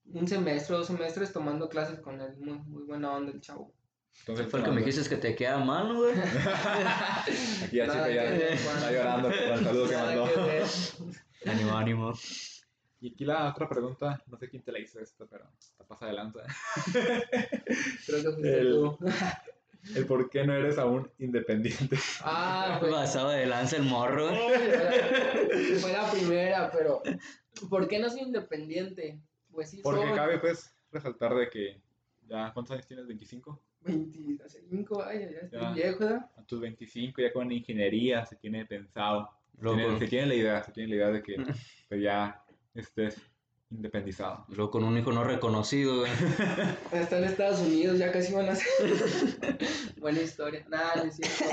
un 0.06 0.28
semestre, 0.28 0.78
dos 0.78 0.88
semestres 0.88 1.34
tomando 1.34 1.68
clases 1.68 2.00
con 2.00 2.22
él, 2.22 2.38
muy, 2.40 2.58
muy 2.60 2.84
buena 2.84 3.12
onda 3.12 3.32
el 3.34 3.42
chavo. 3.42 3.74
Entonces, 4.20 4.48
Fue 4.48 4.60
el 4.60 4.66
que 4.66 4.72
me 4.72 4.82
dijiste 4.82 5.10
que 5.10 5.18
te 5.18 5.36
queda 5.36 5.58
mal, 5.58 5.94
güey. 5.94 6.14
Aquí 7.64 7.72
chico 7.72 7.76
ya 7.76 7.86
está 7.86 8.92
llorando 8.92 9.28
por 9.30 9.38
el 9.38 9.64
saludo 9.64 9.90
que 9.90 9.96
mandó. 9.98 10.26
ánimo, 11.46 11.78
ánimo. 11.78 12.14
Y 13.04 13.12
aquí 13.12 13.26
la 13.26 13.50
otra 13.50 13.68
pregunta, 13.68 14.24
no 14.28 14.38
sé 14.38 14.48
quién 14.50 14.64
te 14.64 14.72
la 14.72 14.80
hizo 14.80 14.98
esta, 15.02 15.26
pero 15.26 15.44
te 15.78 15.84
pasa 15.84 16.06
de 16.06 16.14
lanza. 16.14 16.40
Creo 18.06 18.22
que 18.24 18.32
fuiste 18.32 18.60
El- 18.62 18.72
tú. 18.72 18.98
El 19.96 20.06
por 20.06 20.30
qué 20.30 20.46
no 20.48 20.54
eres 20.54 20.78
aún 20.78 21.12
independiente. 21.20 21.98
Ah, 22.22 22.78
pues. 22.80 22.94
Pasado 22.94 23.32
de 23.32 23.46
lanza 23.46 23.76
el 23.76 23.84
morro. 23.84 24.30
Fue 25.82 25.92
la 25.92 26.10
primera, 26.10 26.72
pero 26.72 27.02
¿por 27.70 27.90
qué 27.90 28.00
no 28.00 28.10
soy 28.10 28.22
independiente? 28.22 29.20
Pues 29.52 29.72
sí, 29.72 29.82
Porque 29.84 30.04
soy 30.08 30.16
cabe 30.16 30.40
pues 30.40 30.74
resaltar 30.90 31.36
de 31.36 31.50
que 31.50 31.82
ya, 32.30 32.52
¿cuántos 32.54 32.72
años 32.72 32.88
tienes? 32.88 33.06
¿25? 33.06 33.60
25 33.82 35.04
años, 35.04 35.32
ya 35.34 35.40
estoy 35.40 35.60
Ya. 35.60 35.72
viejo, 35.74 36.00
¿verdad? 36.00 36.32
A 36.38 36.44
tus 36.44 36.62
25 36.62 37.22
ya 37.22 37.34
con 37.34 37.52
ingeniería 37.52 38.26
se 38.26 38.38
tiene 38.38 38.66
pensado. 38.66 39.30
Se 39.58 39.62
Loco. 39.62 39.76
tiene, 39.76 40.00
se 40.00 40.08
tiene 40.08 40.28
la 40.28 40.36
idea, 40.36 40.64
se 40.64 40.72
tiene 40.72 40.90
la 40.90 40.96
idea 40.96 41.10
de 41.12 41.22
que 41.24 41.36
pues, 41.90 42.02
ya 42.02 42.43
estés 42.74 43.16
independizado. 43.70 44.46
Luego 44.50 44.72
con 44.72 44.84
un 44.84 44.98
hijo 44.98 45.12
no 45.12 45.24
reconocido. 45.24 46.06
Está 46.92 47.18
en 47.18 47.24
Estados 47.26 47.60
Unidos, 47.60 47.98
ya 47.98 48.12
casi 48.12 48.34
van 48.34 48.50
a 48.50 48.56
ser. 48.56 48.68
Buena 49.98 50.22
historia. 50.22 50.66
Nada, 50.70 50.96
no 50.98 51.04
es 51.04 51.16
cierto. 51.16 51.46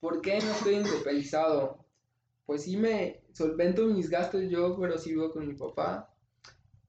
¿Por 0.00 0.20
qué 0.20 0.38
no 0.40 0.50
estoy 0.50 0.76
independizado? 0.76 1.84
Pues 2.46 2.64
sí 2.64 2.76
me 2.76 3.22
solvento 3.32 3.86
mis 3.86 4.08
gastos 4.08 4.44
yo, 4.48 4.78
pero 4.80 4.96
sí 4.98 5.10
vivo 5.10 5.32
con 5.32 5.46
mi 5.46 5.54
papá. 5.54 6.14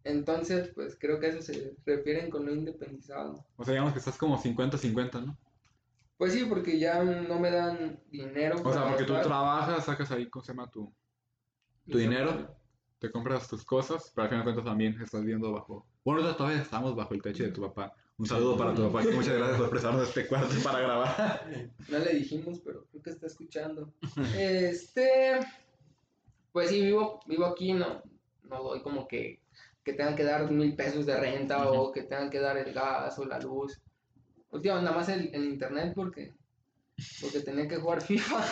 Entonces, 0.05 0.71
pues 0.73 0.97
creo 0.97 1.19
que 1.19 1.27
a 1.27 1.29
eso 1.29 1.41
se 1.41 1.75
refieren 1.85 2.29
con 2.29 2.45
no 2.45 2.51
independizado. 2.51 3.45
O 3.57 3.65
sea, 3.65 3.73
digamos 3.73 3.91
que 3.93 3.99
estás 3.99 4.17
como 4.17 4.41
50-50, 4.41 5.25
¿no? 5.25 5.37
Pues 6.17 6.33
sí, 6.33 6.45
porque 6.45 6.79
ya 6.79 7.03
no 7.03 7.39
me 7.39 7.51
dan 7.51 7.99
dinero. 8.09 8.61
O 8.63 8.73
sea, 8.73 8.87
porque 8.87 9.03
tú 9.03 9.13
trabajas, 9.13 9.85
sacas 9.85 10.11
ahí, 10.11 10.29
¿cómo 10.29 10.43
se 10.43 10.53
llama 10.53 10.69
tu, 10.69 10.93
tu 11.89 11.97
dinero? 11.97 12.58
Te 12.99 13.09
compras 13.09 13.47
tus 13.47 13.63
cosas, 13.63 14.11
pero 14.13 14.23
al 14.23 14.29
final 14.29 14.41
de 14.41 14.51
cuentas 14.51 14.65
también 14.65 15.01
estás 15.01 15.23
viendo 15.23 15.53
bajo... 15.53 15.85
Bueno, 16.03 16.35
todavía 16.35 16.61
estamos 16.61 16.95
bajo 16.95 17.13
el 17.13 17.21
techo 17.21 17.43
de 17.43 17.51
tu 17.51 17.61
papá. 17.61 17.93
Un 18.17 18.25
saludo 18.25 18.57
para 18.57 18.73
tu 18.73 18.91
papá 18.91 19.03
y 19.03 19.15
muchas 19.15 19.37
gracias 19.37 19.57
por 19.57 19.69
prestarnos 19.69 20.09
este 20.09 20.27
cuarto 20.27 20.53
para 20.61 20.79
grabar. 20.81 21.69
No 21.87 21.99
le 21.99 22.13
dijimos, 22.13 22.59
pero 22.59 22.85
creo 22.91 23.01
que 23.01 23.09
está 23.11 23.27
escuchando. 23.27 23.93
Este, 24.37 25.39
pues 26.51 26.69
sí, 26.69 26.81
vivo, 26.81 27.21
vivo 27.25 27.45
aquí, 27.45 27.71
no, 27.71 28.03
no 28.43 28.63
doy 28.63 28.81
como 28.81 29.07
que, 29.07 29.39
que 29.85 29.93
tengan 29.93 30.17
que 30.17 30.25
dar 30.25 30.51
mil 30.51 30.75
pesos 30.75 31.05
de 31.05 31.17
renta 31.17 31.71
o 31.71 31.93
que 31.93 32.03
tengan 32.03 32.29
que 32.29 32.41
dar 32.41 32.57
el 32.57 32.73
gas 32.73 33.17
o 33.17 33.23
la 33.23 33.39
luz. 33.39 33.79
Últimamente 34.51 34.91
nada 34.91 34.97
más 34.97 35.07
el, 35.07 35.33
el 35.33 35.45
internet 35.45 35.93
porque, 35.95 36.33
porque 37.21 37.39
tenía 37.39 37.69
que 37.69 37.77
jugar 37.77 38.01
FIFA. 38.01 38.43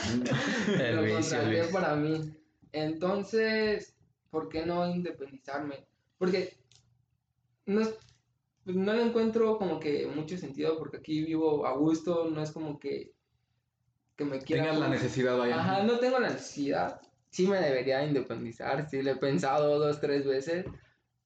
El 0.79 0.95
lo 0.95 1.13
contraté 1.13 1.65
para 1.73 1.97
mí. 1.97 2.33
Entonces, 2.71 3.96
¿por 4.29 4.49
qué 4.49 4.65
no 4.65 4.89
independizarme? 4.89 5.87
Porque 6.17 6.57
no, 7.65 7.81
es- 7.81 7.95
pues 8.63 8.75
no 8.75 8.93
le 8.93 9.03
encuentro 9.03 9.57
como 9.57 9.79
que 9.79 10.07
mucho 10.07 10.37
sentido 10.37 10.77
porque 10.77 10.97
aquí 10.97 11.23
vivo 11.23 11.65
a 11.65 11.73
gusto, 11.73 12.29
no 12.29 12.41
es 12.41 12.51
como 12.51 12.79
que, 12.79 13.13
que 14.15 14.25
me 14.25 14.39
quiera... 14.39 14.63
Tengas 14.63 14.79
la 14.79 14.89
necesidad, 14.89 15.37
vaya. 15.37 15.59
Ajá, 15.59 15.83
no 15.83 15.99
tengo 15.99 16.19
la 16.19 16.29
necesidad. 16.29 17.01
Sí 17.29 17.47
me 17.47 17.59
debería 17.59 18.03
independizar, 18.03 18.89
sí 18.89 19.01
lo 19.01 19.11
he 19.11 19.15
pensado 19.15 19.79
dos, 19.79 19.99
tres 20.01 20.25
veces, 20.25 20.65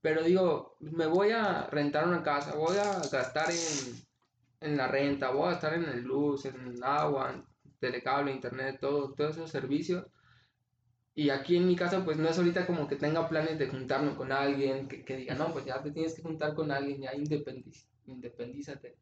pero 0.01 0.23
digo, 0.23 0.75
me 0.79 1.05
voy 1.05 1.31
a 1.31 1.67
rentar 1.67 2.07
una 2.07 2.23
casa, 2.23 2.55
voy 2.55 2.77
a 2.77 2.99
gastar 3.11 3.49
en, 3.51 4.03
en 4.61 4.77
la 4.77 4.87
renta, 4.87 5.29
voy 5.29 5.47
a 5.47 5.51
gastar 5.51 5.75
en 5.75 5.85
el 5.85 6.01
luz, 6.01 6.45
en 6.45 6.75
agua, 6.83 7.31
en 7.33 7.45
telecable, 7.79 8.31
internet, 8.31 8.77
todo, 8.81 9.13
todos 9.13 9.37
esos 9.37 9.51
servicios. 9.51 10.05
Y 11.13 11.30
aquí 11.30 11.58
en 11.58 11.67
mi 11.67 11.76
casa, 11.76 12.06
pues 12.06 12.17
no 12.17 12.30
es 12.30 12.38
ahorita 12.38 12.65
como 12.65 12.88
que 12.88 12.95
tenga 12.95 13.28
planes 13.28 13.60
de 13.60 13.67
juntarme 13.67 14.15
con 14.15 14.32
alguien, 14.32 14.88
que, 14.88 15.04
que 15.04 15.17
diga, 15.17 15.36
no, 15.36 15.52
pues 15.52 15.65
ya 15.65 15.82
te 15.82 15.91
tienes 15.91 16.13
que 16.13 16.21
juntar 16.21 16.54
con 16.54 16.71
alguien, 16.71 17.02
ya 17.02 17.13
independiz, 17.13 17.86
independízate. 18.08 18.95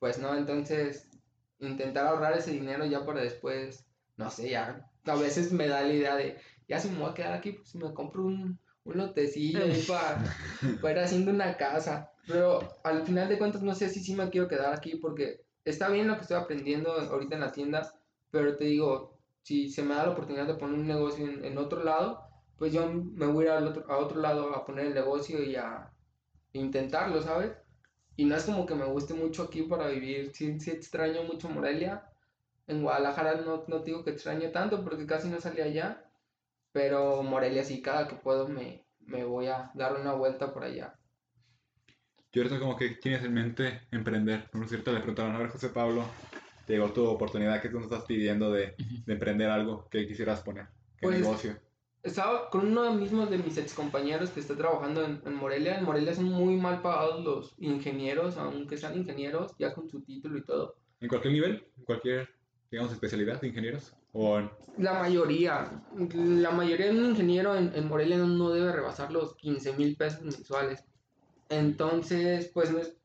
Pues 0.00 0.18
no, 0.18 0.34
entonces 0.36 1.08
intentar 1.60 2.06
ahorrar 2.06 2.36
ese 2.36 2.50
dinero 2.50 2.84
ya 2.84 3.06
para 3.06 3.22
después, 3.22 3.86
no 4.16 4.28
sé, 4.30 4.50
ya 4.50 4.90
a 5.04 5.14
veces 5.14 5.52
me 5.52 5.68
da 5.68 5.82
la 5.82 5.92
idea 5.92 6.16
de, 6.16 6.38
ya 6.68 6.80
si 6.80 6.88
me 6.88 6.98
voy 6.98 7.10
a 7.10 7.14
quedar 7.14 7.32
aquí, 7.34 7.52
pues 7.52 7.74
me 7.76 7.92
compro 7.94 8.24
un, 8.24 8.58
un 8.84 8.96
lotecillo 8.96 9.62
ahí 9.62 9.82
para, 9.86 10.22
para 10.80 10.92
ir 10.92 10.98
haciendo 10.98 11.30
una 11.30 11.56
casa. 11.56 12.10
Pero 12.26 12.68
al 12.84 13.04
final 13.04 13.28
de 13.28 13.38
cuentas 13.38 13.62
no 13.62 13.74
sé 13.74 13.88
si 13.88 14.00
sí 14.00 14.14
me 14.14 14.28
quiero 14.30 14.48
quedar 14.48 14.74
aquí 14.74 14.96
porque 14.96 15.44
está 15.64 15.88
bien 15.88 16.06
lo 16.08 16.14
que 16.16 16.22
estoy 16.22 16.36
aprendiendo 16.36 16.92
ahorita 16.92 17.34
en 17.34 17.40
la 17.40 17.52
tienda, 17.52 17.92
pero 18.30 18.56
te 18.56 18.64
digo, 18.64 19.18
si 19.42 19.70
se 19.70 19.82
me 19.82 19.94
da 19.94 20.06
la 20.06 20.12
oportunidad 20.12 20.46
de 20.46 20.54
poner 20.54 20.78
un 20.78 20.86
negocio 20.86 21.26
en, 21.26 21.44
en 21.44 21.58
otro 21.58 21.82
lado, 21.82 22.20
pues 22.56 22.72
yo 22.72 22.86
me 22.92 23.26
voy 23.26 23.46
a 23.46 23.60
ir 23.60 23.66
otro, 23.66 23.84
a 23.90 23.98
otro 23.98 24.20
lado 24.20 24.54
a 24.54 24.64
poner 24.64 24.86
el 24.86 24.94
negocio 24.94 25.42
y 25.42 25.56
a 25.56 25.90
intentarlo, 26.52 27.20
¿sabes? 27.22 27.52
Y 28.16 28.24
no 28.24 28.36
es 28.36 28.44
como 28.44 28.66
que 28.66 28.74
me 28.74 28.84
guste 28.84 29.14
mucho 29.14 29.42
aquí 29.42 29.62
para 29.62 29.88
vivir, 29.88 30.30
sí, 30.34 30.60
sí 30.60 30.70
extraño 30.70 31.24
mucho 31.24 31.48
Morelia. 31.48 32.08
En 32.66 32.82
Guadalajara 32.82 33.40
no, 33.40 33.64
no 33.66 33.78
digo 33.80 34.04
que 34.04 34.10
extraño 34.10 34.50
tanto 34.50 34.84
porque 34.84 35.06
casi 35.06 35.28
no 35.28 35.40
salí 35.40 35.60
allá, 35.60 36.04
pero 36.70 37.22
Morelia 37.22 37.64
sí, 37.64 37.82
cada 37.82 38.06
que 38.06 38.14
puedo 38.14 38.46
me, 38.48 38.86
me 39.00 39.24
voy 39.24 39.46
a 39.46 39.70
dar 39.74 39.98
una 39.98 40.12
vuelta 40.12 40.52
por 40.52 40.64
allá. 40.64 40.94
Yo 42.32 42.42
ahorita 42.42 42.60
como 42.60 42.76
que 42.76 42.90
tienes 42.90 43.24
en 43.24 43.34
mente 43.34 43.82
emprender. 43.90 44.48
Por 44.50 44.66
cierto, 44.68 44.92
le 44.92 45.00
preguntaron, 45.00 45.34
a 45.34 45.38
ver, 45.38 45.48
José 45.48 45.68
Pablo, 45.68 46.04
te 46.66 46.74
llegó 46.74 46.92
tu 46.92 47.04
oportunidad 47.06 47.60
que 47.60 47.68
tú 47.68 47.76
nos 47.76 47.84
estás 47.84 48.04
pidiendo 48.04 48.50
de, 48.52 48.74
de 49.06 49.12
emprender 49.12 49.50
algo 49.50 49.88
que 49.90 50.06
quisieras 50.06 50.42
poner. 50.42 50.68
¿Qué 50.96 51.06
Pues, 51.06 51.20
negocio? 51.20 51.58
Estaba 52.02 52.50
con 52.50 52.66
uno 52.66 52.92
mismo 52.94 53.26
de 53.26 53.38
mis 53.38 53.56
ex 53.58 53.74
compañeros 53.74 54.30
que 54.30 54.40
está 54.40 54.56
trabajando 54.56 55.04
en, 55.04 55.22
en 55.24 55.34
Morelia. 55.34 55.78
En 55.78 55.84
Morelia 55.84 56.14
son 56.14 56.24
muy 56.26 56.56
mal 56.56 56.82
pagados 56.82 57.24
los 57.24 57.54
ingenieros, 57.58 58.36
aunque 58.38 58.76
sean 58.76 58.96
ingenieros, 58.98 59.54
ya 59.58 59.72
con 59.72 59.88
su 59.88 60.02
título 60.02 60.38
y 60.38 60.44
todo. 60.44 60.76
¿En 61.00 61.08
cualquier 61.08 61.32
nivel? 61.34 61.64
¿En 61.76 61.84
cualquier, 61.84 62.28
digamos, 62.70 62.92
especialidad 62.92 63.40
de 63.40 63.48
ingenieros? 63.48 63.94
¿O 64.12 64.38
en... 64.38 64.50
La 64.78 64.94
mayoría, 64.94 65.84
la 66.12 66.50
mayoría 66.50 66.86
de 66.86 66.98
un 66.98 67.06
ingeniero 67.10 67.54
en, 67.56 67.72
en 67.74 67.86
Morelia 67.88 68.16
no, 68.18 68.26
no 68.26 68.50
debe 68.50 68.72
rebasar 68.72 69.12
los 69.12 69.36
15 69.36 69.74
mil 69.74 69.96
pesos 69.96 70.22
mensuales. 70.22 70.84
Entonces, 71.48 72.50
pues 72.52 72.72
no 72.72 72.78
es, 72.78 72.96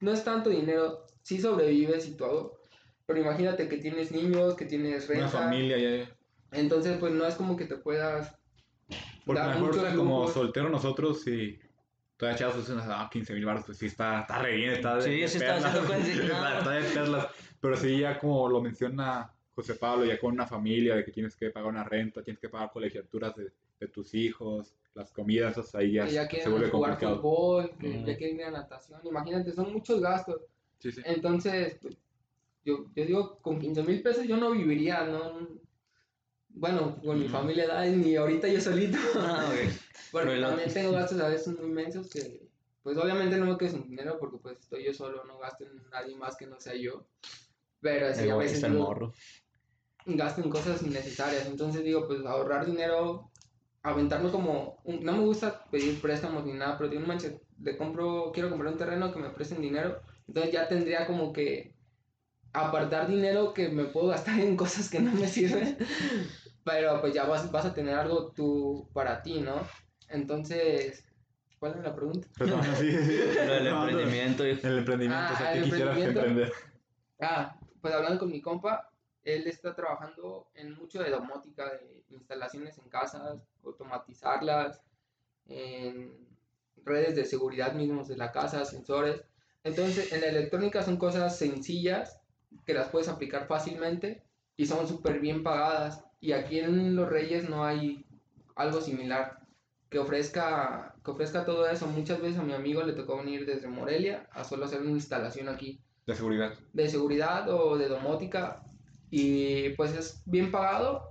no 0.00 0.12
es 0.12 0.24
tanto 0.24 0.50
dinero, 0.50 1.05
sí 1.26 1.40
sobrevives 1.40 2.06
y 2.06 2.12
todo, 2.16 2.56
pero 3.04 3.20
imagínate 3.20 3.68
que 3.68 3.78
tienes 3.78 4.12
niños, 4.12 4.54
que 4.54 4.64
tienes 4.64 5.08
una 5.08 5.22
renta, 5.22 5.38
familia? 5.38 5.76
Ya, 5.76 6.16
entonces 6.52 6.98
pues 6.98 7.12
no 7.12 7.26
es 7.26 7.34
como 7.34 7.56
que 7.56 7.64
te 7.64 7.76
puedas 7.76 8.32
Porque 9.24 9.40
a 9.40 9.46
dar 9.48 9.58
lo 9.58 9.66
mejor 9.66 9.96
como 9.96 10.28
soltero 10.28 10.68
nosotros 10.68 11.26
y 11.26 11.58
todavía 12.16 12.38
chavos 12.38 12.70
ah, 12.70 13.08
15 13.12 13.34
mil 13.34 13.44
baros, 13.44 13.64
pues 13.66 13.78
sí 13.78 13.86
está, 13.86 14.20
está 14.20 14.38
re 14.40 14.54
bien, 14.54 14.70
está 14.74 14.94
de, 14.94 15.02
Sí, 15.02 15.20
de 15.20 15.28
sí 15.28 15.38
está 15.38 15.56
haciendo 15.56 16.04
sí, 16.04 16.10
está, 16.22 16.70
de 16.70 16.90
perlas. 16.90 17.26
Pero 17.60 17.76
sí, 17.76 17.98
ya 17.98 18.20
como 18.20 18.48
lo 18.48 18.60
menciona 18.60 19.32
José 19.52 19.74
Pablo, 19.74 20.04
ya 20.04 20.20
con 20.20 20.32
una 20.32 20.46
familia, 20.46 20.94
de 20.94 21.04
que 21.04 21.10
tienes 21.10 21.34
que 21.34 21.50
pagar 21.50 21.70
una 21.70 21.82
renta, 21.82 22.22
tienes 22.22 22.38
que 22.40 22.48
pagar 22.48 22.70
colegiaturas 22.70 23.34
de, 23.34 23.50
de 23.80 23.88
tus 23.88 24.14
hijos, 24.14 24.76
las 24.94 25.10
comidas, 25.10 25.58
esas 25.58 25.74
ahí 25.74 25.94
ya, 25.94 26.06
que 26.06 26.12
ya 26.12 26.22
se 26.22 26.28
quieren 26.28 26.52
vuelve 26.52 26.68
jugar 26.70 26.90
complicado. 26.92 27.16
fútbol, 27.16 27.70
que 27.80 27.88
Mm. 27.88 28.06
ya 28.06 28.16
quieren 28.16 28.36
ir 28.36 28.44
a 28.44 28.50
natación, 28.52 29.00
imagínate, 29.04 29.50
son 29.50 29.72
muchos 29.72 30.00
gastos. 30.00 30.40
Sí, 30.78 30.92
sí. 30.92 31.00
Entonces, 31.04 31.78
pues, 31.80 31.96
yo, 32.64 32.86
yo 32.94 33.04
digo, 33.04 33.38
con 33.40 33.58
15 33.60 33.82
mil 33.82 34.02
pesos 34.02 34.26
yo 34.26 34.36
no 34.36 34.50
viviría, 34.52 35.04
¿no? 35.04 35.48
Bueno, 36.48 36.96
con 37.04 37.18
mi 37.20 37.28
familia, 37.28 37.66
¿verdad? 37.66 37.86
ni 37.88 38.16
ahorita 38.16 38.48
yo 38.48 38.60
solito. 38.60 38.98
Ah. 39.16 39.50
Porque 40.12 40.28
Pero 40.28 40.48
también 40.48 40.72
tengo 40.72 40.92
gastos 40.92 41.20
a 41.20 41.28
veces 41.28 41.58
muy 41.58 41.66
inmensos 41.66 42.08
que, 42.08 42.48
pues 42.82 42.96
obviamente 42.96 43.36
no 43.36 43.46
me 43.46 43.58
quedo 43.58 43.70
sin 43.70 43.88
dinero 43.88 44.18
porque 44.18 44.38
pues 44.38 44.58
estoy 44.60 44.84
yo 44.84 44.94
solo, 44.94 45.24
no 45.24 45.38
gasto 45.38 45.64
en 45.64 45.90
nadie 45.90 46.14
más 46.14 46.36
que 46.36 46.46
no 46.46 46.58
sea 46.60 46.74
yo. 46.76 47.04
Pero 47.80 48.14
sí, 48.14 48.28
a 48.30 48.36
veces 48.36 48.68
morro. 48.70 49.12
gasto 50.06 50.40
en 50.42 50.48
cosas 50.50 50.82
innecesarias. 50.82 51.46
Entonces 51.46 51.82
digo, 51.82 52.06
pues 52.06 52.24
ahorrar 52.24 52.64
dinero, 52.64 53.30
aventarme 53.82 54.30
como, 54.30 54.78
un- 54.84 55.04
no 55.04 55.12
me 55.12 55.24
gusta 55.24 55.64
pedir 55.70 56.00
préstamos 56.00 56.44
ni 56.46 56.52
nada, 56.52 56.78
pero 56.78 56.88
digo, 56.88 57.02
no 57.02 57.08
manches, 57.08 57.34
le 57.60 57.76
compro, 57.76 58.30
quiero 58.32 58.48
comprar 58.48 58.72
un 58.72 58.78
terreno 58.78 59.12
que 59.12 59.18
me 59.18 59.30
presten 59.30 59.60
dinero. 59.60 60.00
Entonces 60.28 60.52
ya 60.52 60.68
tendría 60.68 61.06
como 61.06 61.32
que 61.32 61.74
apartar 62.52 63.08
dinero 63.08 63.52
que 63.54 63.68
me 63.68 63.84
puedo 63.84 64.08
gastar 64.08 64.40
en 64.40 64.56
cosas 64.56 64.88
que 64.90 65.00
no 65.00 65.12
me 65.12 65.28
sirven. 65.28 65.78
Pero 66.64 67.00
pues 67.00 67.14
ya 67.14 67.24
vas, 67.24 67.50
vas 67.52 67.66
a 67.66 67.74
tener 67.74 67.94
algo 67.94 68.32
tú 68.32 68.88
para 68.92 69.22
ti, 69.22 69.40
¿no? 69.40 69.60
Entonces, 70.08 71.06
¿Cuál 71.58 71.78
es 71.78 71.84
la 71.84 71.94
pregunta? 71.94 72.28
Retomando, 72.36 72.76
sí, 72.76 72.90
sí, 72.90 73.04
sí. 73.04 73.16
Lo 73.16 73.52
del 73.54 73.64
Retomando 73.64 73.90
emprendimiento, 73.90 74.46
hijo. 74.46 74.66
El 74.66 74.78
emprendimiento, 74.78 75.32
o 75.32 75.36
sea, 75.36 75.48
Ah, 75.48 75.52
¿qué 75.52 75.58
el 75.58 75.64
quisieras 75.64 75.98
emprender? 75.98 76.52
Ah, 77.20 77.58
pues 77.80 77.94
hablando 77.94 78.18
con 78.18 78.30
mi 78.30 78.42
compa, 78.42 78.90
él 79.22 79.46
está 79.46 79.74
trabajando 79.74 80.48
en 80.54 80.74
mucho 80.74 81.02
de 81.02 81.10
domótica, 81.10 81.72
de 81.72 82.04
instalaciones 82.10 82.76
en 82.78 82.88
casas, 82.88 83.38
automatizarlas, 83.64 84.82
en 85.46 86.28
redes 86.84 87.16
de 87.16 87.24
seguridad 87.24 87.72
mismos 87.72 88.08
de 88.08 88.16
la 88.16 88.32
casa, 88.32 88.64
sensores. 88.64 89.24
Entonces, 89.66 90.12
en 90.12 90.20
la 90.20 90.28
electrónica 90.28 90.84
son 90.84 90.96
cosas 90.96 91.36
sencillas 91.36 92.20
que 92.64 92.72
las 92.72 92.88
puedes 92.88 93.08
aplicar 93.08 93.48
fácilmente 93.48 94.22
y 94.56 94.66
son 94.66 94.86
súper 94.86 95.18
bien 95.18 95.42
pagadas. 95.42 96.04
Y 96.20 96.32
aquí 96.32 96.60
en 96.60 96.94
Los 96.94 97.08
Reyes 97.08 97.48
no 97.50 97.64
hay 97.64 98.06
algo 98.54 98.80
similar 98.80 99.40
que 99.90 99.98
ofrezca, 99.98 100.94
que 101.04 101.10
ofrezca 101.10 101.44
todo 101.44 101.68
eso. 101.68 101.88
Muchas 101.88 102.20
veces 102.20 102.38
a 102.38 102.44
mi 102.44 102.52
amigo 102.52 102.84
le 102.84 102.92
tocó 102.92 103.16
venir 103.16 103.44
desde 103.44 103.66
Morelia 103.66 104.28
a 104.30 104.44
solo 104.44 104.66
hacer 104.66 104.82
una 104.82 104.92
instalación 104.92 105.48
aquí 105.48 105.80
De 106.06 106.14
seguridad. 106.14 106.54
de 106.72 106.88
seguridad 106.88 107.48
o 107.50 107.76
de 107.76 107.88
domótica 107.88 108.62
y 109.10 109.70
pues 109.70 109.96
es 109.96 110.22
bien 110.26 110.52
pagado 110.52 111.10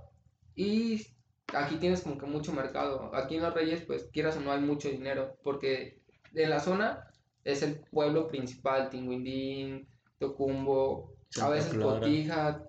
y 0.54 1.06
aquí 1.52 1.76
tienes 1.76 2.00
como 2.00 2.16
que 2.16 2.24
mucho 2.24 2.54
mercado. 2.54 3.14
Aquí 3.14 3.36
en 3.36 3.42
Los 3.42 3.52
Reyes 3.52 3.82
pues 3.82 4.08
quieras 4.14 4.38
o 4.38 4.40
no 4.40 4.50
hay 4.50 4.60
mucho 4.60 4.88
dinero 4.88 5.36
porque 5.42 6.00
en 6.34 6.48
la 6.48 6.60
zona 6.60 7.06
es 7.46 7.62
el 7.62 7.76
pueblo 7.90 8.26
principal, 8.28 8.90
Tinguindín, 8.90 9.86
Tocumbo, 10.18 11.12
a 11.40 11.48
veces 11.48 11.74
Clara. 11.74 12.00
Potija, 12.00 12.62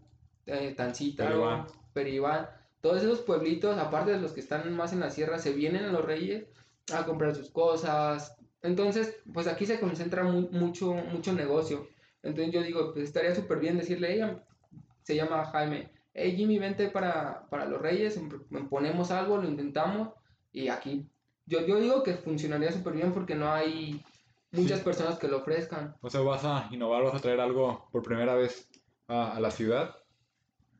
eh, 0.45 0.73
Tancítaro, 0.78 1.30
Peribán. 1.32 1.65
Peribán. 1.93 2.49
Todos 2.82 3.01
esos 3.01 3.21
pueblitos, 3.21 3.78
aparte 3.78 4.11
de 4.11 4.19
los 4.21 4.34
que 4.34 4.39
están 4.39 4.71
más 4.75 4.93
en 4.93 4.99
la 4.99 5.09
sierra, 5.09 5.39
se 5.39 5.51
vienen 5.53 5.86
a 5.86 5.91
Los 5.91 6.05
Reyes 6.05 6.45
a 6.93 7.05
comprar 7.05 7.36
sus 7.36 7.49
cosas. 7.49 8.38
Entonces, 8.61 9.17
pues 9.34 9.47
aquí 9.47 9.65
se 9.65 9.80
concentra 9.80 10.23
mu- 10.23 10.49
mucho, 10.51 10.93
mucho 10.93 11.34
negocio. 11.34 11.88
Entonces 12.21 12.53
yo 12.53 12.61
digo, 12.61 12.93
pues 12.93 13.05
estaría 13.05 13.34
súper 13.34 13.59
bien 13.59 13.78
decirle, 13.78 14.13
ella 14.13 14.43
se 15.03 15.15
llama 15.15 15.45
Jaime, 15.45 15.91
hey 16.13 16.36
Jimmy, 16.36 16.59
vente 16.59 16.89
para, 16.89 17.47
para 17.49 17.65
los 17.65 17.82
Reyes, 17.82 18.15
em- 18.17 18.30
em- 18.51 18.69
ponemos 18.69 19.09
algo, 19.11 19.38
lo 19.38 19.47
intentamos 19.47 20.09
y 20.51 20.67
aquí, 20.67 21.07
yo, 21.45 21.65
yo 21.65 21.80
digo 21.80 22.03
que 22.03 22.13
funcionaría 22.13 22.71
súper 22.71 22.93
bien 22.93 23.13
porque 23.13 23.36
no 23.36 23.51
hay 23.51 24.03
muchas 24.52 24.80
Sí. 24.80 24.86
personas 24.86 25.18
que 25.20 25.28
lo 25.28 25.38
ofrezcan. 25.38 25.95
O 26.02 26.10
sea, 26.10 26.22
vas 26.22 26.43
a 26.45 26.68
innovar, 26.72 27.04
vas 27.04 27.16
a 27.16 27.20
traer 27.20 27.39
algo 27.39 27.89
por 27.91 28.04
primera 28.04 28.36
vez 28.36 28.70
a, 29.08 29.36
a 29.36 29.39
la 29.39 29.52
ciudad, 29.52 29.95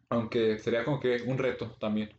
aunque 0.10 0.58
sería 0.60 0.86
como 0.86 1.00
que 1.00 1.22
un 1.26 1.38
reto 1.38 1.72
también. 1.80 2.10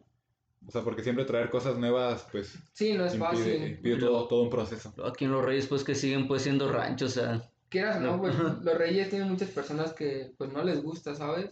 O 0.67 0.71
sea, 0.71 0.83
porque 0.83 1.03
siempre 1.03 1.25
traer 1.25 1.49
cosas 1.51 1.79
nuevas, 1.79 2.27
pues, 2.31 2.59
Sí, 2.75 2.93
no 2.95 3.07
es 3.07 3.15
impide, 3.15 3.31
fácil. 3.31 3.67
impide 3.69 3.95
Y 3.95 3.99
todo, 3.99 4.29
todo 4.29 4.43
un 4.43 4.51
proceso. 4.51 4.93
Aquí 5.07 5.25
en 5.25 5.33
Los 5.33 5.45
Reyes, 5.45 5.67
pues 5.67 5.85
que 5.85 5.95
siguen 5.95 6.27
pues 6.29 6.43
siendo 6.43 6.71
ranchos, 6.71 7.17
o 7.17 7.21
sea. 7.21 7.43
Quieras 7.71 8.01
no, 8.01 8.17
No. 8.17 8.21
pues 8.23 8.35
los 8.65 8.75
Reyes 8.77 9.09
tienen 9.09 9.29
muchas 9.31 9.49
personas 9.51 9.93
que 9.93 10.33
pues 10.37 10.53
no 10.53 10.63
les 10.65 10.83
gusta, 10.83 11.15
¿sabes? 11.15 11.51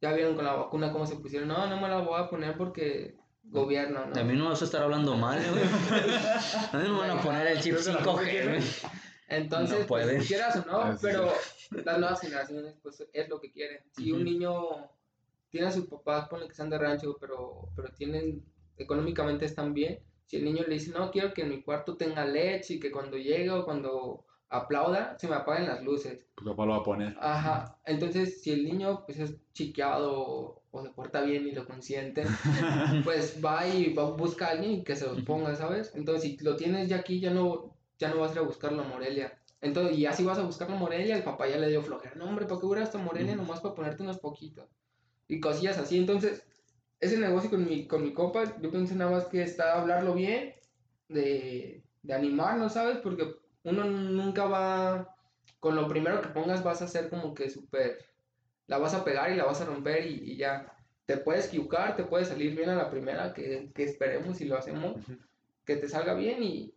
Ya 0.00 0.12
vieron 0.12 0.34
con 0.36 0.44
la 0.44 0.54
vacuna 0.54 0.92
cómo 0.92 1.06
se 1.06 1.16
pusieron, 1.16 1.48
no, 1.48 1.66
no 1.66 1.80
me 1.80 1.88
la 1.88 1.98
voy 1.98 2.20
a 2.20 2.28
poner 2.28 2.56
porque 2.56 3.16
gobierno, 3.44 4.06
¿no? 4.06 4.20
A 4.20 4.24
mí 4.24 4.34
no 4.34 4.44
me 4.44 4.50
vas 4.50 4.60
a 4.62 4.64
estar 4.66 4.82
hablando 4.82 5.16
mal, 5.16 5.38
güey. 5.50 5.62
A 6.72 6.76
mí 6.76 6.84
no 6.88 6.94
me 6.94 7.08
van 7.08 7.18
a 7.18 7.20
poner 7.22 7.46
el 7.46 7.60
chip 7.60 7.74
Creo 7.76 7.84
que 7.84 7.92
la 7.92 8.04
5G, 8.04 8.24
gente 8.24 8.48
güey. 8.58 8.62
Entonces, 9.28 9.80
No 9.80 9.86
pues, 9.86 10.06
pueden. 10.06 10.22
quieras 10.22 10.56
o 10.56 10.70
no, 10.70 10.98
pero 11.02 11.32
las 11.84 11.98
nuevas 11.98 12.20
generaciones, 12.20 12.74
pues, 12.82 13.06
es 13.12 13.28
lo 13.28 13.40
que 13.40 13.52
quieren. 13.52 13.80
Si 13.92 14.10
un 14.10 14.24
niño 14.24 14.90
tiene 15.50 15.66
a 15.66 15.72
sus 15.72 15.86
papás, 15.86 16.28
ponle 16.28 16.48
que 16.48 16.54
sean 16.54 16.70
de 16.70 16.78
rancho, 16.78 17.16
pero, 17.20 17.68
pero 17.76 17.88
tienen, 17.92 18.44
económicamente 18.76 19.44
están 19.44 19.74
bien, 19.74 20.00
si 20.26 20.36
el 20.36 20.44
niño 20.44 20.64
le 20.66 20.74
dice, 20.74 20.90
no, 20.90 21.10
quiero 21.10 21.32
que 21.32 21.42
en 21.42 21.48
mi 21.48 21.62
cuarto 21.62 21.96
tenga 21.96 22.24
leche 22.26 22.74
y 22.74 22.80
que 22.80 22.90
cuando 22.90 23.16
llegue 23.16 23.50
o 23.50 23.64
cuando 23.64 24.26
aplauda, 24.50 25.16
se 25.18 25.26
me 25.28 25.34
apaguen 25.34 25.68
las 25.68 25.82
luces. 25.82 26.26
Pues 26.34 26.48
papá 26.48 26.66
lo 26.66 26.72
va 26.72 26.78
a 26.78 26.82
poner. 26.82 27.16
Ajá, 27.18 27.78
entonces, 27.86 28.42
si 28.42 28.50
el 28.50 28.64
niño, 28.64 29.04
pues, 29.06 29.18
es 29.18 29.36
chiqueado 29.52 30.62
o, 30.70 30.82
se 30.82 30.90
porta 30.90 31.22
bien 31.22 31.46
y 31.46 31.52
lo 31.52 31.66
consiente, 31.66 32.24
pues 33.04 33.40
va 33.44 33.66
y 33.66 33.92
va, 33.94 34.10
busca 34.10 34.46
a 34.48 34.50
alguien 34.50 34.84
que 34.84 34.96
se 34.96 35.06
los 35.06 35.22
ponga, 35.22 35.56
¿sabes? 35.56 35.92
Entonces, 35.94 36.22
si 36.22 36.36
lo 36.44 36.56
tienes 36.56 36.88
ya 36.88 36.96
aquí, 36.96 37.20
ya 37.20 37.30
no, 37.30 37.74
ya 37.98 38.08
no 38.08 38.20
vas 38.20 38.30
a 38.30 38.34
ir 38.34 38.38
a 38.40 38.42
buscarlo 38.42 38.82
a 38.82 38.86
Morelia. 38.86 39.40
Entonces, 39.60 39.98
y 39.98 40.06
así 40.06 40.24
vas 40.24 40.38
a 40.38 40.42
buscarlo 40.42 40.76
a 40.76 40.78
Morelia, 40.78 41.16
el 41.16 41.24
papá 41.24 41.48
ya 41.48 41.58
le 41.58 41.68
dio 41.68 41.82
flojera. 41.82 42.14
No, 42.14 42.26
hombre, 42.26 42.46
¿para 42.46 42.60
qué 42.60 42.66
voy 42.66 42.76
a 42.76 42.80
ir 42.80 42.86
hasta 42.86 42.98
Morelia 42.98 43.34
nomás 43.34 43.60
para 43.60 43.74
ponerte 43.74 44.02
unos 44.02 44.18
poquitos? 44.18 44.68
Y 45.26 45.40
cosillas 45.40 45.78
así. 45.78 45.98
Entonces, 45.98 46.46
ese 47.00 47.18
negocio 47.18 47.50
con 47.50 47.64
mi, 47.64 47.86
con 47.86 48.02
mi 48.02 48.12
compa, 48.14 48.60
yo 48.60 48.70
pensé 48.70 48.94
nada 48.94 49.10
más 49.10 49.26
que 49.26 49.42
está 49.42 49.80
hablarlo 49.80 50.14
bien, 50.14 50.54
de, 51.08 51.82
de 52.02 52.14
animarnos, 52.14 52.74
¿sabes? 52.74 52.98
Porque 52.98 53.34
uno 53.64 53.84
nunca 53.84 54.46
va, 54.46 55.16
con 55.58 55.74
lo 55.74 55.88
primero 55.88 56.20
que 56.20 56.28
pongas 56.28 56.62
vas 56.62 56.80
a 56.82 56.84
hacer 56.86 57.10
como 57.10 57.34
que 57.34 57.50
súper, 57.50 57.98
la 58.66 58.78
vas 58.78 58.94
a 58.94 59.04
pegar 59.04 59.32
y 59.32 59.36
la 59.36 59.44
vas 59.44 59.60
a 59.60 59.66
romper 59.66 60.06
y, 60.06 60.32
y 60.32 60.36
ya. 60.36 60.72
Te 61.04 61.16
puedes 61.16 61.46
equivocar, 61.46 61.96
te 61.96 62.04
puede 62.04 62.26
salir 62.26 62.54
bien 62.54 62.68
a 62.68 62.74
la 62.74 62.90
primera, 62.90 63.32
que, 63.32 63.72
que 63.74 63.82
esperemos 63.84 64.40
y 64.42 64.44
lo 64.44 64.58
hacemos, 64.58 64.96
que 65.64 65.76
te 65.76 65.88
salga 65.88 66.12
bien 66.14 66.42
y, 66.42 66.74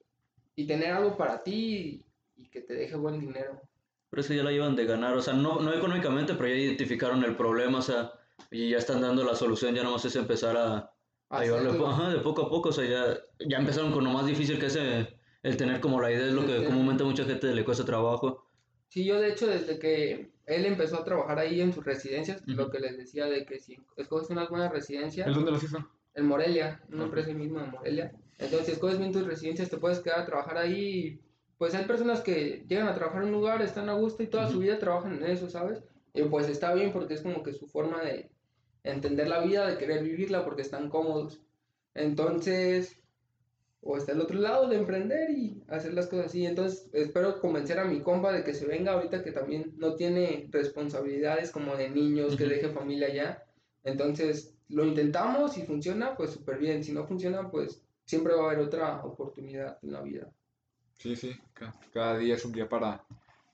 y 0.55 0.67
tener 0.67 0.91
algo 0.93 1.17
para 1.17 1.43
ti 1.43 2.05
y, 2.37 2.43
y 2.43 2.49
que 2.49 2.61
te 2.61 2.73
deje 2.73 2.95
buen 2.95 3.19
dinero. 3.19 3.61
Pero 4.09 4.21
es 4.21 4.27
que 4.27 4.35
ya 4.35 4.43
la 4.43 4.51
llevan 4.51 4.75
de 4.75 4.85
ganar, 4.85 5.15
o 5.15 5.21
sea, 5.21 5.33
no, 5.33 5.59
no 5.61 5.73
económicamente, 5.73 6.33
pero 6.35 6.49
ya 6.49 6.55
identificaron 6.55 7.23
el 7.23 7.35
problema, 7.35 7.79
o 7.79 7.81
sea, 7.81 8.11
y 8.49 8.69
ya 8.69 8.77
están 8.77 9.01
dando 9.01 9.23
la 9.23 9.35
solución, 9.35 9.73
ya 9.73 9.83
nomás 9.83 10.03
es 10.05 10.15
empezar 10.17 10.57
a, 10.57 10.77
a 10.77 10.91
po- 11.29 11.37
Hacerlo. 11.37 11.87
ajá, 11.87 12.09
de 12.09 12.19
poco 12.19 12.41
a 12.43 12.49
poco, 12.49 12.69
o 12.69 12.71
sea, 12.73 12.85
ya, 12.85 13.17
ya 13.47 13.57
empezaron 13.57 13.91
con 13.93 14.03
lo 14.03 14.09
más 14.09 14.25
difícil 14.25 14.59
que 14.59 14.65
es 14.65 14.75
el 14.75 15.57
tener 15.57 15.79
como 15.79 16.01
la 16.01 16.11
idea, 16.11 16.27
es 16.27 16.33
lo 16.33 16.45
que 16.45 16.65
comúnmente 16.65 17.03
a 17.03 17.05
mucha 17.05 17.23
gente 17.23 17.53
le 17.53 17.63
cuesta 17.63 17.85
trabajo. 17.85 18.45
Sí, 18.89 19.05
yo 19.05 19.21
de 19.21 19.29
hecho 19.29 19.47
desde 19.47 19.79
que 19.79 20.33
él 20.45 20.65
empezó 20.65 20.97
a 20.97 21.05
trabajar 21.05 21.39
ahí 21.39 21.61
en 21.61 21.71
sus 21.71 21.85
residencias, 21.85 22.43
lo 22.45 22.69
que 22.69 22.79
les 22.79 22.97
decía 22.97 23.25
de 23.27 23.45
que 23.45 23.59
si 23.59 23.77
escoges 23.95 24.29
unas 24.29 24.49
buenas 24.49 24.71
residencias, 24.73 25.27
¿El 25.27 25.33
dónde 25.33 25.51
los 25.51 25.63
hizo? 25.63 25.77
en 26.13 26.25
Morelia, 26.25 26.81
una 26.91 27.05
empresa 27.05 27.29
ahí 27.29 27.35
mismo 27.35 27.59
de 27.61 27.67
Morelia. 27.67 28.11
Entonces, 28.41 28.65
si 28.65 28.71
escoges 28.73 28.97
bien 28.97 29.11
tus 29.11 29.25
residencias, 29.25 29.69
te 29.69 29.77
puedes 29.77 29.99
quedar 29.99 30.21
a 30.21 30.25
trabajar 30.25 30.57
ahí. 30.57 31.21
Pues 31.57 31.75
hay 31.75 31.85
personas 31.85 32.21
que 32.21 32.65
llegan 32.67 32.87
a 32.87 32.95
trabajar 32.95 33.21
en 33.21 33.29
un 33.29 33.35
lugar, 33.35 33.61
están 33.61 33.87
a 33.87 33.93
gusto 33.93 34.23
y 34.23 34.27
toda 34.27 34.47
su 34.47 34.53
Ujú. 34.53 34.61
vida 34.61 34.79
trabajan 34.79 35.13
en 35.13 35.25
eso, 35.25 35.47
¿sabes? 35.47 35.83
Y 36.13 36.23
pues 36.23 36.49
está 36.49 36.73
bien 36.73 36.91
porque 36.91 37.13
es 37.13 37.21
como 37.21 37.43
que 37.43 37.53
su 37.53 37.67
forma 37.67 38.01
de 38.01 38.31
entender 38.83 39.27
la 39.27 39.41
vida, 39.41 39.67
de 39.67 39.77
querer 39.77 40.03
vivirla 40.03 40.43
porque 40.43 40.63
están 40.63 40.89
cómodos. 40.89 41.39
Entonces, 41.93 42.99
o 43.81 43.95
está 43.95 44.13
el 44.13 44.21
otro 44.21 44.39
lado 44.39 44.67
de 44.67 44.77
emprender 44.77 45.29
y 45.29 45.63
hacer 45.67 45.93
las 45.93 46.07
cosas 46.07 46.27
así. 46.27 46.45
Entonces, 46.45 46.89
espero 46.93 47.39
convencer 47.39 47.77
a 47.77 47.85
mi 47.85 48.01
compa 48.01 48.31
de 48.31 48.43
que 48.43 48.55
se 48.55 48.65
venga 48.65 48.93
ahorita 48.93 49.23
que 49.23 49.31
también 49.31 49.73
no 49.77 49.95
tiene 49.95 50.47
responsabilidades 50.51 51.51
como 51.51 51.75
de 51.75 51.89
niños, 51.89 52.35
que 52.35 52.45
Ujú. 52.45 52.53
deje 52.53 52.69
familia 52.69 53.13
ya. 53.13 53.45
Entonces, 53.83 54.55
lo 54.67 54.85
intentamos, 54.85 55.53
si 55.53 55.61
funciona, 55.63 56.15
pues 56.15 56.31
súper 56.31 56.57
bien. 56.57 56.83
Si 56.83 56.91
no 56.91 57.05
funciona, 57.05 57.51
pues 57.51 57.83
siempre 58.12 58.34
va 58.36 58.43
a 58.43 58.45
haber 58.47 58.59
otra 58.59 59.03
oportunidad 59.05 59.80
en 59.82 59.91
la 59.93 60.01
vida. 60.01 60.34
Sí, 60.97 61.16
sí, 61.18 61.38
ca- 61.53 61.74
cada 61.91 62.18
día 62.18 62.36
es 62.36 62.45
un 62.45 62.53
día 62.53 62.70
para, 62.70 63.05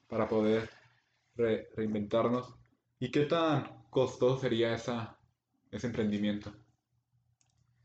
para 0.08 0.28
poder 0.28 0.70
re- 1.36 1.70
reinventarnos. 1.76 2.55
¿Y 2.99 3.12
qué 3.12 3.26
tan 3.26 3.84
costoso 3.89 4.39
sería 4.39 4.74
esa, 4.76 5.20
ese 5.72 5.88
emprendimiento? 5.88 6.53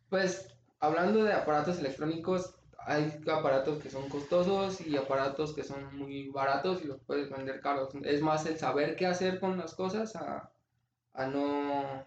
Pues, 0.09 0.49
hablando 0.81 1.25
de 1.25 1.33
aparatos 1.33 1.79
electrónicos, 1.79 2.55
hay 2.79 3.20
aparatos 3.33 3.81
que 3.81 3.91
son 3.91 4.09
costosos 4.09 4.81
y 4.81 4.97
aparatos 4.97 5.55
que 5.55 5.62
son 5.64 5.97
muy 5.97 6.29
baratos 6.29 6.83
y 6.83 6.87
los 6.89 7.01
puedes 7.03 7.31
vender 7.31 7.61
caros. 7.61 7.91
Es 8.05 8.20
más 8.20 8.45
el 8.47 8.59
saber 8.59 8.97
qué 8.97 9.07
hacer 9.07 9.41
con 9.41 9.57
las 9.59 9.75
cosas 9.75 10.14
a, 10.16 10.53
a 11.14 11.27
no 11.29 12.07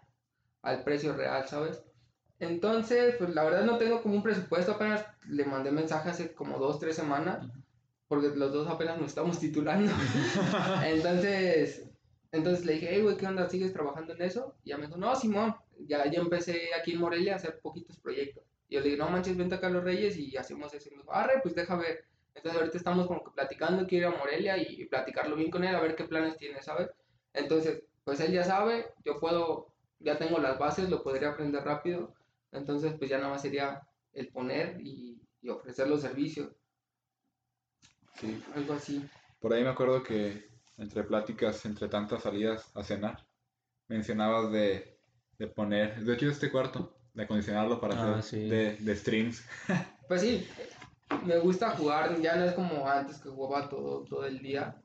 al 0.63 0.83
precio 0.83 1.15
real, 1.15 1.47
¿sabes? 1.47 1.85
Entonces, 2.39 3.15
pues 3.17 3.33
la 3.33 3.43
verdad 3.43 3.63
no 3.63 3.77
tengo 3.77 4.01
como 4.01 4.15
un 4.15 4.23
presupuesto, 4.23 4.73
apenas 4.73 5.05
le 5.27 5.45
mandé 5.45 5.71
mensaje 5.71 6.09
hace 6.09 6.33
como 6.33 6.59
dos, 6.59 6.79
tres 6.79 6.95
semanas, 6.95 7.47
porque 8.07 8.29
los 8.35 8.51
dos 8.51 8.67
apenas 8.67 8.97
nos 8.97 9.07
estamos 9.07 9.39
titulando. 9.39 9.91
Entonces, 10.85 11.89
entonces 12.35 12.65
le 12.65 12.73
dije, 12.73 12.87
hey, 12.91 13.01
güey, 13.01 13.15
¿qué 13.15 13.27
onda? 13.27 13.47
¿Sigues 13.47 13.71
trabajando 13.71 14.13
en 14.13 14.21
eso? 14.21 14.55
Y 14.63 14.71
ya 14.71 14.77
me 14.77 14.87
dijo, 14.87 14.97
no, 14.97 15.15
Simón, 15.15 15.55
ya, 15.87 16.09
ya 16.11 16.19
empecé 16.19 16.69
aquí 16.77 16.91
en 16.91 16.99
Morelia 16.99 17.33
a 17.33 17.35
hacer 17.37 17.59
poquitos 17.61 17.97
proyectos. 17.99 18.43
Y 18.67 18.75
yo 18.75 18.81
le 18.81 18.87
dije, 18.87 18.97
no 18.97 19.09
manches, 19.09 19.37
vente 19.37 19.55
acá 19.55 19.67
a 19.67 19.69
Los 19.69 19.83
Reyes 19.85 20.17
y 20.17 20.35
hacemos 20.35 20.73
eso. 20.73 20.89
Y 20.89 20.91
me 20.91 20.97
dijo, 20.97 21.13
arre, 21.13 21.39
pues 21.41 21.55
deja 21.55 21.77
ver. 21.77 22.05
Entonces 22.33 22.59
ahorita 22.59 22.77
estamos 22.77 23.07
como 23.07 23.23
que 23.23 23.31
platicando, 23.31 23.87
quiero 23.87 24.09
ir 24.09 24.15
a 24.15 24.17
Morelia 24.17 24.57
y, 24.57 24.81
y 24.81 24.85
platicarlo 24.85 25.37
bien 25.37 25.49
con 25.49 25.63
él, 25.63 25.73
a 25.73 25.79
ver 25.79 25.95
qué 25.95 26.03
planes 26.03 26.35
tiene, 26.35 26.61
¿sabes? 26.61 26.89
Entonces, 27.31 27.83
pues 28.03 28.19
él 28.19 28.33
ya 28.33 28.43
sabe, 28.43 28.87
yo 29.05 29.17
puedo, 29.21 29.71
ya 29.99 30.17
tengo 30.17 30.37
las 30.39 30.59
bases, 30.59 30.89
lo 30.89 31.03
podría 31.03 31.29
aprender 31.29 31.63
rápido. 31.63 32.13
Entonces, 32.55 32.93
pues 32.97 33.09
ya 33.09 33.17
nada 33.17 33.29
más 33.31 33.41
sería 33.41 33.81
el 34.13 34.29
poner 34.29 34.79
y, 34.81 35.21
y 35.41 35.49
ofrecer 35.49 35.87
los 35.87 36.01
servicios, 36.01 36.55
Sí, 38.19 38.41
algo 38.55 38.73
así. 38.73 39.05
por 39.39 39.53
ahí 39.53 39.63
me 39.63 39.69
acuerdo 39.69 40.01
que 40.01 40.49
entre 40.77 41.03
pláticas, 41.03 41.65
entre 41.65 41.87
tantas 41.89 42.23
salidas 42.23 42.71
a 42.75 42.83
cenar, 42.83 43.25
mencionabas 43.87 44.51
de, 44.51 44.97
de 45.37 45.47
poner, 45.47 46.03
de 46.03 46.13
hecho 46.13 46.29
este 46.29 46.51
cuarto, 46.51 46.97
de 47.13 47.23
acondicionarlo 47.23 47.79
para 47.79 47.95
Ah, 47.95 48.19
hacer 48.19 48.23
sí. 48.23 48.49
de, 48.49 48.75
de 48.77 48.95
streams. 48.95 49.43
Pues 50.07 50.21
sí, 50.21 50.47
me 51.25 51.37
gusta 51.39 51.71
jugar, 51.71 52.21
ya 52.21 52.35
no 52.35 52.45
es 52.45 52.53
como 52.53 52.87
antes 52.87 53.17
que 53.19 53.29
jugaba 53.29 53.67
todo, 53.67 54.03
todo 54.03 54.25
el 54.25 54.39
día, 54.39 54.75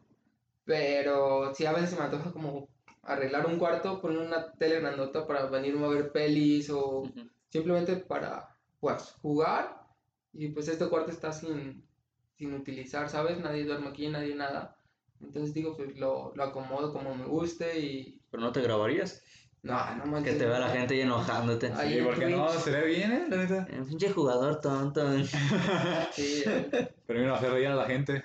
pero 0.64 1.54
sí 1.54 1.66
a 1.66 1.72
veces 1.72 1.98
me 1.98 2.04
antoja 2.04 2.32
como 2.32 2.68
arreglar 3.02 3.46
un 3.46 3.58
cuarto, 3.58 4.00
poner 4.00 4.18
una 4.18 4.50
tele 4.52 4.80
grandota 4.80 5.26
para 5.26 5.46
venirme 5.46 5.84
a 5.86 5.90
ver 5.90 6.10
pelis 6.12 6.70
o. 6.70 7.02
simplemente 7.50 7.96
para 7.96 8.56
pues 8.80 9.14
jugar 9.20 9.86
y 10.32 10.48
pues 10.48 10.68
este 10.68 10.88
cuarto 10.88 11.10
está 11.10 11.32
sin, 11.32 11.84
sin 12.38 12.54
utilizar, 12.54 13.08
¿sabes? 13.08 13.38
Nadie 13.38 13.64
duerme 13.64 13.88
aquí, 13.88 14.08
nadie 14.08 14.34
nada. 14.34 14.76
Entonces 15.20 15.52
digo, 15.52 15.76
pues 15.76 15.96
lo, 15.98 16.32
lo 16.34 16.42
acomodo 16.44 16.92
como 16.92 17.14
me 17.14 17.26
guste 17.26 17.78
y... 17.78 18.22
Pero 18.30 18.42
no 18.42 18.52
te 18.52 18.62
grabarías. 18.62 19.22
No, 19.62 19.74
no 19.96 20.04
Que 20.04 20.08
manches. 20.08 20.38
te 20.38 20.46
vea 20.46 20.58
la 20.58 20.70
gente 20.70 20.94
ahí 20.94 21.00
enojándote. 21.02 21.70
Ahí 21.74 21.98
Sí, 21.98 22.02
porque 22.02 22.30
no, 22.30 22.46
Twitch. 22.46 22.60
se 22.62 22.70
ve 22.70 22.86
bien, 22.86 23.12
¿eh? 23.12 23.26
La 23.28 23.36
neta. 23.36 23.66
Eh, 23.70 23.82
Pinche 23.86 24.10
jugador 24.10 24.60
tonto. 24.62 25.02
Sí, 26.12 26.42
eh, 26.46 26.94
Pero 27.06 27.20
mira, 27.20 27.34
hacer 27.36 27.50
reír 27.52 27.66
a 27.66 27.74
la 27.74 27.84
gente. 27.84 28.24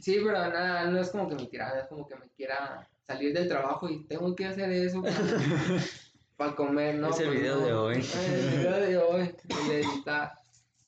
sí, 0.00 0.16
pero 0.24 0.32
nada, 0.38 0.84
no 0.90 0.98
es 0.98 1.10
como 1.10 1.28
que 1.28 1.34
me 1.34 1.44
tirada, 1.46 1.80
es 1.82 1.88
como 1.88 2.08
que 2.08 2.16
me 2.16 2.28
quiera 2.30 2.88
salir 3.06 3.34
del 3.34 3.46
trabajo 3.48 3.90
y 3.90 4.06
tengo 4.06 4.34
que 4.34 4.46
hacer 4.46 4.70
eso 4.72 5.02
para, 6.40 6.56
comer, 6.56 6.94
¿no? 6.96 7.10
Es 7.10 7.20
el 7.20 7.26
Pues 7.26 7.40
video 7.40 7.56
no. 7.56 7.66
de 7.66 7.72
hoy. 7.74 7.94
El 8.26 8.58
video 8.58 8.80
de 8.80 8.98
hoy. 8.98 9.34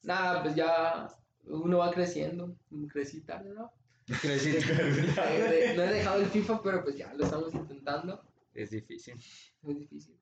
Nada, 0.03 0.43
pues 0.43 0.55
ya 0.55 1.09
uno 1.45 1.79
va 1.79 1.91
creciendo, 1.93 2.57
crecí 2.91 3.21
tarde, 3.21 3.51
¿no? 3.55 3.71
Crecí. 4.21 4.51
Eh, 4.57 5.75
No 5.77 5.83
he 5.83 5.93
dejado 5.93 6.21
el 6.21 6.27
FIFA, 6.27 6.63
pero 6.63 6.83
pues 6.83 6.97
ya 6.97 7.13
lo 7.15 7.25
estamos 7.25 7.55
intentando. 7.55 8.21
Es 8.55 8.71
difícil. 8.71 9.15
Es 9.15 9.79
difícil. 9.79 10.19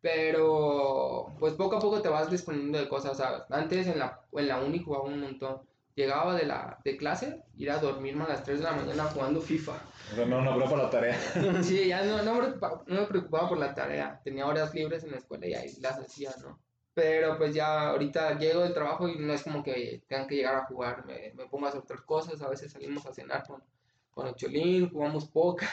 Pero 0.00 1.34
pues 1.38 1.54
poco 1.54 1.76
a 1.76 1.80
poco 1.80 2.02
te 2.02 2.08
vas 2.08 2.28
disponiendo 2.28 2.78
de 2.78 2.88
cosas, 2.88 3.16
¿sabes? 3.16 3.42
Antes 3.50 3.86
en 3.86 4.00
la, 4.00 4.20
en 4.32 4.48
la 4.48 4.60
uni 4.62 4.82
jugaba 4.82 5.04
un 5.04 5.20
montón. 5.20 5.62
Llegaba 5.94 6.34
de, 6.34 6.46
la, 6.46 6.78
de 6.84 6.96
clase, 6.96 7.42
ir 7.56 7.70
a 7.70 7.78
dormirme 7.78 8.24
a 8.24 8.28
las 8.28 8.44
3 8.44 8.58
de 8.58 8.64
la 8.64 8.72
mañana 8.72 9.04
jugando 9.04 9.40
FIFA. 9.40 9.72
O 10.12 10.14
sea, 10.14 10.26
no, 10.26 10.40
no, 10.40 10.54
pero 10.54 10.70
para 10.70 10.82
la 10.84 10.90
tarea. 10.90 11.18
Sí, 11.62 11.88
ya 11.88 12.02
no, 12.04 12.22
no, 12.22 12.34
me 12.34 12.40
preocupaba, 12.44 12.82
no 12.86 13.00
me 13.02 13.06
preocupaba 13.06 13.48
por 13.48 13.58
la 13.58 13.74
tarea. 13.74 14.20
Tenía 14.24 14.46
horas 14.46 14.74
libres 14.74 15.04
en 15.04 15.10
la 15.10 15.18
escuela 15.18 15.46
y 15.46 15.54
ahí 15.54 15.72
las 15.80 15.98
hacía, 15.98 16.30
¿no? 16.40 16.58
Pero 16.94 17.38
pues 17.38 17.54
ya 17.54 17.88
ahorita 17.88 18.38
llego 18.38 18.62
del 18.62 18.74
trabajo 18.74 19.08
y 19.08 19.18
no 19.18 19.32
es 19.32 19.42
como 19.42 19.62
que 19.62 20.02
tengan 20.06 20.26
que 20.26 20.36
llegar 20.36 20.56
a 20.56 20.66
jugar. 20.66 21.04
Me, 21.06 21.32
me 21.34 21.46
pongo 21.46 21.66
a 21.66 21.68
hacer 21.70 21.80
otras 21.80 22.02
cosas. 22.02 22.40
A 22.42 22.48
veces 22.48 22.72
salimos 22.72 23.06
a 23.06 23.14
cenar 23.14 23.46
con, 23.46 23.62
con 24.10 24.26
el 24.26 24.34
Cholín, 24.34 24.90
jugamos 24.90 25.26
póker. 25.26 25.68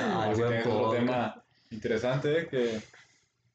Ah, 0.00 0.32
que 0.34 0.58
es 0.58 0.66
otro 0.66 0.90
tema 0.90 1.42
interesante, 1.70 2.40
¿eh? 2.40 2.48
que, 2.48 2.82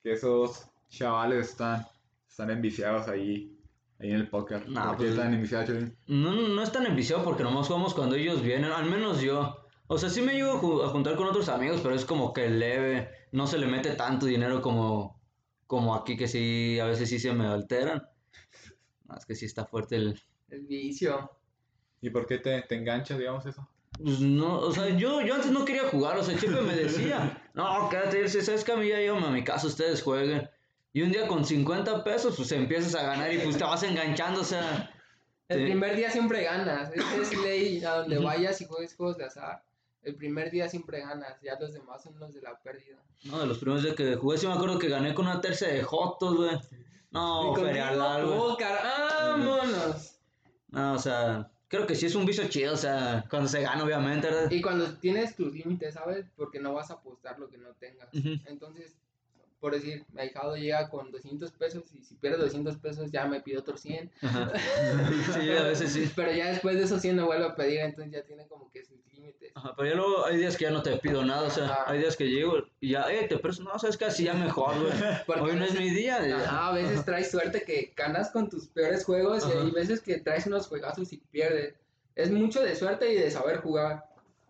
que 0.04 0.14
esos 0.14 0.68
chavales 0.90 1.50
están, 1.50 1.86
están 2.28 2.50
enviciados 2.50 3.08
ahí, 3.08 3.58
ahí 4.02 4.10
en 4.12 4.16
el 4.18 4.30
póker. 4.30 4.68
Nah, 4.70 4.88
¿Por 4.90 4.92
qué 4.98 5.04
pues- 5.04 5.10
están 5.12 5.34
enviciados, 5.34 5.68
Cholín? 5.68 5.96
No, 6.08 6.32
no 6.34 6.48
no 6.50 6.64
es 6.64 6.72
tan 6.72 6.86
enviciado 6.86 7.24
porque 7.24 7.44
nomás 7.44 7.68
jugamos 7.68 7.94
cuando 7.94 8.16
ellos 8.16 8.42
vienen, 8.42 8.72
al 8.72 8.86
menos 8.90 9.22
yo. 9.22 9.58
O 9.88 9.98
sea, 9.98 10.10
sí 10.10 10.22
me 10.22 10.34
llego 10.34 10.52
a 10.54 10.62
ju- 10.62 10.86
a 10.86 10.90
juntar 10.90 11.16
con 11.16 11.28
otros 11.28 11.50
amigos, 11.50 11.82
pero 11.82 11.94
es 11.96 12.06
como 12.06 12.32
que 12.34 12.50
leve, 12.50 13.10
no 13.34 13.46
se 13.48 13.58
le 13.58 13.68
mete 13.68 13.92
tanto 13.92 14.26
dinero 14.26 14.62
como, 14.62 15.20
como 15.68 15.96
aquí 15.96 16.16
que 16.16 16.28
sí, 16.28 16.80
a 16.80 16.86
veces 16.86 17.10
sí 17.10 17.20
se 17.20 17.34
me 17.34 17.46
alteran. 17.46 18.02
No, 19.06 19.16
es 19.18 19.26
que 19.26 19.36
sí 19.36 19.46
está 19.46 19.66
fuerte 19.66 19.98
el... 19.98 20.20
El 20.50 20.62
vicio. 20.66 21.32
¿Y 22.02 22.10
por 22.10 22.26
qué 22.26 22.38
te, 22.38 22.62
te 22.62 22.76
enganchas, 22.76 23.18
digamos, 23.18 23.46
eso? 23.46 23.68
Pues 24.02 24.22
no, 24.22 24.60
o 24.60 24.72
sea, 24.72 24.90
yo, 24.98 25.22
yo 25.22 25.36
antes 25.36 25.52
no 25.52 25.66
quería 25.66 25.84
jugar, 25.90 26.18
o 26.18 26.24
sea, 26.24 26.38
Chepe 26.40 26.62
me 26.62 26.74
decía, 26.76 27.44
no, 27.54 27.90
quédate, 27.90 28.28
sabes 28.30 28.64
que 28.64 28.72
a 28.72 28.78
mí 28.78 28.88
ya 28.88 28.98
llévame 28.98 29.28
a 29.28 29.32
mi 29.32 29.44
casa, 29.44 29.68
ustedes 29.68 30.02
jueguen. 30.02 30.50
Y 30.94 31.02
un 31.02 31.12
día 31.12 31.28
con 31.28 31.46
50 31.46 32.04
pesos, 32.04 32.36
pues 32.36 32.52
empiezas 32.52 32.96
a 32.96 33.04
ganar 33.04 33.34
y 33.34 33.40
pues 33.40 33.58
te 33.58 33.64
vas 33.64 33.84
enganchando, 33.84 34.42
o 34.42 34.46
sea... 34.46 34.92
El 35.48 35.64
primer 35.64 35.96
día 35.96 36.10
siempre 36.10 36.44
ganas. 36.44 36.92
Es, 36.94 37.04
es 37.14 37.38
ley 37.42 37.84
a 37.84 37.98
donde 37.98 38.20
vayas 38.20 38.62
y 38.62 38.66
juegues 38.66 38.96
juegos 38.96 39.18
de 39.18 39.26
azar. 39.26 39.64
El 40.02 40.16
primer 40.16 40.50
día 40.50 40.70
siempre 40.70 41.02
ganas. 41.02 41.40
Ya 41.42 41.60
los 41.60 41.74
demás 41.74 42.02
son 42.02 42.18
los 42.20 42.34
de 42.34 42.42
la 42.42 42.58
pérdida. 42.60 42.98
No, 43.26 43.40
de 43.40 43.48
los 43.48 43.58
primeros 43.60 43.84
días 43.84 43.96
que 43.96 44.16
jugué, 44.16 44.38
sí 44.38 44.48
me 44.48 44.54
acuerdo 44.54 44.80
que 44.80 44.88
gané 44.90 45.14
con 45.14 45.28
una 45.28 45.42
tercia 45.42 45.68
de 45.68 45.84
Jotos, 45.84 46.38
güey. 46.38 46.58
No, 47.12 47.52
y 47.52 47.56
feria 47.56 47.90
contigo, 47.90 48.04
larga. 48.04 48.38
pócar, 48.38 48.80
¡vámonos! 48.84 50.16
No, 50.70 50.94
o 50.94 50.98
sea, 51.00 51.52
creo 51.68 51.86
que 51.86 51.96
sí 51.96 52.06
es 52.06 52.16
un 52.16 52.26
vicio 52.26 52.48
chido, 52.48 52.74
o 52.74 52.78
sea, 52.78 53.26
cuando 53.30 53.50
se 53.50 53.62
gana, 53.62 53.84
obviamente, 53.84 54.28
¿verdad? 54.28 54.50
Y 54.50 54.62
cuando 54.62 54.94
tienes 54.96 55.36
tus 55.36 55.54
límites, 55.54 55.94
¿sabes? 55.96 56.26
Porque 56.38 56.60
no 56.60 56.74
vas 56.74 56.90
a 56.90 56.96
apostar 56.96 57.38
lo 57.38 57.50
que 57.50 57.58
no 57.58 57.74
tengas. 57.74 58.08
Entonces, 58.46 58.96
por 59.62 59.74
decir, 59.74 60.04
mi 60.12 60.22
ahijado 60.22 60.58
llega 60.58 60.90
con 60.90 61.12
200 61.12 61.52
pesos 61.52 61.84
y 61.94 62.04
si 62.04 62.16
pierde 62.16 62.40
200 62.40 62.76
pesos 62.78 63.12
ya 63.12 63.26
me 63.28 63.40
pide 63.42 63.60
otros 63.60 63.80
100. 63.82 64.12
Ajá. 64.24 64.52
Sí, 65.34 65.50
a 65.52 65.64
veces 65.64 65.94
sí. 65.94 66.12
Pero 66.16 66.32
ya 66.34 66.48
después 66.48 66.76
de 66.78 66.84
esos 66.84 67.02
100 67.02 67.16
no 67.16 67.28
vuelvo 67.28 67.46
a 67.46 67.56
pedir, 67.56 67.80
entonces 67.82 68.12
ya 68.12 68.24
tiene 68.24 68.48
como 68.48 68.70
que 68.72 68.84
sus 68.84 68.98
límites. 69.14 69.52
Ajá, 69.56 69.74
pero 69.78 69.90
ya 69.90 69.96
luego 69.96 70.26
hay 70.26 70.38
días 70.38 70.58
que 70.58 70.64
ya 70.66 70.72
no 70.72 70.82
te 70.82 70.98
pido 70.98 71.24
nada, 71.24 71.44
o 71.48 71.50
sea, 71.52 71.66
Ajá. 71.66 71.84
hay 71.92 72.00
días 72.00 72.18
que 72.18 72.26
llego 72.28 72.58
y 72.80 72.92
ya, 72.92 73.04
eh, 73.14 73.28
te 73.28 73.38
presto, 73.38 73.64
no, 73.64 73.78
sabes 73.78 73.98
que 73.98 74.06
así 74.06 74.24
ya 74.24 74.34
mejor, 74.34 74.74
güey. 74.82 74.92
Porque 75.28 75.42
Hoy 75.42 75.56
no 75.56 75.64
es 75.66 75.74
mi 75.80 75.90
día. 75.92 76.28
y- 76.28 76.32
Ajá, 76.32 76.70
a 76.70 76.74
veces 76.74 77.06
traes 77.06 77.30
suerte 77.32 77.62
que 77.64 77.94
ganas 77.96 78.32
con 78.32 78.50
tus 78.50 78.68
peores 78.68 79.06
juegos 79.06 79.48
y 79.48 79.58
hay 79.58 79.72
veces 79.72 80.02
que 80.02 80.18
traes 80.20 80.48
unos 80.48 80.68
juegazos 80.68 81.14
y 81.14 81.18
pierdes. 81.18 81.76
Es 82.16 82.30
mucho 82.32 82.62
de 82.62 82.76
suerte 82.76 83.12
y 83.14 83.16
de 83.16 83.30
saber 83.32 83.58
jugar. 83.58 84.06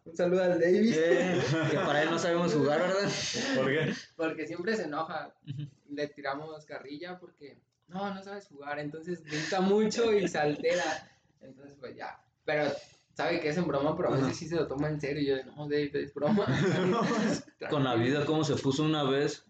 Un 0.06 0.16
saludo 0.18 0.44
al 0.44 0.60
Davis. 0.60 0.98
Que 1.72 1.78
para 1.78 2.04
él 2.04 2.12
no 2.12 2.18
sabemos 2.20 2.54
jugar, 2.54 2.80
¿verdad? 2.82 3.10
¿Por 3.56 3.68
qué? 3.68 3.94
Porque 4.16 4.48
siempre 4.48 4.76
se 4.76 4.84
enoja. 4.84 5.34
Le 5.90 6.08
tiramos 6.08 6.66
carrilla 6.66 7.20
porque 7.20 7.60
no, 7.88 8.14
no 8.14 8.24
sabes 8.24 8.48
jugar. 8.48 8.80
Entonces 8.80 9.24
grita 9.24 9.62
mucho 9.62 10.12
y 10.14 10.28
se 10.28 10.38
altera. 10.40 11.10
Entonces, 11.42 11.78
pues 11.80 11.96
ya. 11.96 12.20
Pero 12.46 12.72
sabe 13.14 13.40
que 13.40 13.50
es 13.50 13.58
en 13.58 13.68
broma, 13.68 13.96
pero 13.96 14.10
a 14.10 14.18
veces 14.18 14.36
sí 14.38 14.48
se 14.48 14.56
lo 14.56 14.68
toma 14.68 14.90
en 14.90 15.00
serio. 15.00 15.22
Y 15.22 15.28
yo, 15.28 15.52
no, 15.56 15.68
David, 15.68 15.96
es 15.98 16.14
broma. 16.14 16.46
Con 17.70 17.84
la 17.84 17.96
vida, 17.96 18.26
como 18.26 18.44
se 18.44 18.56
puso 18.56 18.84
una 18.84 19.04
vez, 19.04 19.46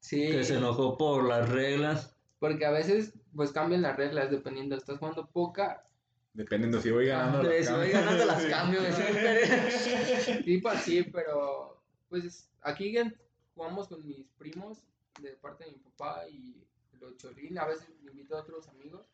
Sí. 0.00 0.30
que 0.30 0.44
se 0.44 0.56
enojó 0.56 0.96
por 0.96 1.24
las 1.24 1.48
reglas. 1.48 2.14
Porque 2.38 2.64
a 2.64 2.70
veces, 2.70 3.14
pues 3.34 3.50
cambian 3.50 3.82
las 3.82 3.96
reglas 3.96 4.30
dependiendo. 4.30 4.76
Estás 4.76 4.98
jugando 4.98 5.28
poca 5.28 5.87
Dependiendo 6.38 6.80
si 6.80 6.92
voy 6.92 7.06
ganando. 7.06 7.42
De 7.48 7.58
las 7.58 7.66
si 7.66 7.72
voy 7.72 7.90
cambio. 7.90 8.00
ganando 8.00 8.24
las 8.26 8.44
cambio, 8.46 8.80
güey. 8.80 10.42
Sí, 10.44 10.58
pues 10.58 10.80
sí, 10.82 11.02
pero 11.02 11.82
pues 12.08 12.48
aquí 12.62 12.94
jugamos 13.56 13.88
con 13.88 14.06
mis 14.06 14.24
primos 14.38 14.78
de 15.20 15.30
parte 15.32 15.64
de 15.64 15.72
mi 15.72 15.78
papá 15.78 16.28
y 16.28 16.64
los 17.00 17.16
cholín, 17.16 17.58
a 17.58 17.66
veces 17.66 17.88
me 18.02 18.12
invito 18.12 18.36
a 18.36 18.42
otros 18.42 18.68
amigos. 18.68 19.04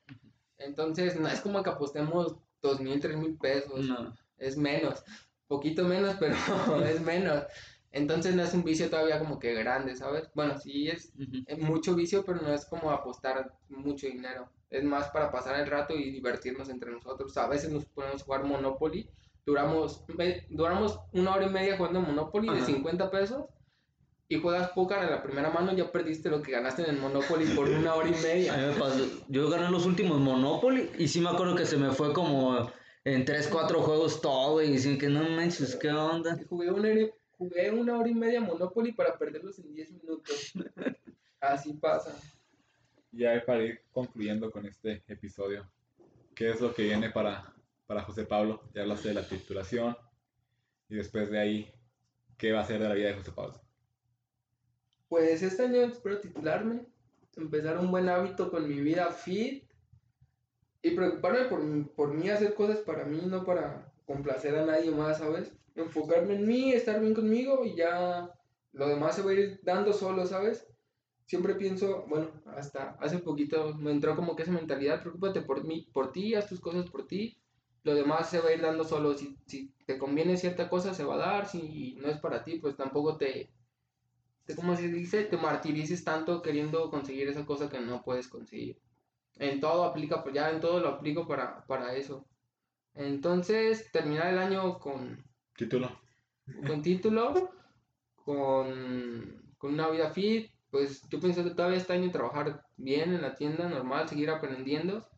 Entonces, 0.59 1.19
no 1.19 1.27
es 1.29 1.41
como 1.41 1.63
que 1.63 1.71
apostemos 1.71 2.37
dos 2.61 2.79
mil, 2.81 3.01
tres 3.01 3.17
mil 3.17 3.37
pesos, 3.39 3.87
No. 3.87 4.15
es 4.37 4.57
menos, 4.59 5.03
poquito 5.49 5.85
menos, 5.85 6.17
pero 6.21 6.37
es 6.85 7.01
menos. 7.01 7.45
Entonces 7.91 8.35
no 8.35 8.43
es 8.43 8.53
un 8.53 8.65
vicio 8.65 8.91
todavía 8.91 9.19
como 9.19 9.39
que 9.39 9.55
grande, 9.55 9.97
¿sabes? 9.97 10.29
Bueno, 10.35 10.59
sí 10.59 10.89
es 10.89 11.11
mucho 11.59 11.95
vicio, 11.95 12.23
pero 12.25 12.43
no 12.43 12.53
es 12.53 12.67
como 12.67 12.91
apostar 12.91 13.51
mucho 13.69 14.09
dinero. 14.09 14.51
Es 14.75 14.85
más 14.85 15.09
para 15.11 15.31
pasar 15.31 15.61
el 15.61 15.67
rato 15.69 15.95
y 15.95 16.11
divertirnos 16.11 16.69
entre 16.69 16.91
nosotros. 16.91 17.37
A 17.37 17.47
veces 17.49 17.71
nos 17.71 17.85
ponemos 17.87 18.23
a 18.23 18.25
jugar 18.25 18.45
Monopoly. 18.45 19.09
Duramos, 19.47 20.05
me- 20.17 20.47
duramos 20.51 20.99
una 21.13 21.35
hora 21.35 21.47
y 21.47 21.51
media 21.51 21.77
jugando 21.77 22.01
Monopoly 22.01 22.49
de 22.49 22.57
Ajá. 22.57 22.67
50 22.67 23.11
pesos. 23.11 23.45
Y 24.29 24.41
juegas 24.41 24.71
póker 24.71 24.99
a 24.99 25.11
la 25.11 25.23
primera 25.23 25.51
mano, 25.51 25.73
ya 25.75 25.93
perdiste 25.93 26.31
lo 26.31 26.41
que 26.43 26.51
ganaste 26.53 26.83
en 26.83 26.91
el 26.91 26.97
Monopoly 27.01 27.45
por 27.55 27.69
una 27.69 27.95
hora 27.95 28.09
y 28.09 28.15
A 28.19 28.23
media. 28.23 28.57
mí 28.57 28.67
me 28.67 28.73
pasó, 28.81 29.05
yo 29.29 29.49
gané 29.51 29.71
los 29.71 29.85
últimos 29.87 30.19
Monopoly 30.19 30.91
y 30.99 31.09
sí 31.09 31.21
me 31.21 31.29
acuerdo 31.29 31.55
que 31.55 31.67
se 31.67 31.77
me 31.77 31.91
fue 31.93 32.13
como 32.15 32.71
en 33.05 33.25
3, 33.27 33.49
4 33.53 33.83
juegos 33.83 34.21
todo 34.23 34.63
y 34.63 34.71
dicen 34.73 34.99
que 34.99 35.09
no 35.09 35.29
manches, 35.29 35.77
¿qué 35.77 35.91
onda? 35.91 36.37
Y 36.41 36.45
Jugué 36.47 36.71
una, 36.71 36.89
jugué 37.37 37.71
una 37.71 37.99
hora 37.99 38.09
y 38.09 38.15
media 38.15 38.41
Monopoly 38.41 38.93
para 38.93 39.17
perderlos 39.19 39.59
en 39.59 39.73
10 39.75 39.93
minutos. 39.93 40.53
Así 41.41 41.75
pasa. 41.75 42.17
Ya 43.17 43.45
para 43.47 43.63
ir 43.63 43.81
concluyendo 43.93 44.51
con 44.51 44.67
este 44.67 45.05
episodio, 45.07 45.71
¿qué 46.35 46.51
es 46.51 46.61
lo 46.61 46.75
que 46.75 46.83
viene 46.83 47.11
para, 47.11 47.55
para 47.87 48.03
José 48.03 48.25
Pablo? 48.25 48.63
Ya 48.75 48.83
hablaste 48.83 49.09
de 49.09 49.15
la 49.15 49.29
titulación 49.29 49.97
y 50.89 50.97
después 50.97 51.31
de 51.31 51.39
ahí, 51.39 51.73
¿qué 52.37 52.51
va 52.51 52.61
a 52.61 52.65
ser 52.65 52.81
de 52.81 52.89
la 52.89 52.95
vida 52.95 53.09
de 53.09 53.15
José 53.15 53.31
Pablo? 53.31 53.61
Pues 55.09 55.43
este 55.43 55.65
año 55.65 55.83
espero 55.83 56.19
titularme, 56.19 56.87
empezar 57.37 57.79
un 57.79 57.93
buen 57.93 58.09
hábito 58.09 58.51
con 58.51 58.69
mi 58.69 58.81
vida 58.81 59.13
fit 59.13 59.65
y 60.83 60.91
preocuparme 60.91 61.45
por, 61.45 61.89
por 61.95 62.15
mí, 62.15 62.29
hacer 62.31 62.55
cosas 62.55 62.79
para 62.79 63.05
mí, 63.05 63.23
no 63.25 63.45
para 63.45 63.93
complacer 64.07 64.57
a 64.57 64.67
nadie 64.67 64.91
más, 64.91 65.19
¿sabes? 65.19 65.53
Enfocarme 65.77 66.35
en 66.35 66.49
mí, 66.49 66.73
estar 66.73 67.01
bien 67.01 67.15
conmigo 67.15 67.65
y 67.65 67.77
ya 67.77 68.35
lo 68.73 68.89
demás 68.89 69.15
se 69.15 69.23
va 69.23 69.31
a 69.31 69.35
ir 69.35 69.61
dando 69.63 69.93
solo, 69.93 70.27
¿sabes? 70.27 70.67
Siempre 71.27 71.55
pienso, 71.55 72.05
bueno, 72.09 72.43
hasta 72.47 72.91
hace 73.01 73.19
poquito 73.19 73.75
me 73.75 73.91
entró 73.93 74.15
como 74.17 74.37
que 74.37 74.43
esa 74.43 74.53
mentalidad, 74.53 75.01
preocúpate 75.01 75.43
por 75.43 75.65
mí, 75.65 75.89
por 75.93 76.13
ti, 76.13 76.35
haz 76.35 76.49
tus 76.49 76.61
cosas 76.61 76.91
por 76.91 77.07
ti, 77.07 77.39
lo 77.83 77.95
demás 77.95 78.29
se 78.31 78.41
va 78.41 78.49
a 78.51 78.53
ir 78.55 78.61
dando 78.61 78.85
solo, 78.85 79.15
si, 79.17 79.39
si 79.47 79.75
te 79.87 79.99
conviene 79.99 80.37
cierta 80.37 80.69
cosa 80.69 80.95
se 80.95 81.05
va 81.05 81.15
a 81.15 81.19
dar, 81.19 81.47
si 81.49 81.97
no 81.97 82.09
es 82.09 82.19
para 82.19 82.45
ti, 82.45 82.59
pues 82.59 82.77
tampoco 82.77 83.17
te, 83.17 83.55
te- 84.45 84.57
¿cómo 84.57 84.77
se 84.77 84.89
dice? 84.89 85.25
Te 85.25 85.37
martirices 85.37 86.05
tanto 86.05 86.43
queriendo 86.43 86.91
conseguir 86.91 87.29
esa 87.29 87.47
cosa 87.47 87.69
que 87.69 87.81
no 87.81 88.03
puedes 88.03 88.29
conseguir. 88.29 88.81
En 89.37 89.61
todo 89.61 89.85
aplica, 89.85 90.23
pues 90.23 90.35
ya 90.35 90.51
en 90.51 90.61
todo 90.61 90.81
lo 90.81 90.89
aplico 90.91 91.27
para, 91.29 91.67
para 91.67 91.95
eso. 91.97 92.29
Entonces, 92.95 93.91
terminar 93.93 94.29
el 94.29 94.39
año 94.39 94.79
con, 94.81 95.25
Título. 95.57 95.89
con 96.67 96.83
título, 96.83 97.51
con, 98.17 99.55
con 99.59 99.75
una 99.75 99.89
vida 99.91 100.11
fit, 100.11 100.54
pues 100.75 101.03
pienso 101.09 101.45
que 101.45 101.51
todavía 101.51 101.79
este 101.79 101.93
año 101.93 102.11
trabajar 102.11 102.67
bien 102.77 103.15
en 103.15 103.23
la 103.23 103.37
tienda, 103.37 103.69
normal, 103.69 104.09
seguir 104.09 104.29
aprendiendo. 104.29 105.09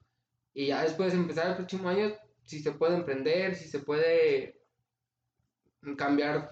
Y 0.53 0.67
ya 0.67 0.83
después 0.83 1.15
empezar 1.15 1.49
el 1.49 1.57
próximo 1.57 1.89
año, 1.89 2.13
si 2.45 2.61
se 2.61 2.73
puede 2.73 2.95
emprender, 2.95 3.55
si 3.55 3.67
se 3.67 3.79
puede 3.79 4.61
cambiar, 5.97 6.51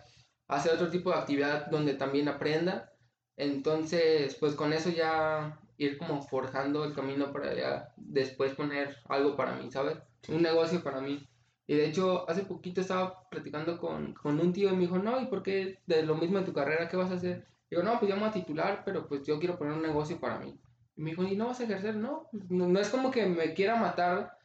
hacer 0.49 0.73
otro 0.73 0.89
tipo 0.89 1.11
de 1.11 1.19
actividad 1.19 1.67
donde 1.67 1.93
también 1.93 2.29
aprenda. 2.29 2.95
Entonces, 3.37 4.37
pues 4.37 4.55
con 4.55 4.73
eso 4.73 4.89
ya 4.89 5.61
ir 5.77 5.99
como 5.99 6.23
forjando 6.23 6.83
el 6.87 6.95
camino 6.95 7.31
para 7.31 7.55
ya 7.55 7.93
después 7.99 8.55
poner 8.55 8.97
algo 9.11 9.37
para 9.37 9.55
mí, 9.57 9.71
¿sabes? 9.71 9.99
Un 10.29 10.41
negocio 10.41 10.83
para 10.83 11.03
mí. 11.03 11.29
Y 11.67 11.75
de 11.75 11.85
hecho, 11.85 12.27
hace 12.27 12.45
poquito 12.45 12.81
estaba 12.81 13.29
platicando 13.29 13.77
con, 13.79 14.15
con 14.15 14.41
un 14.41 14.55
tío 14.55 14.71
y 14.71 14.77
me 14.77 14.81
dijo, 14.81 14.99
no, 14.99 15.21
¿y 15.21 15.27
por 15.27 15.43
qué 15.43 15.83
de 15.87 16.05
lo 16.05 16.15
mismo 16.15 16.39
en 16.39 16.47
tu 16.47 16.55
carrera, 16.55 16.89
qué 16.89 16.97
vas 16.97 17.11
a 17.11 17.17
hacer? 17.17 17.54
Digo, 17.75 17.83
no, 17.83 17.99
pues 17.99 18.09
yo 18.09 18.15
me 18.17 18.21
voy 18.23 18.31
a 18.31 18.33
titular, 18.33 18.83
pero 18.85 19.07
pues 19.09 19.23
yo 19.27 19.39
quiero 19.39 19.59
poner 19.59 19.75
un 19.75 19.83
negocio 19.83 20.21
para 20.21 20.39
mí. 20.39 20.57
Y 20.97 21.03
me 21.03 21.11
dijo, 21.11 21.25
¿y 21.25 21.35
no 21.37 21.49
vas 21.49 21.59
a 21.61 21.65
ejercer? 21.65 21.97
No, 21.97 22.29
pues, 22.31 22.49
no, 22.51 22.69
no 22.69 22.79
es 22.79 22.89
como 22.89 23.11
que 23.11 23.27
me 23.27 23.53
quiera 23.53 23.75
matar 23.77 24.39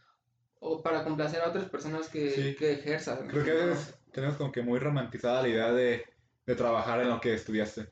o 0.59 0.81
para 0.81 1.03
complacer 1.03 1.41
a 1.41 1.49
otras 1.49 1.65
personas 1.69 2.09
que, 2.09 2.31
Sí. 2.31 2.55
que 2.55 2.73
ejerzan. 2.73 3.27
Creo 3.27 3.43
que 3.43 3.51
a 3.51 3.65
veces 3.65 3.99
tenemos 4.11 4.35
como 4.35 4.51
que 4.51 4.61
muy 4.61 4.79
romantizada 4.79 5.43
la 5.43 5.47
idea 5.47 5.71
de, 5.71 6.05
de 6.45 6.55
trabajar 6.55 7.01
en 7.01 7.09
lo 7.09 7.21
que 7.21 7.33
estudiaste. 7.35 7.89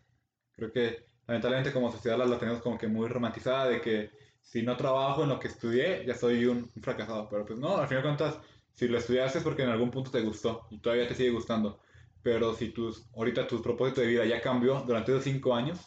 Creo 0.54 0.72
que 0.72 1.06
lamentablemente 1.28 1.72
como 1.72 1.92
sociedad 1.92 2.18
la, 2.18 2.26
la 2.26 2.40
tenemos 2.40 2.62
como 2.62 2.78
que 2.78 2.88
muy 2.88 3.08
romantizada 3.08 3.68
de 3.68 3.80
que 3.80 4.10
si 4.42 4.64
no 4.64 4.76
trabajo 4.76 5.24
en 5.24 5.30
lo 5.30 5.40
que 5.40 5.50
estudié, 5.50 6.04
ya 6.06 6.16
soy 6.16 6.46
un, 6.46 6.72
un 6.76 6.82
fracasado. 6.82 7.28
Pero 7.30 7.46
pues 7.46 7.60
no, 7.60 7.78
al 7.78 7.88
final 7.88 8.02
de 8.04 8.10
cuentas, 8.10 8.40
si 8.74 8.88
lo 8.88 8.98
estudiaste 8.98 9.38
es 9.40 9.44
porque 9.44 9.64
en 9.64 9.70
algún 9.70 9.92
punto 9.92 10.10
te 10.10 10.22
gustó 10.22 10.68
y 10.72 10.80
todavía 10.80 11.08
te 11.08 11.16
sigue 11.16 11.30
gustando. 11.32 11.80
Pero 12.28 12.54
si 12.54 12.70
tus, 12.72 13.08
ahorita 13.16 13.48
tu 13.48 13.62
propósito 13.62 14.02
de 14.02 14.08
vida 14.08 14.26
ya 14.26 14.42
cambió 14.42 14.82
durante 14.82 15.12
esos 15.14 15.24
cinco 15.24 15.54
años, 15.56 15.80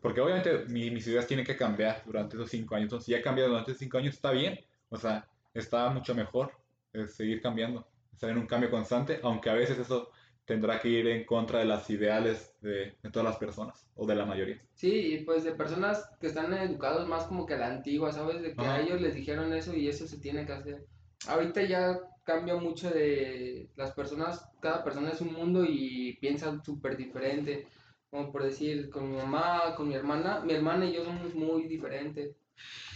porque 0.00 0.20
obviamente 0.20 0.64
mi- 0.68 0.90
mis 0.90 1.06
ideas 1.08 1.26
tienen 1.26 1.44
que 1.44 1.56
cambiar 1.56 2.02
durante 2.06 2.36
esos 2.36 2.48
cinco 2.50 2.74
años. 2.76 2.84
Entonces, 2.86 3.06
si 3.06 3.12
ya 3.12 3.20
cambiado 3.22 3.50
durante 3.50 3.72
esos 3.72 3.80
cinco 3.80 3.98
años, 3.98 4.14
está 4.14 4.30
bien. 4.30 4.60
O 4.88 4.96
sea, 4.96 5.28
está 5.52 5.90
mucho 5.90 6.14
mejor 6.14 6.52
eh, 6.92 7.06
seguir 7.08 7.40
cambiando, 7.42 7.86
estar 8.12 8.30
en 8.30 8.38
un 8.38 8.46
cambio 8.46 8.70
constante, 8.70 9.18
aunque 9.22 9.50
a 9.50 9.54
veces 9.54 9.78
eso 9.78 10.10
tendrá 10.44 10.78
que 10.80 10.88
ir 10.88 11.06
en 11.08 11.24
contra 11.24 11.58
de 11.60 11.64
las 11.66 11.88
ideales 11.90 12.54
de, 12.60 12.96
de 13.02 13.10
todas 13.10 13.24
las 13.28 13.36
personas 13.38 13.88
o 13.96 14.06
de 14.06 14.14
la 14.14 14.26
mayoría. 14.26 14.60
Sí, 14.74 15.14
y 15.14 15.24
pues 15.24 15.44
de 15.44 15.52
personas 15.52 16.08
que 16.20 16.26
están 16.28 16.52
educados 16.54 17.06
más 17.08 17.24
como 17.24 17.46
que 17.46 17.54
a 17.54 17.58
la 17.58 17.68
antigua, 17.68 18.12
¿sabes? 18.12 18.42
De 18.42 18.54
que 18.56 18.62
Ajá. 18.62 18.74
a 18.74 18.80
ellos 18.80 19.00
les 19.00 19.14
dijeron 19.14 19.52
eso 19.52 19.74
y 19.74 19.88
eso 19.88 20.06
se 20.06 20.18
tiene 20.18 20.46
que 20.46 20.52
hacer. 20.52 20.86
Ahorita 21.26 21.62
ya 21.62 21.98
cambia 22.24 22.56
mucho 22.56 22.90
de 22.90 23.68
las 23.76 23.92
personas, 23.92 24.48
cada 24.60 24.82
persona 24.84 25.10
es 25.10 25.20
un 25.20 25.32
mundo 25.32 25.64
y 25.66 26.16
piensan 26.20 26.62
súper 26.64 26.96
diferente. 26.96 27.66
Como 28.10 28.32
por 28.32 28.42
decir, 28.42 28.90
con 28.90 29.10
mi 29.10 29.16
mamá, 29.16 29.74
con 29.76 29.88
mi 29.88 29.94
hermana, 29.94 30.40
mi 30.40 30.52
hermana 30.52 30.84
y 30.86 30.92
yo 30.94 31.04
somos 31.04 31.34
muy 31.34 31.68
diferentes. 31.68 32.34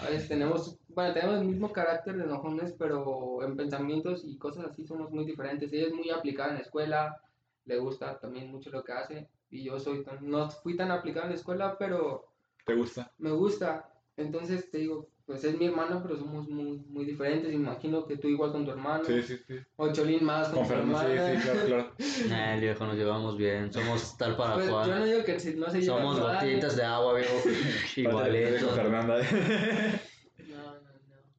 A 0.01 0.05
veces 0.11 0.29
tenemos, 0.29 0.77
bueno, 0.89 1.15
tenemos 1.15 1.41
el 1.41 1.47
mismo 1.47 1.73
carácter 1.73 2.17
de 2.17 2.25
enojones, 2.25 2.75
pero 2.79 3.43
en 3.45 3.57
pensamientos 3.57 4.23
y 4.25 4.37
cosas 4.37 4.67
así 4.67 4.85
somos 4.85 5.11
muy 5.11 5.25
diferentes. 5.25 5.73
Ella 5.73 5.87
es 5.87 5.95
muy 5.95 6.11
aplicada 6.11 6.51
en 6.51 6.57
la 6.57 6.63
escuela, 6.63 7.21
le 7.65 7.79
gusta 7.79 8.19
también 8.19 8.51
mucho 8.51 8.71
lo 8.71 8.83
que 8.85 8.93
hace 8.93 9.29
y 9.51 9.63
yo 9.63 9.79
soy 9.79 10.03
tan- 10.03 10.29
no 10.29 10.51
fui 10.51 10.77
tan 10.77 10.91
aplicado 10.91 11.27
en 11.27 11.31
la 11.33 11.37
escuela, 11.39 11.77
pero 11.79 12.27
¿Te 12.67 12.75
gusta? 12.75 13.13
me 13.19 13.31
gusta. 13.31 13.89
Entonces 14.17 14.71
te 14.71 14.79
digo, 14.79 15.09
pues 15.27 15.43
es 15.45 15.59
mi 15.59 15.67
hermano, 15.67 16.01
pero 16.03 16.17
somos 16.19 16.49
muy, 16.51 16.79
muy 16.89 17.05
diferentes. 17.07 17.53
Imagino 17.53 18.07
que 18.07 18.17
tú 18.19 18.29
igual 18.29 18.53
con 18.53 18.65
tu 18.65 18.71
hermano, 18.73 19.05
Sí, 19.05 19.23
sí, 19.23 19.39
sí. 19.47 19.55
o 19.77 19.93
Cholín 19.93 20.23
más 20.25 20.49
con, 20.49 20.59
Con 20.59 20.69
tu 20.69 20.75
Fernando, 20.75 20.99
sí, 21.01 21.07
hermana. 21.13 21.41
sí, 21.41 21.43
claro, 21.49 21.67
claro. 21.67 21.93
Nah, 22.29 22.55
el 22.55 22.61
viejo, 22.61 22.87
nos 22.87 22.97
llevamos 22.97 23.37
bien. 23.39 23.73
Somos 23.73 24.17
tal 24.19 24.37
para 24.37 24.55
Pues, 24.55 24.67
yo 24.67 24.73
no 24.73 24.85
cual. 24.87 25.05
digo 25.05 25.25
que 25.25 25.41
si- 25.41 25.55
no 25.55 25.71
se 25.71 25.81
llevan 25.81 25.99
Somos 26.03 26.21
gotitas 26.21 26.77
de 26.77 26.85
agua, 26.85 27.15
viejo. 27.15 27.33
Con 27.95 28.05
Igualito. 28.05 28.69
Fernanda. 28.71 29.19
No, 29.19 30.57
no, 30.57 30.75
no. 30.75 30.81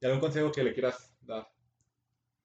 ¿Y 0.01 0.05
algún 0.05 0.19
consejo 0.19 0.51
que 0.51 0.63
le 0.63 0.73
quieras 0.73 1.13
dar 1.21 1.47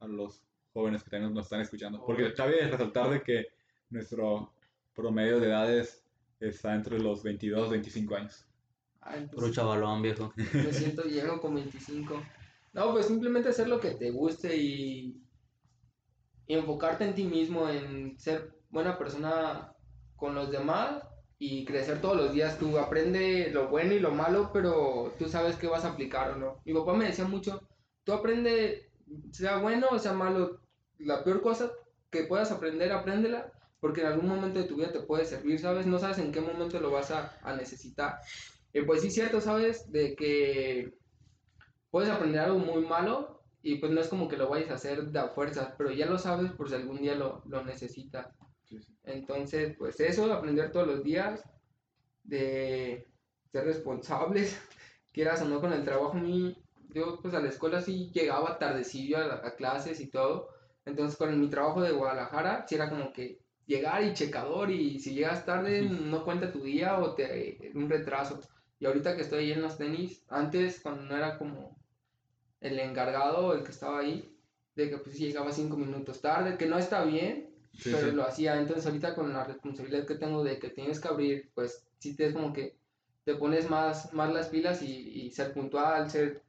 a 0.00 0.06
los 0.06 0.42
jóvenes 0.72 1.02
que 1.02 1.10
también 1.10 1.32
nos 1.32 1.44
están 1.46 1.60
escuchando? 1.62 2.02
Porque 2.04 2.32
cabe 2.34 2.58
resaltar 2.68 3.10
de 3.10 3.22
que 3.22 3.46
nuestro 3.88 4.52
promedio 4.94 5.40
de 5.40 5.48
edades 5.48 6.04
está 6.38 6.74
entre 6.74 6.98
los 6.98 7.22
22 7.22 7.68
y 7.68 7.70
25 7.70 8.14
años. 8.14 8.46
Pues, 9.00 9.30
Puro 9.34 9.50
chavalón, 9.50 10.02
viejo. 10.02 10.32
me 10.36 10.72
siento 10.72 11.02
llego 11.04 11.40
con 11.40 11.54
25. 11.54 12.22
No, 12.72 12.92
pues 12.92 13.06
simplemente 13.06 13.48
hacer 13.48 13.68
lo 13.68 13.80
que 13.80 13.92
te 13.92 14.10
guste 14.10 14.56
y, 14.56 15.20
y 16.46 16.54
enfocarte 16.54 17.04
en 17.04 17.14
ti 17.14 17.24
mismo, 17.24 17.68
en 17.68 18.18
ser 18.18 18.54
buena 18.70 18.98
persona 18.98 19.72
con 20.16 20.34
los 20.34 20.50
demás 20.50 21.02
y 21.38 21.64
crecer 21.64 22.00
todos 22.00 22.16
los 22.16 22.32
días. 22.32 22.58
Tú 22.58 22.78
aprende 22.78 23.50
lo 23.52 23.68
bueno 23.68 23.94
y 23.94 24.00
lo 24.00 24.10
malo, 24.10 24.50
pero 24.52 25.14
tú 25.18 25.28
sabes 25.28 25.56
qué 25.56 25.66
vas 25.68 25.84
a 25.84 25.90
aplicar 25.92 26.32
o 26.32 26.36
no. 26.36 26.60
Mi 26.64 26.74
papá 26.74 26.94
me 26.94 27.06
decía 27.06 27.24
mucho, 27.24 27.60
tú 28.04 28.12
aprende, 28.12 28.90
sea 29.32 29.58
bueno 29.58 29.86
o 29.90 29.98
sea 29.98 30.12
malo, 30.12 30.60
la 30.98 31.24
peor 31.24 31.40
cosa 31.42 31.70
que 32.10 32.24
puedas 32.24 32.50
aprender, 32.50 32.92
apréndela, 32.92 33.52
porque 33.80 34.00
en 34.02 34.08
algún 34.08 34.28
momento 34.28 34.58
de 34.58 34.66
tu 34.66 34.76
vida 34.76 34.92
te 34.92 35.00
puede 35.00 35.24
servir, 35.24 35.58
¿sabes? 35.60 35.86
No 35.86 35.98
sabes 35.98 36.18
en 36.18 36.32
qué 36.32 36.40
momento 36.40 36.80
lo 36.80 36.90
vas 36.90 37.10
a, 37.12 37.38
a 37.42 37.54
necesitar. 37.54 38.18
Y 38.72 38.82
pues 38.82 39.02
sí 39.02 39.08
es 39.08 39.14
cierto, 39.14 39.40
¿sabes? 39.40 39.90
De 39.90 40.14
que 40.16 40.92
puedes 41.90 42.10
aprender 42.10 42.40
algo 42.40 42.58
muy 42.58 42.86
malo 42.86 43.42
y 43.62 43.76
pues 43.76 43.92
no 43.92 44.00
es 44.00 44.08
como 44.08 44.28
que 44.28 44.36
lo 44.36 44.48
vayas 44.48 44.70
a 44.70 44.74
hacer 44.74 45.04
de 45.10 45.18
a 45.18 45.28
fuerzas, 45.28 45.74
pero 45.76 45.90
ya 45.90 46.06
lo 46.06 46.18
sabes 46.18 46.52
por 46.52 46.68
si 46.68 46.74
algún 46.76 46.98
día 47.02 47.14
lo, 47.14 47.42
lo 47.46 47.64
necesitas. 47.64 48.28
Sí, 48.64 48.80
sí. 48.80 48.96
Entonces, 49.04 49.76
pues 49.78 50.00
eso, 50.00 50.32
aprender 50.32 50.72
todos 50.72 50.86
los 50.86 51.04
días, 51.04 51.44
de 52.22 53.08
ser 53.52 53.64
responsables, 53.64 54.60
quieras 55.12 55.42
o 55.42 55.46
no 55.46 55.60
con 55.60 55.72
el 55.72 55.84
trabajo. 55.84 56.14
Mí, 56.14 56.56
yo 56.90 57.20
pues 57.22 57.34
a 57.34 57.40
la 57.40 57.48
escuela 57.48 57.80
sí 57.80 58.10
llegaba 58.12 58.58
tardecillo 58.58 59.18
a, 59.18 59.26
la- 59.26 59.34
a 59.46 59.56
clases 59.56 60.00
y 60.00 60.10
todo. 60.10 60.48
Entonces 60.84 61.16
con 61.18 61.38
mi 61.40 61.48
trabajo 61.50 61.82
de 61.82 61.92
Guadalajara, 61.92 62.66
sí 62.68 62.74
era 62.76 62.88
como 62.90 63.12
que 63.12 63.40
llegar 63.66 64.02
y 64.04 64.14
checador 64.14 64.70
y 64.70 64.98
si 65.00 65.14
llegas 65.14 65.44
tarde 65.46 65.82
no 65.88 66.24
cuenta 66.24 66.52
tu 66.52 66.62
día 66.62 66.98
o 66.98 67.14
te 67.14 67.72
un 67.74 67.88
retraso. 67.90 68.40
Y 68.80 68.86
ahorita 68.86 69.14
que 69.14 69.22
estoy 69.22 69.44
ahí 69.44 69.52
en 69.52 69.62
los 69.62 69.78
tenis, 69.78 70.24
antes 70.28 70.80
cuando 70.80 71.02
no 71.02 71.16
era 71.16 71.38
como 71.38 71.78
el 72.60 72.78
encargado, 72.80 73.54
el 73.54 73.62
que 73.62 73.70
estaba 73.70 74.00
ahí, 74.00 74.36
de 74.74 74.90
que 74.90 74.98
pues 74.98 75.18
llegaba 75.18 75.52
cinco 75.52 75.76
minutos 75.76 76.20
tarde, 76.20 76.56
que 76.56 76.66
no 76.66 76.78
está 76.78 77.04
bien, 77.04 77.48
Sí, 77.72 77.90
pero 77.92 78.10
sí. 78.10 78.16
lo 78.16 78.24
hacía. 78.24 78.58
Entonces 78.58 78.84
ahorita 78.86 79.14
con 79.14 79.32
la 79.32 79.44
responsabilidad 79.44 80.06
que 80.06 80.16
tengo 80.16 80.42
de 80.42 80.58
que 80.58 80.70
tienes 80.70 80.98
que 80.98 81.08
abrir, 81.08 81.50
pues 81.54 81.86
sí 81.98 82.16
te 82.16 82.26
es 82.26 82.34
como 82.34 82.52
que 82.52 82.78
te 83.24 83.36
pones 83.36 83.70
más, 83.70 84.12
más 84.12 84.32
las 84.32 84.48
pilas 84.48 84.82
y, 84.82 84.92
y 84.96 85.30
ser 85.30 85.52
puntual, 85.52 86.10
ser 86.10 86.42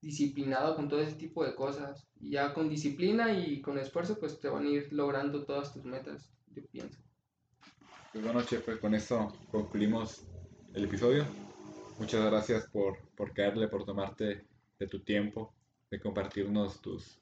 disciplinado 0.00 0.76
con 0.76 0.88
todo 0.88 1.00
ese 1.00 1.16
tipo 1.16 1.44
de 1.44 1.54
cosas. 1.54 2.06
Y 2.20 2.32
ya 2.32 2.52
con 2.54 2.68
disciplina 2.68 3.32
y 3.32 3.60
con 3.60 3.78
esfuerzo, 3.78 4.18
pues 4.20 4.38
te 4.40 4.48
van 4.48 4.66
a 4.66 4.70
ir 4.70 4.92
logrando 4.92 5.44
todas 5.44 5.72
tus 5.72 5.84
metas, 5.84 6.30
yo 6.54 6.62
pienso. 6.70 7.00
Pues 8.12 8.24
bueno, 8.24 8.42
Che, 8.42 8.60
pues 8.60 8.78
con 8.78 8.94
esto 8.94 9.32
concluimos 9.50 10.22
el 10.74 10.84
episodio. 10.84 11.24
Muchas 11.98 12.24
gracias 12.26 12.66
por, 12.68 12.98
por 13.16 13.32
caerle, 13.32 13.68
por 13.68 13.84
tomarte 13.84 14.44
de 14.78 14.86
tu 14.86 15.00
tiempo, 15.00 15.54
de 15.90 15.98
compartirnos 16.00 16.80
tus, 16.80 17.18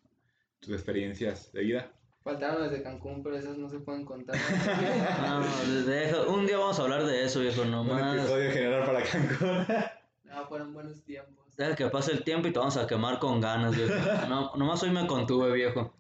tus 0.61 0.73
experiencias 0.75 1.53
de 1.53 1.61
vida. 1.63 1.93
Faltaron 2.23 2.63
las 2.63 2.71
de 2.73 2.83
Cancún, 2.83 3.23
pero 3.23 3.37
esas 3.37 3.57
no 3.59 3.69
se 3.69 3.79
pueden 3.81 4.05
contar. 4.05 4.35
No, 5.27 5.85
deja- 5.85 6.23
un 6.23 6.47
día 6.47 6.59
vamos 6.59 6.79
a 6.79 6.83
hablar 6.83 7.05
de 7.05 7.25
eso, 7.25 7.41
viejo. 7.41 7.63
Un 7.63 7.71
Nomás. 7.71 8.17
episodio 8.19 8.51
general 8.51 8.85
para 8.87 9.03
Cancún. 9.03 9.67
no, 10.25 10.47
fueron 10.49 10.73
buenos 10.73 11.03
tiempos. 11.05 11.45
Deja 11.57 11.77
que 11.77 11.87
pase 11.87 12.13
el 12.13 12.25
tiempo 12.25 12.49
y 12.49 12.53
te 12.53 12.59
vamos 12.59 12.77
a 12.77 12.87
quemar 12.87 13.19
con 13.21 13.41
ganas, 13.41 13.77
viejo. 13.77 13.95
No, 14.29 14.53
nomás 14.57 14.83
hoy 14.83 14.91
me 14.91 15.07
contuve, 15.07 15.53
viejo. 15.53 15.95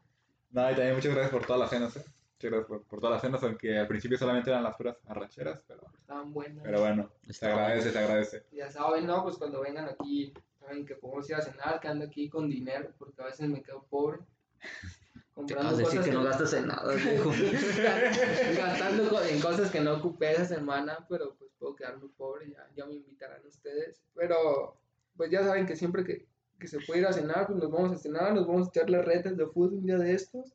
No, 0.51 0.63
y 0.71 0.75
también 0.75 0.95
muchas 0.97 1.13
gracias 1.13 1.31
por 1.33 1.47
todas 1.47 1.61
las 1.61 1.71
cenas, 1.71 1.97
¿eh? 1.97 2.05
Por, 2.51 2.85
por 2.85 3.01
todas 3.01 3.15
las 3.15 3.23
cenas, 3.23 3.43
aunque 3.43 3.79
al 3.79 3.87
principio 3.87 4.19
solamente 4.19 4.51
eran 4.51 4.63
las 4.63 4.77
puras 4.77 4.97
arracheras, 5.07 5.61
pero, 5.67 5.83
Estaban 5.99 6.33
buenas. 6.33 6.63
pero 6.63 6.81
bueno, 6.81 7.11
se 7.29 7.47
agradece, 7.47 7.91
se 7.91 7.99
agradece. 7.99 8.47
Ya 8.53 8.71
saben, 8.71 9.07
¿no? 9.07 9.23
Pues 9.23 9.37
cuando 9.37 9.61
vengan 9.63 9.89
aquí, 9.89 10.33
saben 10.59 10.85
que 10.85 10.95
podemos 10.95 11.29
ir 11.31 11.37
a 11.37 11.43
cenar, 11.43 11.81
que 11.81 11.89
ando 11.89 12.05
aquí 12.05 12.29
con 12.29 12.49
dinero, 12.49 12.93
porque 12.99 13.23
a 13.23 13.27
veces 13.27 13.49
me 13.49 13.63
quedo 13.63 13.85
pobre. 13.85 14.21
Te 15.47 15.55
acabas 15.55 15.79
de 15.79 15.85
decir 15.85 16.01
que 16.03 16.13
no 16.13 16.23
gastas 16.23 16.53
en 16.53 16.69
nada, 16.69 16.95
viejo. 16.95 17.31
Gastando 18.57 19.21
en 19.25 19.41
cosas 19.41 19.71
que 19.71 19.81
no 19.81 19.95
ocupé 19.95 20.33
esa 20.33 20.45
semana, 20.45 21.05
pero 21.09 21.35
pues 21.35 21.51
puedo 21.59 21.75
quedarme 21.75 22.09
pobre, 22.17 22.51
ya, 22.51 22.69
ya 22.77 22.87
me 22.87 22.95
invitarán 22.95 23.45
ustedes. 23.45 24.01
Pero 24.15 24.79
pues 25.17 25.33
ya 25.33 25.43
saben 25.43 25.67
que 25.67 25.75
siempre 25.75 26.05
que, 26.05 26.29
que 26.61 26.69
se 26.69 26.79
puede 26.81 27.01
ir 27.01 27.07
a 27.07 27.13
cenar, 27.13 27.49
pues 27.49 27.59
nos 27.59 27.71
vamos 27.71 27.93
a 27.93 27.99
cenar, 27.99 28.33
nos 28.33 28.47
vamos 28.47 28.69
a 28.69 28.71
echar 28.71 28.89
las 28.89 29.05
retas 29.05 29.37
de 29.37 29.47
fútbol 29.47 29.75
un 29.75 29.87
día 29.87 29.99
de 29.99 30.15
estos. 30.15 30.55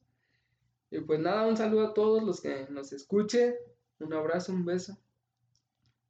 Y 0.92 1.00
pues 1.02 1.20
nada, 1.20 1.48
un 1.48 1.58
saludo 1.58 1.88
a 1.88 1.94
todos 1.94 2.24
los 2.24 2.42
que 2.42 2.68
nos 2.70 2.92
escuchen, 2.94 3.56
un 4.00 4.14
abrazo, 4.14 4.52
un 4.52 4.66
beso. 4.66 4.98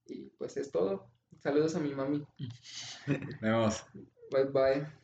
Y 0.05 0.29
pues 0.37 0.57
es 0.57 0.71
todo. 0.71 1.09
Saludos 1.39 1.75
a 1.75 1.79
mi 1.79 1.93
mami. 1.93 2.25
Nos 3.07 3.41
vemos. 3.41 3.85
Bye 4.31 4.45
bye. 4.45 4.98